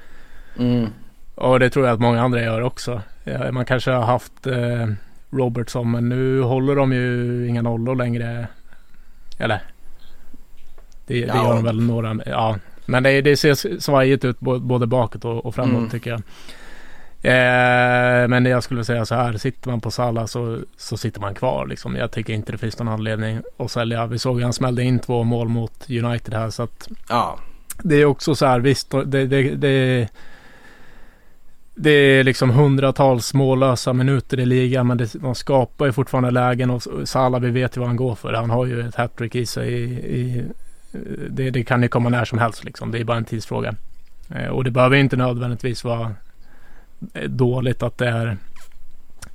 Mm. 0.59 0.87
Och 1.35 1.61
det 1.61 1.71
tror 1.71 1.87
jag 1.87 1.95
att 1.95 2.01
många 2.01 2.23
andra 2.23 2.43
gör 2.43 2.61
också. 2.61 3.03
Man 3.53 3.65
kanske 3.65 3.91
har 3.91 4.03
haft 4.03 4.47
eh, 4.47 4.89
Robertson 5.31 5.91
men 5.91 6.09
nu 6.09 6.43
håller 6.43 6.77
de 6.77 6.93
ju 6.93 7.47
inga 7.49 7.63
nollor 7.63 7.97
längre. 7.97 8.49
Eller? 9.39 9.63
Det, 11.07 11.21
det 11.21 11.27
ja. 11.27 11.45
gör 11.45 11.55
de 11.55 11.65
väl 11.65 11.81
några. 11.81 12.19
Ja. 12.27 12.57
Men 12.87 13.03
det, 13.03 13.21
det 13.21 13.37
ser 13.37 13.81
svajigt 13.81 14.25
ut 14.25 14.41
både 14.41 14.87
bakåt 14.87 15.25
och, 15.25 15.47
och 15.47 15.55
framåt 15.55 15.79
mm. 15.79 15.91
tycker 15.91 16.11
jag. 16.11 16.23
Eh, 17.23 18.29
men 18.29 18.45
jag 18.45 18.63
skulle 18.63 18.85
säga 18.85 19.07
så 19.07 19.15
här, 19.15 19.33
sitter 19.33 19.71
man 19.71 19.81
på 19.81 19.91
Salah 19.91 20.27
så, 20.27 20.59
så 20.77 20.97
sitter 20.97 21.21
man 21.21 21.35
kvar. 21.35 21.67
Liksom. 21.67 21.97
Jag 21.97 22.11
tycker 22.11 22.33
inte 22.33 22.53
det 22.53 22.59
finns 22.59 22.79
någon 22.79 22.89
anledning 22.89 23.41
att 23.57 23.71
sälja. 23.71 24.07
Vi 24.07 24.19
såg 24.19 24.37
att 24.37 24.43
han 24.43 24.53
smällde 24.53 24.83
in 24.83 24.99
två 24.99 25.25
mål 25.25 25.49
mot 25.49 25.91
United 25.91 26.35
här. 26.35 26.51
Så 26.51 26.63
att 26.63 26.89
ja. 27.09 27.39
Det 27.83 27.97
är 27.97 28.05
också 28.05 28.35
så 28.35 28.47
här, 28.47 28.61
visst, 28.61 28.91
det, 28.91 29.27
det, 29.27 29.43
det, 29.43 30.09
det 31.75 31.91
är 31.91 32.25
liksom 32.25 32.51
hundratals 32.51 33.35
mållösa 33.35 33.93
minuter 33.93 34.41
i 34.41 34.47
ligan. 34.47 34.87
Men 34.87 34.99
det, 34.99 35.15
man 35.15 35.35
skapar 35.35 35.87
ju 35.87 35.93
fortfarande 35.93 36.31
lägen 36.31 36.71
och 36.71 36.83
Salah, 37.05 37.41
vi 37.41 37.51
vet 37.51 37.77
ju 37.77 37.81
vad 37.81 37.89
han 37.89 37.97
går 37.97 38.15
för. 38.15 38.33
Han 38.33 38.51
har 38.51 38.67
ju 38.67 38.89
ett 38.89 38.95
hattrick 38.95 39.35
i 39.35 39.47
sig. 39.47 39.75
I, 39.75 39.85
i, 39.85 40.45
det, 41.31 41.51
det, 41.51 41.65
kan 41.65 41.83
ju 41.83 41.89
komma 41.89 42.09
när 42.09 42.25
som 42.25 42.39
helst 42.39 42.65
liksom. 42.65 42.91
Det 42.91 42.99
är 42.99 43.05
bara 43.05 43.17
en 43.17 43.25
tidsfråga. 43.25 43.75
Eh, 44.35 44.49
och 44.49 44.65
det 44.65 44.71
behöver 44.71 44.97
inte 44.97 45.17
nödvändigtvis 45.17 45.85
vara 45.85 46.15
dåligt 47.27 47.83
att 47.83 47.99
det 47.99 48.09
är 48.09 48.37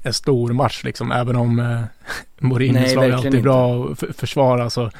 en 0.03 0.13
stor 0.13 0.53
match 0.53 0.83
liksom. 0.83 1.11
Även 1.11 1.35
om 1.35 1.59
eh, 1.59 1.81
Mourinhos 2.39 2.95
lag 2.95 3.05
är 3.05 3.13
alltid 3.13 3.43
bra 3.43 3.91
att 3.91 4.17
försvara 4.17 4.69
så 4.69 4.91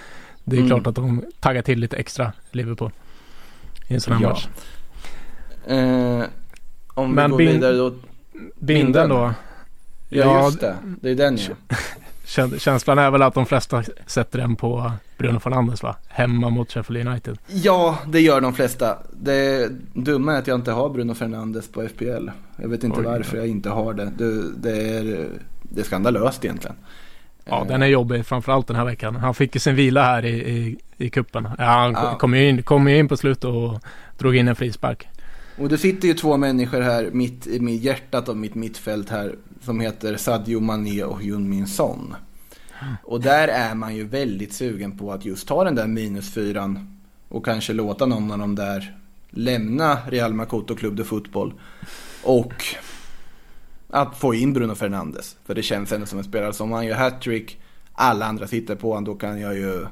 det 0.44 0.56
är 0.56 0.60
mm. 0.60 0.70
klart 0.70 0.88
att 0.88 0.96
de 0.96 1.24
taggar 1.40 1.62
till 1.62 1.80
lite 1.80 1.98
extra 1.98 2.32
Liverpool 2.52 2.92
i 3.88 3.94
en 3.94 4.02
sån 4.02 4.14
här 4.14 4.22
ja. 4.22 4.30
match. 4.30 4.48
Eh, 5.68 6.24
om 6.96 7.12
Men 7.12 7.24
vi 7.24 7.32
går 7.32 7.38
bin, 7.38 7.48
vidare 7.48 7.78
då. 7.78 7.94
Binden 8.60 9.10
då. 9.10 9.34
Ja, 10.10 10.46
just 10.46 10.60
det. 10.60 10.76
Det 11.02 11.10
är 11.10 11.16
den 11.16 11.38
ja. 11.38 11.78
Känslan 12.58 12.98
är 12.98 13.12
väl 13.12 13.22
att 13.22 13.34
de 13.34 13.46
flesta 13.46 13.84
sätter 14.06 14.40
den 14.40 14.56
på 14.56 14.92
Bruno 15.18 15.40
Fernandes 15.40 15.84
va? 15.84 15.96
Hemma 16.08 16.50
mot 16.50 16.72
Sheffield 16.72 17.08
United. 17.08 17.38
Ja, 17.48 17.98
det 18.08 18.22
gör 18.22 18.42
de 18.42 18.54
flesta. 18.54 18.98
Det 19.12 19.70
dumma 19.94 20.34
är 20.34 20.40
att 20.40 20.48
jag 20.48 20.56
inte 20.56 20.72
har 20.72 20.90
Bruno 20.90 21.14
Fernandes 21.14 21.68
på 21.72 21.88
FPL. 21.88 22.30
Jag 22.62 22.70
vet 22.70 22.84
inte 22.84 23.00
Oj, 23.00 23.06
varför 23.06 23.38
jag 23.38 23.48
inte 23.48 23.70
har 23.70 23.94
det. 23.94 24.12
Det, 24.18 24.52
det, 24.58 24.98
är, 24.98 25.30
det 25.62 25.82
är 25.82 25.86
skandalöst 25.86 26.46
egentligen. 26.46 26.76
Ja, 27.46 27.66
den 27.68 27.82
är 27.82 27.88
jobbig 27.88 28.26
framförallt 28.26 28.68
den 28.68 28.76
här 28.76 28.86
veckan. 28.86 29.16
Han 29.16 29.34
fick 29.34 29.56
ju 29.56 29.60
sin 29.60 29.76
vila 29.76 30.04
här 30.04 30.26
i, 30.26 30.50
i, 30.50 30.78
i 30.98 31.10
kuppen. 31.10 31.48
Ja, 31.58 31.64
han 31.64 31.92
ja. 31.94 32.18
kom 32.18 32.34
ju 32.36 32.50
in, 32.50 32.64
kom 32.64 32.88
in 32.88 33.08
på 33.08 33.18
slutet 33.18 33.44
och 33.44 33.80
drog 34.18 34.36
in 34.36 34.48
en 34.48 34.56
frispark. 34.56 35.08
Och 35.58 35.70
det 35.70 35.78
sitter 35.78 36.08
ju 36.08 36.14
två 36.14 36.38
människor 36.38 36.82
här 36.82 37.10
mitt 37.12 37.48
i 37.48 37.76
hjärtat 37.76 38.30
av 38.30 38.38
mitt 38.38 38.56
mittfält 38.56 39.10
här 39.10 39.36
som 39.62 39.80
heter 39.80 40.18
Sadio 40.18 40.60
Mané 40.60 41.04
och 41.04 41.24
Jun 41.24 41.50
Min 41.50 41.68
Son. 41.68 42.16
Och 43.04 43.22
där 43.22 43.48
är 43.48 43.76
man 43.76 43.96
ju 43.96 44.04
väldigt 44.04 44.54
sugen 44.54 44.98
på 44.98 45.12
att 45.12 45.26
just 45.26 45.48
ta 45.48 45.64
den 45.64 45.76
där 45.76 45.88
minusfyran 45.88 46.98
och 47.30 47.46
kanske 47.46 47.74
låta 47.74 48.06
någon 48.06 48.32
av 48.32 48.40
dem 48.40 48.56
där 48.56 48.98
lämna 49.30 49.98
Real 50.08 50.34
Makoto 50.34 50.76
Club 50.76 50.96
de 50.96 51.04
Fotboll. 51.04 51.54
Och 52.24 52.54
att 53.90 54.18
få 54.18 54.34
in 54.34 54.54
Bruno 54.54 54.76
Fernandes. 54.76 55.38
För 55.46 55.56
det 55.56 55.64
känns 55.64 55.92
ändå 55.92 56.06
som 56.06 56.18
en 56.18 56.24
spelare 56.24 56.54
som 56.54 56.72
han 56.72 56.86
gör 56.86 56.96
hattrick, 56.96 57.60
alla 57.94 58.26
andra 58.26 58.48
sitter 58.48 58.76
på 58.76 58.90
honom, 58.90 59.04
då 59.04 59.16
kan 59.16 59.40
jag 59.40 59.56
ju 59.56 59.86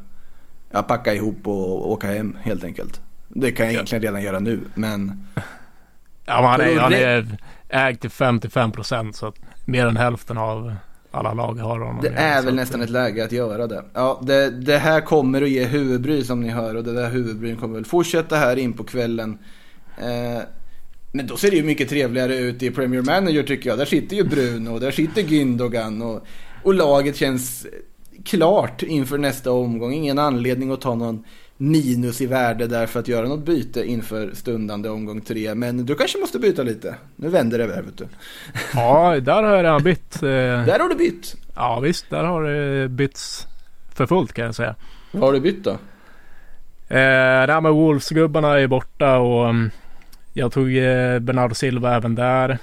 jag 0.69 0.87
packa 0.87 1.13
ihop 1.13 1.47
och 1.47 1.91
åka 1.91 2.07
hem 2.07 2.37
helt 2.41 2.63
enkelt. 2.63 3.01
Det 3.35 3.51
kan 3.51 3.65
jag 3.65 3.73
egentligen 3.73 4.01
redan 4.01 4.21
göra 4.21 4.39
nu, 4.39 4.59
men... 4.73 5.27
Ja, 6.25 6.41
men 6.41 6.49
han 6.49 6.61
är, 6.61 6.79
han 6.79 6.93
är 6.93 7.37
ägd 7.69 8.01
till 8.01 8.09
55 8.09 8.71
procent 8.71 9.15
så 9.15 9.27
att 9.27 9.35
mer 9.65 9.85
än 9.85 9.97
hälften 9.97 10.37
av 10.37 10.75
alla 11.11 11.33
lag 11.33 11.53
har 11.53 11.79
honom. 11.79 11.99
Det 12.01 12.09
är 12.09 12.41
väl 12.41 12.55
nästan 12.55 12.81
ett 12.81 12.89
läge 12.89 13.25
att 13.25 13.31
göra 13.31 13.67
det. 13.67 13.83
Ja, 13.93 14.21
det, 14.23 14.49
det 14.49 14.77
här 14.77 15.01
kommer 15.01 15.41
att 15.41 15.49
ge 15.49 15.65
huvudbry 15.65 16.23
som 16.23 16.41
ni 16.41 16.49
hör 16.49 16.75
och 16.75 16.83
det 16.83 16.93
där 16.93 17.09
huvudbryn 17.09 17.57
kommer 17.57 17.75
väl 17.75 17.85
fortsätta 17.85 18.35
här 18.35 18.55
in 18.55 18.73
på 18.73 18.83
kvällen. 18.83 19.37
Eh, 19.97 20.43
men 21.11 21.27
då 21.27 21.37
ser 21.37 21.51
det 21.51 21.57
ju 21.57 21.63
mycket 21.63 21.89
trevligare 21.89 22.37
ut 22.37 22.63
i 22.63 22.71
Premier 22.71 23.01
Manager 23.01 23.43
tycker 23.43 23.69
jag. 23.69 23.79
Där 23.79 23.85
sitter 23.85 24.15
ju 24.15 24.23
Bruno, 24.23 24.79
där 24.79 24.91
sitter 24.91 25.21
Gündogan 25.21 26.01
och, 26.01 26.27
och 26.63 26.73
laget 26.73 27.15
känns 27.15 27.67
klart 28.25 28.83
inför 28.83 29.17
nästa 29.17 29.51
omgång. 29.51 29.93
Ingen 29.93 30.19
anledning 30.19 30.71
att 30.71 30.81
ta 30.81 30.95
någon 30.95 31.23
minus 31.63 32.21
i 32.21 32.25
värde 32.25 32.67
där 32.67 32.85
för 32.85 32.99
att 32.99 33.07
göra 33.07 33.27
något 33.27 33.45
byte 33.45 33.85
inför 33.85 34.31
stundande 34.33 34.89
omgång 34.89 35.21
tre. 35.21 35.55
Men 35.55 35.85
du 35.85 35.95
kanske 35.95 36.17
måste 36.19 36.39
byta 36.39 36.63
lite. 36.63 36.95
Nu 37.15 37.29
vänder 37.29 37.57
det 37.57 37.63
här 37.75 37.81
vet 37.81 37.97
du. 37.97 38.07
Ja, 38.73 39.19
där 39.19 39.43
har 39.43 39.55
jag 39.55 39.63
redan 39.63 39.83
bytt. 39.83 40.15
Eh. 40.15 40.29
Där 40.65 40.79
har 40.79 40.89
du 40.89 40.95
bytt? 40.95 41.35
Ja 41.55 41.79
visst, 41.79 42.09
där 42.09 42.23
har 42.23 42.43
det 42.43 42.89
bytts 42.89 43.47
för 43.95 44.05
fullt 44.05 44.33
kan 44.33 44.45
jag 44.45 44.55
säga. 44.55 44.75
Vad 45.11 45.23
har 45.23 45.33
du 45.33 45.39
bytt 45.39 45.63
då? 45.63 45.71
Eh, 45.71 45.77
det 47.47 47.53
här 47.53 47.61
med 47.61 47.71
Wolves-gubbarna 47.71 48.59
är 48.59 48.67
borta 48.67 49.17
och 49.17 49.49
mm, 49.49 49.71
jag 50.33 50.51
tog 50.51 50.77
eh, 50.77 51.19
Bernardo 51.19 51.55
Silva 51.55 51.95
även 51.95 52.15
där. 52.15 52.57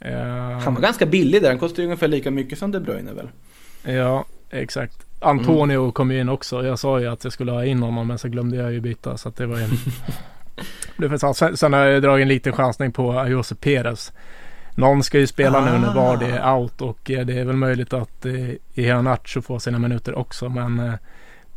Eh, 0.00 0.58
han 0.64 0.74
var 0.74 0.82
ganska 0.82 1.06
billig 1.06 1.42
där. 1.42 1.48
Han 1.48 1.58
kostade 1.58 1.82
ungefär 1.82 2.08
lika 2.08 2.30
mycket 2.30 2.58
som 2.58 2.70
De 2.70 2.80
Bruyne 2.80 3.12
väl? 3.12 3.28
Ja, 3.96 4.24
exakt. 4.50 5.06
Antonio 5.22 5.80
mm. 5.80 5.92
kom 5.92 6.10
ju 6.10 6.20
in 6.20 6.28
också. 6.28 6.66
Jag 6.66 6.78
sa 6.78 7.00
ju 7.00 7.06
att 7.06 7.24
jag 7.24 7.32
skulle 7.32 7.52
ha 7.52 7.64
in 7.64 7.82
honom 7.82 8.06
men 8.06 8.18
så 8.18 8.28
glömde 8.28 8.56
jag 8.56 8.72
ju 8.72 8.80
byta 8.80 9.16
så 9.16 9.28
att 9.28 9.36
det 9.36 9.46
var 9.46 9.58
det 11.08 11.34
sen, 11.34 11.56
sen 11.56 11.72
har 11.72 11.80
jag 11.80 12.02
dragit 12.02 12.22
en 12.22 12.28
liten 12.28 12.52
chansning 12.52 12.92
på 12.92 13.26
Josep 13.28 13.60
Perez. 13.60 14.12
Någon 14.74 15.02
ska 15.02 15.18
ju 15.18 15.26
spela 15.26 15.58
ah. 15.58 15.64
nu 15.64 15.78
när 15.78 15.94
Vardy 15.94 16.26
är 16.26 16.54
out 16.54 16.80
och 16.80 17.10
eh, 17.10 17.26
det 17.26 17.38
är 17.38 17.44
väl 17.44 17.56
möjligt 17.56 17.92
att 17.92 18.26
eh, 18.26 18.50
Iheanacho 18.74 19.42
får 19.42 19.58
sina 19.58 19.78
minuter 19.78 20.18
också 20.18 20.48
men 20.48 20.78
eh, 20.78 20.94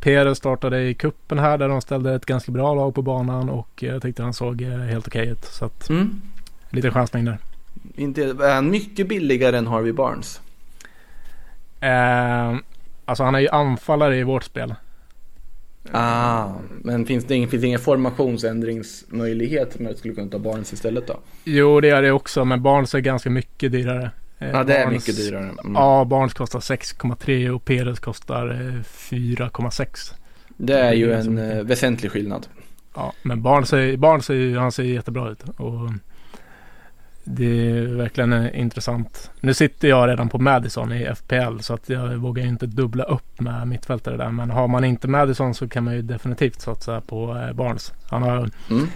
Perez 0.00 0.38
startade 0.38 0.82
i 0.82 0.94
kuppen 0.94 1.38
här 1.38 1.58
där 1.58 1.68
de 1.68 1.80
ställde 1.80 2.14
ett 2.14 2.26
ganska 2.26 2.52
bra 2.52 2.74
lag 2.74 2.94
på 2.94 3.02
banan 3.02 3.50
och 3.50 3.68
jag 3.80 4.02
tyckte 4.02 4.22
han 4.22 4.34
såg 4.34 4.62
eh, 4.62 4.78
helt 4.78 5.06
okej 5.06 5.28
ut. 5.28 5.44
Så 5.44 5.64
att, 5.64 5.88
mm. 5.88 6.20
lite 6.70 6.90
chansning 6.90 7.24
där. 7.24 7.38
Inte, 7.94 8.22
är 8.22 8.54
han 8.54 8.70
mycket 8.70 9.08
billigare 9.08 9.58
än 9.58 9.66
Harvey 9.66 9.92
Barnes? 9.92 10.40
Eh, 11.80 12.56
alltså 13.06 13.24
han 13.24 13.34
är 13.34 13.40
ju 13.40 13.48
anfallare 13.48 14.16
i 14.16 14.22
vårt 14.22 14.44
spel. 14.44 14.74
Ah, 15.92 16.48
men 16.82 17.06
finns 17.06 17.24
det 17.24 17.34
ingen, 17.34 17.48
finns 17.48 17.60
det 17.60 17.66
ingen 17.66 17.80
formationsändringsmöjlighet 17.80 19.78
med 19.78 19.92
att 19.92 19.98
skulle 19.98 20.14
kunna 20.14 20.30
ta 20.30 20.38
Barnes 20.38 20.72
istället 20.72 21.06
då? 21.06 21.18
Jo, 21.44 21.80
det 21.80 21.90
är 21.90 22.02
det 22.02 22.12
också, 22.12 22.44
men 22.44 22.62
Barnes 22.62 22.94
är 22.94 22.98
ganska 22.98 23.30
mycket 23.30 23.72
dyrare. 23.72 24.10
Eh, 24.38 24.50
ja, 24.50 24.64
det 24.64 24.76
är 24.76 24.90
mycket 24.90 25.16
dyrare. 25.16 25.42
Mm. 25.44 25.74
Ja, 25.74 26.04
Barnes 26.04 26.34
kostar 26.34 26.60
6,3 26.60 27.48
och 27.48 27.64
Perez 27.64 28.00
kostar 28.00 28.46
4,6. 28.84 29.80
Eh, 29.80 30.16
det 30.56 30.78
är 30.78 30.92
ju 30.92 31.12
en. 31.12 31.38
Eh, 31.38 31.62
väsentlig 31.62 32.10
skillnad. 32.10 32.46
Ja, 32.94 33.12
men 33.22 33.42
Barnes, 33.42 33.72
är, 33.72 33.96
Barnes 33.96 34.30
är, 34.30 34.56
han 34.56 34.72
ser 34.72 34.82
jättebra 34.82 35.30
ut. 35.30 35.42
Och 35.42 35.90
det 37.28 37.70
är 37.70 37.86
verkligen 37.86 38.54
intressant. 38.54 39.30
Nu 39.40 39.54
sitter 39.54 39.88
jag 39.88 40.08
redan 40.08 40.28
på 40.28 40.38
Madison 40.38 40.92
i 40.92 41.14
FPL 41.14 41.58
så 41.60 41.74
att 41.74 41.88
jag 41.88 42.16
vågar 42.16 42.44
inte 42.44 42.66
dubbla 42.66 43.04
upp 43.04 43.40
med 43.40 43.68
mittfältare 43.68 44.16
där. 44.16 44.30
Men 44.30 44.50
har 44.50 44.68
man 44.68 44.84
inte 44.84 45.08
Madison 45.08 45.54
så 45.54 45.68
kan 45.68 45.84
man 45.84 45.94
ju 45.94 46.02
definitivt 46.02 46.60
satsa 46.60 47.00
på 47.00 47.36
eh, 47.36 47.52
Barnes. 47.52 47.92
Han 48.10 48.22
har, 48.22 48.50
mm. 48.70 48.86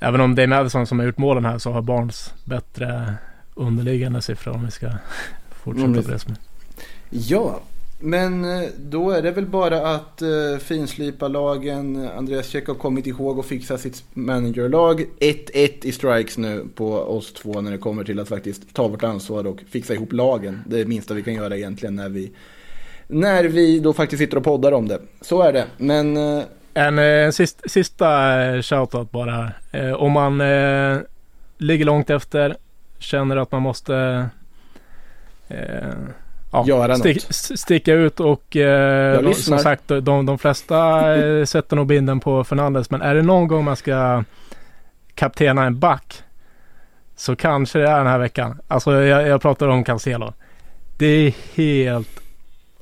Även 0.00 0.20
om 0.20 0.34
det 0.34 0.42
är 0.42 0.46
Madison 0.46 0.86
som 0.86 0.98
har 0.98 1.06
gjort 1.06 1.18
målen 1.18 1.44
här 1.44 1.58
så 1.58 1.72
har 1.72 1.82
Barnes 1.82 2.34
bättre 2.44 3.14
underliggande 3.54 4.22
siffror 4.22 4.54
om 4.54 4.64
vi 4.64 4.70
ska 4.70 4.90
fortsätta 5.50 5.86
mm. 5.86 6.02
på 6.02 6.10
det 6.10 6.18
som 6.18 6.36
Ja, 7.10 7.60
men 8.02 8.44
eh, 8.44 8.68
då 8.78 9.10
är 9.10 9.22
det 9.22 9.30
väl 9.30 9.46
bara 9.46 9.94
att 9.94 10.22
eh, 10.22 10.28
uh, 10.28 10.58
finslipa 10.58 11.28
lagen. 11.28 12.08
Andreas 12.16 12.48
Käck 12.48 12.66
har 12.66 12.74
kommit 12.74 13.06
ihåg 13.06 13.38
och 13.38 13.46
fixa 13.46 13.78
sitt 13.78 14.04
managerlag. 14.12 15.00
1-1 15.20 15.70
i 15.82 15.92
strikes 15.92 16.38
nu 16.38 16.66
på 16.74 16.94
oss 16.94 17.32
två 17.32 17.60
när 17.60 17.70
det 17.70 17.78
kommer 17.78 18.04
till 18.04 18.20
att 18.20 18.28
faktiskt 18.28 18.74
ta 18.74 18.88
vårt 18.88 19.02
ansvar 19.02 19.46
och 19.46 19.60
fixa 19.70 19.94
ihop 19.94 20.12
lagen. 20.12 20.62
Det 20.66 20.76
är 20.76 20.78
det 20.78 20.88
minsta 20.88 21.14
vi 21.14 21.22
kan 21.22 21.34
göra 21.34 21.56
egentligen 21.56 21.96
när 21.96 22.08
vi, 22.08 22.32
när 23.06 23.44
vi 23.44 23.80
då 23.80 23.92
faktiskt 23.92 24.20
sitter 24.20 24.36
och 24.36 24.44
poddar 24.44 24.72
om 24.72 24.88
det. 24.88 25.00
Så 25.20 25.42
är 25.42 25.52
det. 25.52 25.66
Men... 25.76 26.16
Uh... 26.16 26.42
En 26.74 26.98
uh, 26.98 27.30
sista, 27.30 27.68
sista 27.68 28.38
shoutout 28.62 29.10
bara. 29.10 29.52
Uh, 29.74 29.92
om 29.92 30.12
man 30.12 30.40
uh, 30.40 31.00
ligger 31.58 31.84
långt 31.84 32.10
efter, 32.10 32.56
känner 32.98 33.36
att 33.36 33.52
man 33.52 33.62
måste 33.62 34.28
ja, 36.52 36.64
göra 36.66 36.96
stick, 36.96 37.16
något. 37.16 37.58
Sticka 37.58 37.92
ut 37.92 38.20
och 38.20 38.56
eh, 38.56 39.32
som 39.32 39.58
sagt 39.58 39.88
de, 39.88 40.26
de 40.26 40.38
flesta 40.38 41.14
eh, 41.16 41.44
sätter 41.44 41.76
nog 41.76 41.86
binden 41.86 42.20
på 42.20 42.44
Fernandes. 42.44 42.90
Men 42.90 43.02
är 43.02 43.14
det 43.14 43.22
någon 43.22 43.48
gång 43.48 43.64
man 43.64 43.76
ska 43.76 44.24
kaptena 45.14 45.64
en 45.64 45.78
back 45.78 46.22
så 47.16 47.36
kanske 47.36 47.78
det 47.78 47.88
är 47.88 47.98
den 47.98 48.06
här 48.06 48.18
veckan. 48.18 48.60
Alltså 48.68 49.02
jag, 49.02 49.28
jag 49.28 49.42
pratar 49.42 49.68
om 49.68 49.84
Cancelo. 49.84 50.32
Det 50.96 51.06
är 51.06 51.34
helt 51.54 52.20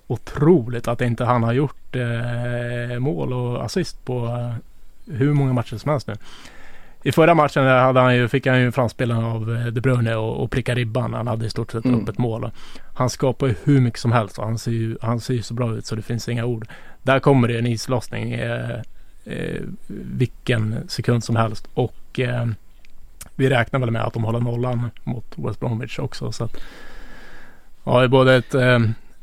otroligt 0.07 0.89
att 0.89 1.01
inte 1.01 1.25
han 1.25 1.43
har 1.43 1.53
gjort 1.53 1.97
eh, 1.97 2.99
mål 2.99 3.33
och 3.33 3.65
assist 3.65 4.05
på 4.05 4.27
eh, 4.27 4.55
hur 5.15 5.33
många 5.33 5.53
matcher 5.53 5.77
som 5.77 5.91
helst 5.91 6.07
nu. 6.07 6.15
I 7.03 7.13
förra 7.13 7.35
matchen 7.35 7.67
hade 7.67 8.01
han 8.01 8.17
ju, 8.17 8.29
fick 8.29 8.47
han 8.47 8.61
ju 8.61 8.73
framspelaren 8.73 9.25
av 9.25 9.57
eh, 9.57 9.67
De 9.67 9.81
Bruyne 9.81 10.15
och, 10.15 10.43
och 10.43 10.51
pricka 10.51 10.75
ribban. 10.75 11.15
Han 11.15 11.27
hade 11.27 11.47
i 11.47 11.51
stort 11.51 11.73
sett 11.73 11.85
mm. 11.85 12.01
upp 12.01 12.09
ett 12.09 12.19
mål. 12.19 12.51
Han 12.95 13.11
skapar 13.11 13.47
ju 13.47 13.55
hur 13.65 13.81
mycket 13.81 14.01
som 14.01 14.13
helst 14.13 14.39
och 14.39 14.45
han 14.45 14.59
ser 14.59 14.71
ju, 14.71 14.97
han 15.03 15.21
ser 15.21 15.35
ju 15.35 15.43
så 15.43 15.55
bra 15.55 15.75
ut 15.75 15.87
så 15.87 15.95
det 15.95 16.03
finns 16.03 16.29
inga 16.29 16.45
ord. 16.45 16.69
Där 17.03 17.21
kommer 17.21 17.49
det 17.49 17.59
en 17.59 17.67
islossning 17.67 18.33
eh, 18.33 18.81
eh, 19.25 19.63
vilken 20.17 20.89
sekund 20.89 21.25
som 21.25 21.37
helst 21.37 21.69
och 21.75 22.21
eh, 22.21 22.47
vi 23.37 23.51
räknar 23.51 23.81
väl 23.81 23.91
med 23.91 24.05
att 24.05 24.13
de 24.13 24.25
håller 24.25 24.41
nollan 24.41 24.91
mot 25.05 25.35
West 25.37 25.61
Bromwich 25.61 25.99
också. 25.99 26.33
Så 26.33 26.45
att, 26.45 26.57
ja, 27.85 27.99
det 27.99 28.05
är 28.05 28.09
både 28.09 28.37
ett 28.37 28.55
eh, 28.55 28.79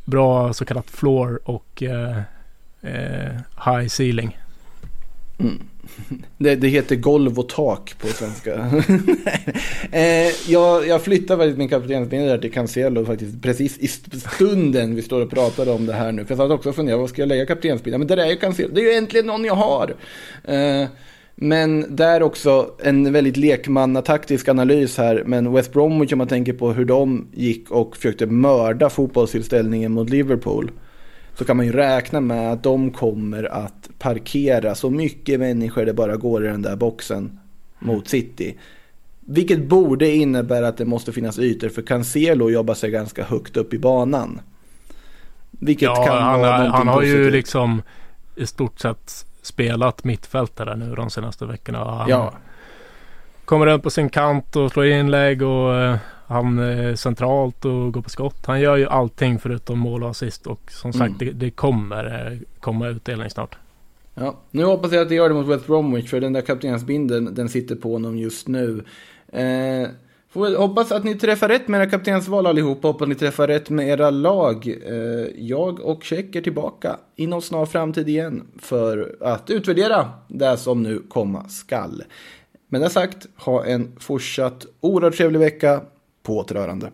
bra 0.06 0.54
så 0.54 0.66
kallat 0.66 0.90
floor 0.90 1.40
och 1.44 1.84
eh, 1.84 2.18
high 3.66 3.88
ceiling. 3.88 4.38
Mm. 5.40 5.60
Det, 6.38 6.56
det, 6.56 6.68
heter 6.68 6.96
golv 6.96 7.40
och 7.40 7.50
tak 7.50 7.96
på 7.98 8.08
svenska. 8.08 8.54
eh, 9.92 10.52
jag, 10.52 10.88
jag 10.88 11.02
flyttar 11.02 11.38
faktiskt 11.38 11.58
min 11.58 11.70
kaptensbindel 11.70 12.42
till 12.42 12.52
Cancelo 12.52 13.06
faktiskt 13.06 13.42
precis 13.42 13.78
i 13.78 13.88
stunden 13.88 14.96
vi 14.96 15.02
står 15.02 15.22
och 15.22 15.30
pratar 15.30 15.70
om 15.70 15.86
det 15.86 15.94
här 15.94 16.12
nu. 16.12 16.26
För 16.26 16.32
jag 16.32 16.38
satt 16.38 16.52
också 16.52 16.70
och 16.70 16.76
funderade, 16.76 17.02
vad 17.02 17.10
ska 17.10 17.22
jag 17.22 17.30
lägga 17.30 17.46
kaptensbindeln? 17.46 18.00
Men 18.00 18.08
det 18.08 18.16
där 18.16 18.26
är 18.26 18.30
ju 18.30 18.36
Cancelo, 18.36 18.70
det 18.74 18.82
är 18.82 18.92
ju 18.92 18.98
äntligen 18.98 19.26
någon 19.26 19.46
jag 19.46 19.56
har. 19.56 19.96
Eh, 20.44 20.88
men 21.40 21.96
där 21.96 22.24
också 22.24 22.72
en 22.84 23.14
väldigt 23.14 23.38
lekmannataktisk 23.38 24.48
analys 24.48 24.98
här. 24.98 25.24
Men 25.26 25.54
West 25.54 25.74
Bromwich 25.74 26.12
om 26.12 26.18
man 26.18 26.28
tänker 26.28 26.54
på 26.54 26.72
hur 26.72 26.86
de 26.86 27.28
gick 27.34 27.72
och 27.72 27.98
försökte 27.98 28.26
mörda 28.26 28.90
fotbollstillställningen 28.90 29.92
mot 29.92 30.10
Liverpool 30.10 30.72
så 31.38 31.46
kan 31.46 31.58
man 31.58 31.66
ju 31.66 31.72
räkna 31.72 32.22
med 32.22 32.52
att 32.52 32.64
de 32.64 32.92
kommer 32.92 33.44
att 33.44 33.90
parkera 34.00 34.76
så 34.76 34.90
mycket 34.90 35.40
människor 35.40 35.86
det 35.86 35.94
bara 35.94 36.16
går 36.16 36.46
i 36.46 36.48
den 36.48 36.62
där 36.62 36.76
boxen 36.76 37.40
mot 37.80 38.08
City. 38.08 38.58
Vilket 39.20 39.64
borde 39.64 40.16
innebära 40.16 40.68
att 40.68 40.78
det 40.78 40.86
måste 40.86 41.14
finnas 41.14 41.40
ytor 41.40 41.70
för 41.70 41.82
Cancelo 41.82 42.46
att 42.46 42.54
jobba 42.54 42.76
sig 42.76 42.92
ganska 42.92 43.24
högt 43.24 43.58
upp 43.58 43.74
i 43.74 43.80
banan. 43.80 44.42
Vilket 45.52 45.86
ja, 45.86 46.06
kan 46.06 46.24
han, 46.24 46.40
vara 46.40 46.70
han 46.70 46.88
har 46.88 46.96
positivt. 46.96 47.18
ju 47.18 47.32
liksom 47.32 47.82
i 48.36 48.48
stort 48.48 48.80
sett 48.80 49.26
spelat 49.42 50.04
mittfältare 50.04 50.76
nu 50.76 50.96
de 50.96 51.10
senaste 51.10 51.46
veckorna. 51.46 51.84
Han 51.84 52.10
ja. 52.10 52.34
kommer 53.46 53.66
runt 53.66 53.84
på 53.84 53.90
sin 53.90 54.10
kant 54.10 54.56
och 54.56 54.72
slår 54.72 54.86
inlägg 54.86 55.42
och 55.42 55.76
eh, 55.76 55.98
han 56.28 56.60
är 56.60 56.96
centralt 56.96 57.66
och 57.66 57.94
går 57.94 58.02
på 58.02 58.10
skott. 58.10 58.46
Han 58.46 58.62
gör 58.62 58.78
ju 58.78 58.88
allting 58.88 59.40
förutom 59.40 59.80
mål 59.80 60.04
och 60.04 60.10
assist 60.10 60.48
och 60.48 60.72
som 60.72 60.94
sagt 60.94 61.06
mm. 61.06 61.18
det, 61.20 61.32
det, 61.32 61.52
kommer 61.52 62.32
eh, 62.32 62.38
komma 62.60 62.88
utdelning 62.88 63.30
snart. 63.30 63.58
Ja, 64.16 64.36
nu 64.52 64.64
hoppas 64.64 64.92
jag 64.92 65.02
att 65.02 65.10
det 65.10 65.16
gör 65.16 65.30
det 65.30 65.36
mot 65.36 65.48
West 65.48 65.68
Bromwich 65.68 66.10
för 66.10 66.22
den 66.22 66.34
där 66.34 66.42
kaptensbindeln 66.42 67.36
den 67.36 67.50
sitter 67.50 67.76
på 67.76 67.92
honom 67.94 68.18
just 68.18 68.48
nu. 68.48 68.84
Eh, 69.28 69.90
får 70.30 70.58
hoppas 70.58 70.92
att 70.92 71.04
ni 71.04 71.16
träffar 71.16 71.48
rätt 71.48 71.68
med 71.68 71.82
era 71.82 71.90
kaptensval 71.90 72.48
allihopa. 72.48 72.88
Hoppas 72.88 73.02
att 73.02 73.10
ni 73.10 73.16
träffar 73.16 73.48
rätt 73.48 73.70
med 73.70 73.88
era 73.88 74.10
lag. 74.10 74.68
Eh, 74.68 75.28
jag 75.36 75.80
och 75.80 76.04
Check 76.04 76.36
är 76.36 76.42
tillbaka 76.42 76.98
inom 77.16 77.42
snar 77.42 77.66
framtid 77.66 78.10
igen 78.10 78.48
för 78.60 79.16
att 79.22 79.50
utvärdera 79.50 80.10
det 80.28 80.58
som 80.58 80.84
nu 80.84 81.02
komma 81.10 81.50
skall. 81.50 82.04
Med 82.70 82.82
det 82.82 82.90
sagt, 82.90 83.28
ha 83.36 83.66
en 83.66 83.92
fortsatt 84.00 84.66
oerhört 84.80 85.18
trevlig 85.18 85.40
vecka 85.40 85.82
på 86.28 86.38
återrörande. 86.38 86.92